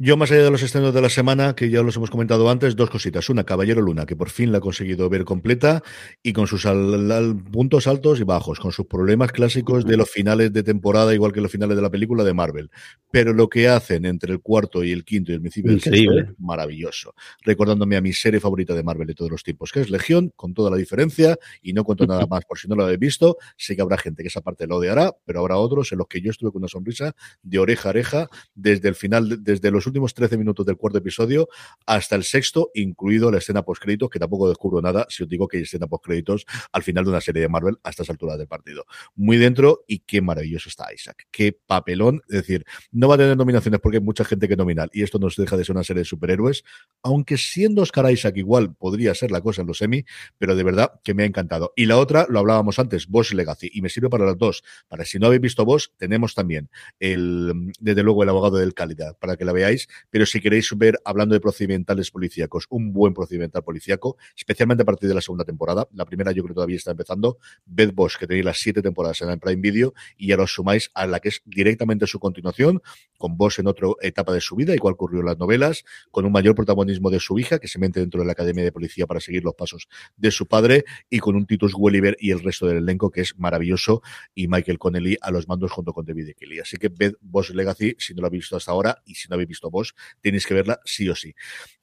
Yo, 0.00 0.16
más 0.16 0.32
allá 0.32 0.42
de 0.42 0.50
los 0.50 0.62
estrenos 0.64 0.92
de 0.92 1.00
la 1.00 1.08
semana, 1.08 1.54
que 1.54 1.70
ya 1.70 1.80
los 1.80 1.94
hemos 1.94 2.10
comentado 2.10 2.50
antes, 2.50 2.74
dos 2.74 2.90
cositas. 2.90 3.30
Una, 3.30 3.44
Caballero 3.44 3.80
Luna, 3.80 4.06
que 4.06 4.16
por 4.16 4.28
fin 4.28 4.50
la 4.50 4.58
ha 4.58 4.60
conseguido 4.60 5.08
ver 5.08 5.24
completa 5.24 5.84
y 6.20 6.32
con 6.32 6.48
sus 6.48 6.66
al, 6.66 7.12
al, 7.12 7.36
puntos 7.36 7.86
altos 7.86 8.18
y 8.18 8.24
bajos, 8.24 8.58
con 8.58 8.72
sus 8.72 8.86
problemas 8.86 9.30
clásicos 9.30 9.84
de 9.84 9.96
los 9.96 10.10
finales 10.10 10.52
de 10.52 10.64
temporada, 10.64 11.14
igual 11.14 11.32
que 11.32 11.40
los 11.40 11.52
finales 11.52 11.76
de 11.76 11.82
la 11.82 11.90
película 11.90 12.24
de 12.24 12.34
Marvel. 12.34 12.72
Pero 13.12 13.32
lo 13.32 13.48
que 13.48 13.68
hacen 13.68 14.04
entre 14.04 14.32
el 14.32 14.40
cuarto 14.40 14.82
y 14.82 14.90
el 14.90 15.04
quinto 15.04 15.30
y 15.30 15.36
el 15.36 15.40
principio 15.40 15.70
del 15.70 15.80
sexto 15.80 16.18
es 16.18 16.26
maravilloso. 16.40 17.14
Recordándome 17.42 17.96
a 17.96 18.00
mi 18.00 18.12
serie 18.12 18.40
favorita 18.40 18.74
de 18.74 18.82
Marvel 18.82 19.06
de 19.06 19.14
todos 19.14 19.30
los 19.30 19.44
tiempos, 19.44 19.70
que 19.70 19.80
es 19.80 19.90
Legión, 19.90 20.32
con 20.34 20.54
toda 20.54 20.72
la 20.72 20.76
diferencia, 20.76 21.38
y 21.62 21.72
no 21.72 21.84
cuento 21.84 22.04
nada 22.04 22.26
más 22.26 22.44
por 22.46 22.58
si 22.58 22.66
no 22.66 22.74
lo 22.74 22.82
habéis 22.82 22.98
visto. 22.98 23.36
Sé 23.56 23.76
que 23.76 23.82
habrá 23.82 23.96
gente 23.96 24.24
que 24.24 24.28
esa 24.28 24.40
parte 24.40 24.66
lo 24.66 24.78
odiará, 24.78 25.14
pero 25.24 25.38
habrá 25.38 25.56
otros 25.56 25.92
en 25.92 25.98
los 25.98 26.08
que 26.08 26.20
yo 26.20 26.32
estuve 26.32 26.50
con 26.50 26.62
una 26.62 26.68
sonrisa 26.68 27.14
de 27.44 27.60
oreja 27.60 27.90
a 27.90 27.90
oreja 27.90 28.28
desde 28.56 28.88
el 28.88 28.96
final, 28.96 29.44
desde 29.44 29.70
los 29.70 29.83
últimos 29.86 30.14
13 30.14 30.36
minutos 30.36 30.66
del 30.66 30.76
cuarto 30.76 30.98
episodio 30.98 31.48
hasta 31.86 32.16
el 32.16 32.24
sexto, 32.24 32.70
incluido 32.74 33.30
la 33.30 33.38
escena 33.38 33.62
post-créditos, 33.62 34.10
que 34.10 34.18
tampoco 34.18 34.48
descubro 34.48 34.80
nada 34.80 35.06
si 35.08 35.22
os 35.22 35.28
digo 35.28 35.48
que 35.48 35.58
hay 35.58 35.62
escena 35.64 35.86
post-créditos 35.86 36.46
al 36.72 36.82
final 36.82 37.04
de 37.04 37.10
una 37.10 37.20
serie 37.20 37.42
de 37.42 37.48
Marvel 37.48 37.78
a 37.82 37.90
estas 37.90 38.10
alturas 38.10 38.38
del 38.38 38.48
partido. 38.48 38.84
Muy 39.14 39.36
dentro 39.36 39.84
y 39.86 40.00
qué 40.00 40.20
maravilloso 40.20 40.68
está 40.68 40.92
Isaac. 40.92 41.26
Qué 41.30 41.52
papelón. 41.66 42.22
Es 42.28 42.38
decir, 42.38 42.64
no 42.92 43.08
va 43.08 43.16
a 43.16 43.18
tener 43.18 43.36
nominaciones 43.36 43.80
porque 43.80 43.98
hay 43.98 44.02
mucha 44.02 44.24
gente 44.24 44.48
que 44.48 44.56
nominar 44.56 44.90
y 44.92 45.02
esto 45.02 45.18
no 45.18 45.30
se 45.30 45.42
deja 45.42 45.56
de 45.56 45.64
ser 45.64 45.74
una 45.74 45.84
serie 45.84 46.00
de 46.00 46.04
superhéroes, 46.04 46.64
aunque 47.02 47.36
siendo 47.36 47.82
Oscar 47.82 48.10
Isaac 48.10 48.36
igual 48.36 48.74
podría 48.74 49.14
ser 49.14 49.30
la 49.30 49.40
cosa 49.40 49.62
en 49.62 49.68
los 49.68 49.78
semi, 49.78 50.04
pero 50.38 50.56
de 50.56 50.62
verdad 50.62 51.00
que 51.02 51.14
me 51.14 51.22
ha 51.22 51.26
encantado. 51.26 51.72
Y 51.76 51.86
la 51.86 51.98
otra, 51.98 52.26
lo 52.28 52.38
hablábamos 52.38 52.78
antes, 52.78 53.08
Boss 53.08 53.32
Legacy, 53.34 53.70
y 53.72 53.82
me 53.82 53.88
sirve 53.88 54.08
para 54.08 54.24
las 54.24 54.38
dos. 54.38 54.62
Para 54.88 55.04
si 55.04 55.18
no 55.18 55.26
habéis 55.26 55.42
visto 55.42 55.64
Boss, 55.64 55.92
tenemos 55.96 56.34
también 56.34 56.70
el, 57.00 57.72
desde 57.80 58.02
luego, 58.02 58.22
el 58.22 58.28
abogado 58.28 58.56
del 58.56 58.74
calidad, 58.74 59.16
para 59.18 59.36
que 59.36 59.44
la 59.44 59.52
veáis, 59.52 59.73
pero 60.10 60.26
si 60.26 60.40
queréis 60.40 60.70
ver, 60.76 60.98
hablando 61.04 61.34
de 61.34 61.40
procedimentales 61.40 62.10
policíacos, 62.10 62.66
un 62.70 62.92
buen 62.92 63.14
procedimental 63.14 63.62
policíaco, 63.62 64.16
especialmente 64.36 64.82
a 64.82 64.86
partir 64.86 65.08
de 65.08 65.14
la 65.14 65.20
segunda 65.20 65.44
temporada, 65.44 65.88
la 65.92 66.04
primera 66.04 66.32
yo 66.32 66.42
creo 66.42 66.48
que 66.48 66.54
todavía 66.54 66.76
está 66.76 66.90
empezando, 66.90 67.38
Beth 67.66 67.94
Bosch, 67.94 68.18
que 68.18 68.26
tenéis 68.26 68.44
las 68.44 68.58
siete 68.58 68.82
temporadas 68.82 69.20
en 69.22 69.30
el 69.30 69.38
Prime 69.38 69.60
Video, 69.60 69.94
y 70.16 70.28
ya 70.28 70.36
os 70.36 70.52
sumáis 70.52 70.90
a 70.94 71.06
la 71.06 71.20
que 71.20 71.28
es 71.28 71.42
directamente 71.44 72.06
su 72.06 72.18
continuación, 72.18 72.82
con 73.18 73.36
Bosch 73.36 73.58
en 73.58 73.66
otra 73.66 73.88
etapa 74.02 74.32
de 74.32 74.40
su 74.40 74.56
vida, 74.56 74.74
igual 74.74 74.94
ocurrió 74.94 75.20
en 75.20 75.26
las 75.26 75.38
novelas, 75.38 75.84
con 76.10 76.24
un 76.24 76.32
mayor 76.32 76.54
protagonismo 76.54 77.10
de 77.10 77.20
su 77.20 77.38
hija, 77.38 77.58
que 77.58 77.68
se 77.68 77.78
mete 77.78 78.00
dentro 78.00 78.20
de 78.20 78.26
la 78.26 78.32
Academia 78.32 78.64
de 78.64 78.72
Policía 78.72 79.06
para 79.06 79.20
seguir 79.20 79.44
los 79.44 79.54
pasos 79.54 79.88
de 80.16 80.30
su 80.30 80.46
padre, 80.46 80.84
y 81.10 81.18
con 81.18 81.36
un 81.36 81.46
Titus 81.46 81.72
Welliver 81.76 82.16
y 82.18 82.30
el 82.30 82.42
resto 82.42 82.66
del 82.66 82.78
elenco, 82.78 83.10
que 83.10 83.22
es 83.22 83.38
maravilloso, 83.38 84.02
y 84.34 84.48
Michael 84.48 84.78
Connelly 84.78 85.16
a 85.20 85.30
los 85.30 85.48
mandos 85.48 85.72
junto 85.72 85.92
con 85.92 86.04
David 86.04 86.30
Kelly. 86.36 86.60
Así 86.60 86.76
que 86.76 86.88
Beth 86.88 87.16
Bosch 87.20 87.50
Legacy, 87.50 87.96
si 87.98 88.14
no 88.14 88.20
lo 88.20 88.28
habéis 88.28 88.44
visto 88.44 88.56
hasta 88.56 88.72
ahora, 88.72 89.02
y 89.04 89.14
si 89.14 89.28
no 89.28 89.34
habéis 89.34 89.48
visto 89.48 89.63
Bosch, 89.70 89.92
tenéis 90.20 90.46
que 90.46 90.54
verla 90.54 90.80
sí 90.84 91.08
o 91.08 91.14
sí. 91.14 91.34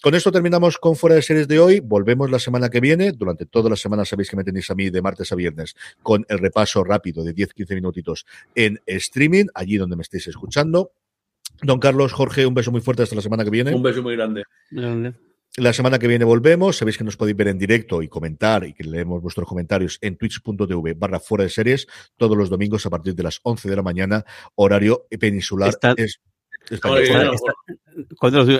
Con 0.02 0.16
esto 0.16 0.32
terminamos 0.32 0.78
con 0.78 0.96
Fuera 0.96 1.16
de 1.16 1.22
Series 1.22 1.48
de 1.48 1.60
hoy. 1.60 1.80
Volvemos 1.80 2.32
la 2.32 2.40
semana 2.40 2.70
que 2.70 2.80
viene. 2.80 3.12
Durante 3.12 3.46
toda 3.46 3.70
la 3.70 3.76
semana 3.76 4.06
sabéis 4.06 4.30
que 4.30 4.36
me 4.36 4.44
tenéis 4.44 4.70
a 4.72 4.76
mí 4.76 4.90
de 4.90 5.02
martes 5.02 5.32
a 5.32 5.36
viernes 5.36 5.76
con 6.02 6.26
el 6.30 6.40
repaso 6.40 6.84
rápido 6.84 7.24
de 7.24 7.36
10-15 7.36 7.76
minutitos 7.76 8.26
en 8.56 8.80
streaming, 8.86 9.46
allí 9.54 9.78
donde 9.78 9.96
me 9.96 10.02
estéis 10.02 10.28
escuchando. 10.28 10.92
Don 11.62 11.80
Carlos, 11.80 12.14
Jorge, 12.14 12.46
un 12.46 12.54
beso 12.54 12.72
muy 12.72 12.82
fuerte 12.82 13.04
hasta 13.04 13.16
la 13.16 13.22
semana 13.22 13.44
que 13.44 13.50
viene. 13.50 13.74
Un 13.74 13.84
beso 13.84 14.02
muy 14.02 14.16
grande. 14.16 14.44
grande. 14.72 15.14
La 15.58 15.74
semana 15.74 16.00
que 16.00 16.08
viene 16.08 16.24
volvemos. 16.24 16.78
Sabéis 16.78 16.98
que 16.98 17.04
nos 17.04 17.18
podéis 17.18 17.36
ver 17.36 17.50
en 17.50 17.60
directo 17.60 18.02
y 18.02 18.08
comentar 18.08 18.64
y 18.64 18.74
que 18.74 18.86
leemos 18.86 19.22
vuestros 19.22 19.46
comentarios 19.46 19.98
en 20.00 20.16
twitch.tv 20.16 20.94
barra 20.94 21.20
fuera 21.20 21.44
de 21.44 21.50
series 21.50 21.88
todos 22.16 22.38
los 22.38 22.50
domingos 22.50 22.86
a 22.86 22.90
partir 22.90 23.16
de 23.16 23.24
las 23.24 23.42
11 23.44 23.70
de 23.70 23.76
la 23.76 23.82
mañana, 23.82 24.24
horario 24.56 25.08
peninsular. 25.20 25.70
Está... 25.70 25.94
Es 25.98 26.22
España, 26.70 27.04
claro, 27.06 27.34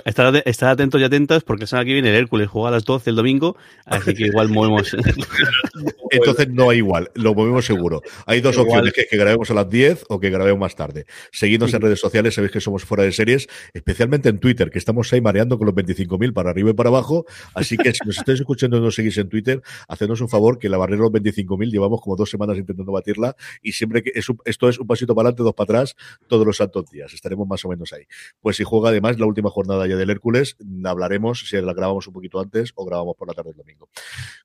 Estar, 0.04 0.42
estar 0.44 0.70
atentos 0.70 1.00
y 1.00 1.04
atentas 1.04 1.42
porque 1.42 1.62
la 1.62 1.66
semana 1.66 1.86
que 1.86 1.92
viene 1.92 2.10
el 2.10 2.16
Hércules 2.16 2.48
juega 2.48 2.68
a 2.68 2.72
las 2.72 2.84
12 2.84 3.10
el 3.10 3.16
domingo, 3.16 3.56
así 3.86 4.14
que 4.14 4.24
igual 4.24 4.48
movemos. 4.48 4.94
Entonces 6.10 6.48
no 6.48 6.70
hay 6.70 6.78
igual, 6.78 7.10
lo 7.14 7.34
movemos 7.34 7.64
seguro. 7.64 8.02
Hay 8.26 8.40
dos 8.40 8.54
igual. 8.54 8.68
opciones, 8.68 8.92
que, 8.92 9.06
que, 9.06 9.16
grabemos 9.16 9.50
a 9.50 9.54
las 9.54 9.68
10 9.68 10.04
o 10.08 10.20
que 10.20 10.30
grabemos 10.30 10.60
más 10.60 10.76
tarde. 10.76 11.06
Seguidnos 11.32 11.70
sí. 11.70 11.76
en 11.76 11.82
redes 11.82 12.00
sociales, 12.00 12.34
sabéis 12.34 12.52
que 12.52 12.60
somos 12.60 12.84
fuera 12.84 13.04
de 13.04 13.12
series, 13.12 13.48
especialmente 13.72 14.28
en 14.28 14.38
Twitter, 14.38 14.70
que 14.70 14.78
estamos 14.78 15.12
ahí 15.12 15.20
mareando 15.20 15.58
con 15.58 15.66
los 15.66 15.74
25.000 15.74 16.32
para 16.32 16.50
arriba 16.50 16.70
y 16.70 16.74
para 16.74 16.90
abajo. 16.90 17.24
Así 17.54 17.76
que 17.76 17.92
si 17.92 18.00
nos 18.04 18.18
estáis 18.18 18.40
escuchando 18.40 18.76
y 18.76 18.80
no 18.80 18.86
nos 18.86 18.94
seguís 18.94 19.16
en 19.18 19.28
Twitter, 19.28 19.62
hacednos 19.88 20.20
un 20.20 20.28
favor, 20.28 20.58
que 20.58 20.68
la 20.68 20.76
barrera 20.76 21.04
de 21.04 21.10
los 21.10 21.12
25.000 21.12 21.70
llevamos 21.70 22.00
como 22.00 22.16
dos 22.16 22.30
semanas 22.30 22.58
intentando 22.58 22.92
batirla 22.92 23.34
y 23.62 23.72
siempre 23.72 24.02
que 24.02 24.12
es 24.14 24.28
un, 24.28 24.38
esto 24.44 24.68
es 24.68 24.78
un 24.78 24.86
pasito 24.86 25.14
para 25.14 25.28
adelante, 25.28 25.42
dos 25.42 25.54
para 25.54 25.80
atrás, 25.80 25.96
todos 26.26 26.46
los 26.46 26.56
santos 26.56 26.90
días. 26.90 27.12
Estaremos 27.14 27.48
más 27.48 27.64
o 27.64 27.68
menos 27.68 27.92
ahí. 27.92 28.04
Pues 28.40 28.56
si 28.56 28.64
juega 28.64 28.90
además 28.90 29.18
la 29.22 29.26
última 29.26 29.50
jornada 29.50 29.86
ya 29.86 29.96
del 29.96 30.10
Hércules, 30.10 30.56
hablaremos 30.84 31.40
si 31.48 31.60
la 31.60 31.72
grabamos 31.72 32.06
un 32.06 32.12
poquito 32.12 32.40
antes 32.40 32.72
o 32.74 32.84
grabamos 32.84 33.16
por 33.16 33.28
la 33.28 33.34
tarde 33.34 33.50
del 33.50 33.58
domingo. 33.58 33.88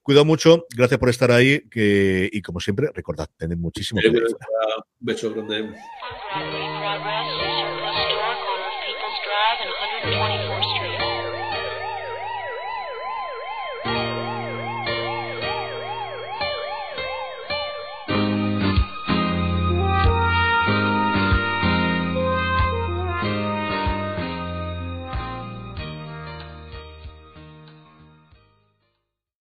Cuidado 0.02 0.26
mucho, 0.26 0.66
gracias 0.76 1.00
por 1.00 1.10
estar 1.10 1.32
ahí 1.32 1.68
que, 1.70 2.30
y 2.32 2.42
como 2.42 2.60
siempre, 2.60 2.90
recordad, 2.94 3.28
tened 3.38 3.58
muchísimo 3.58 4.00
cuidado. 4.02 4.38
Beso 5.00 5.34
grande. 5.34 5.76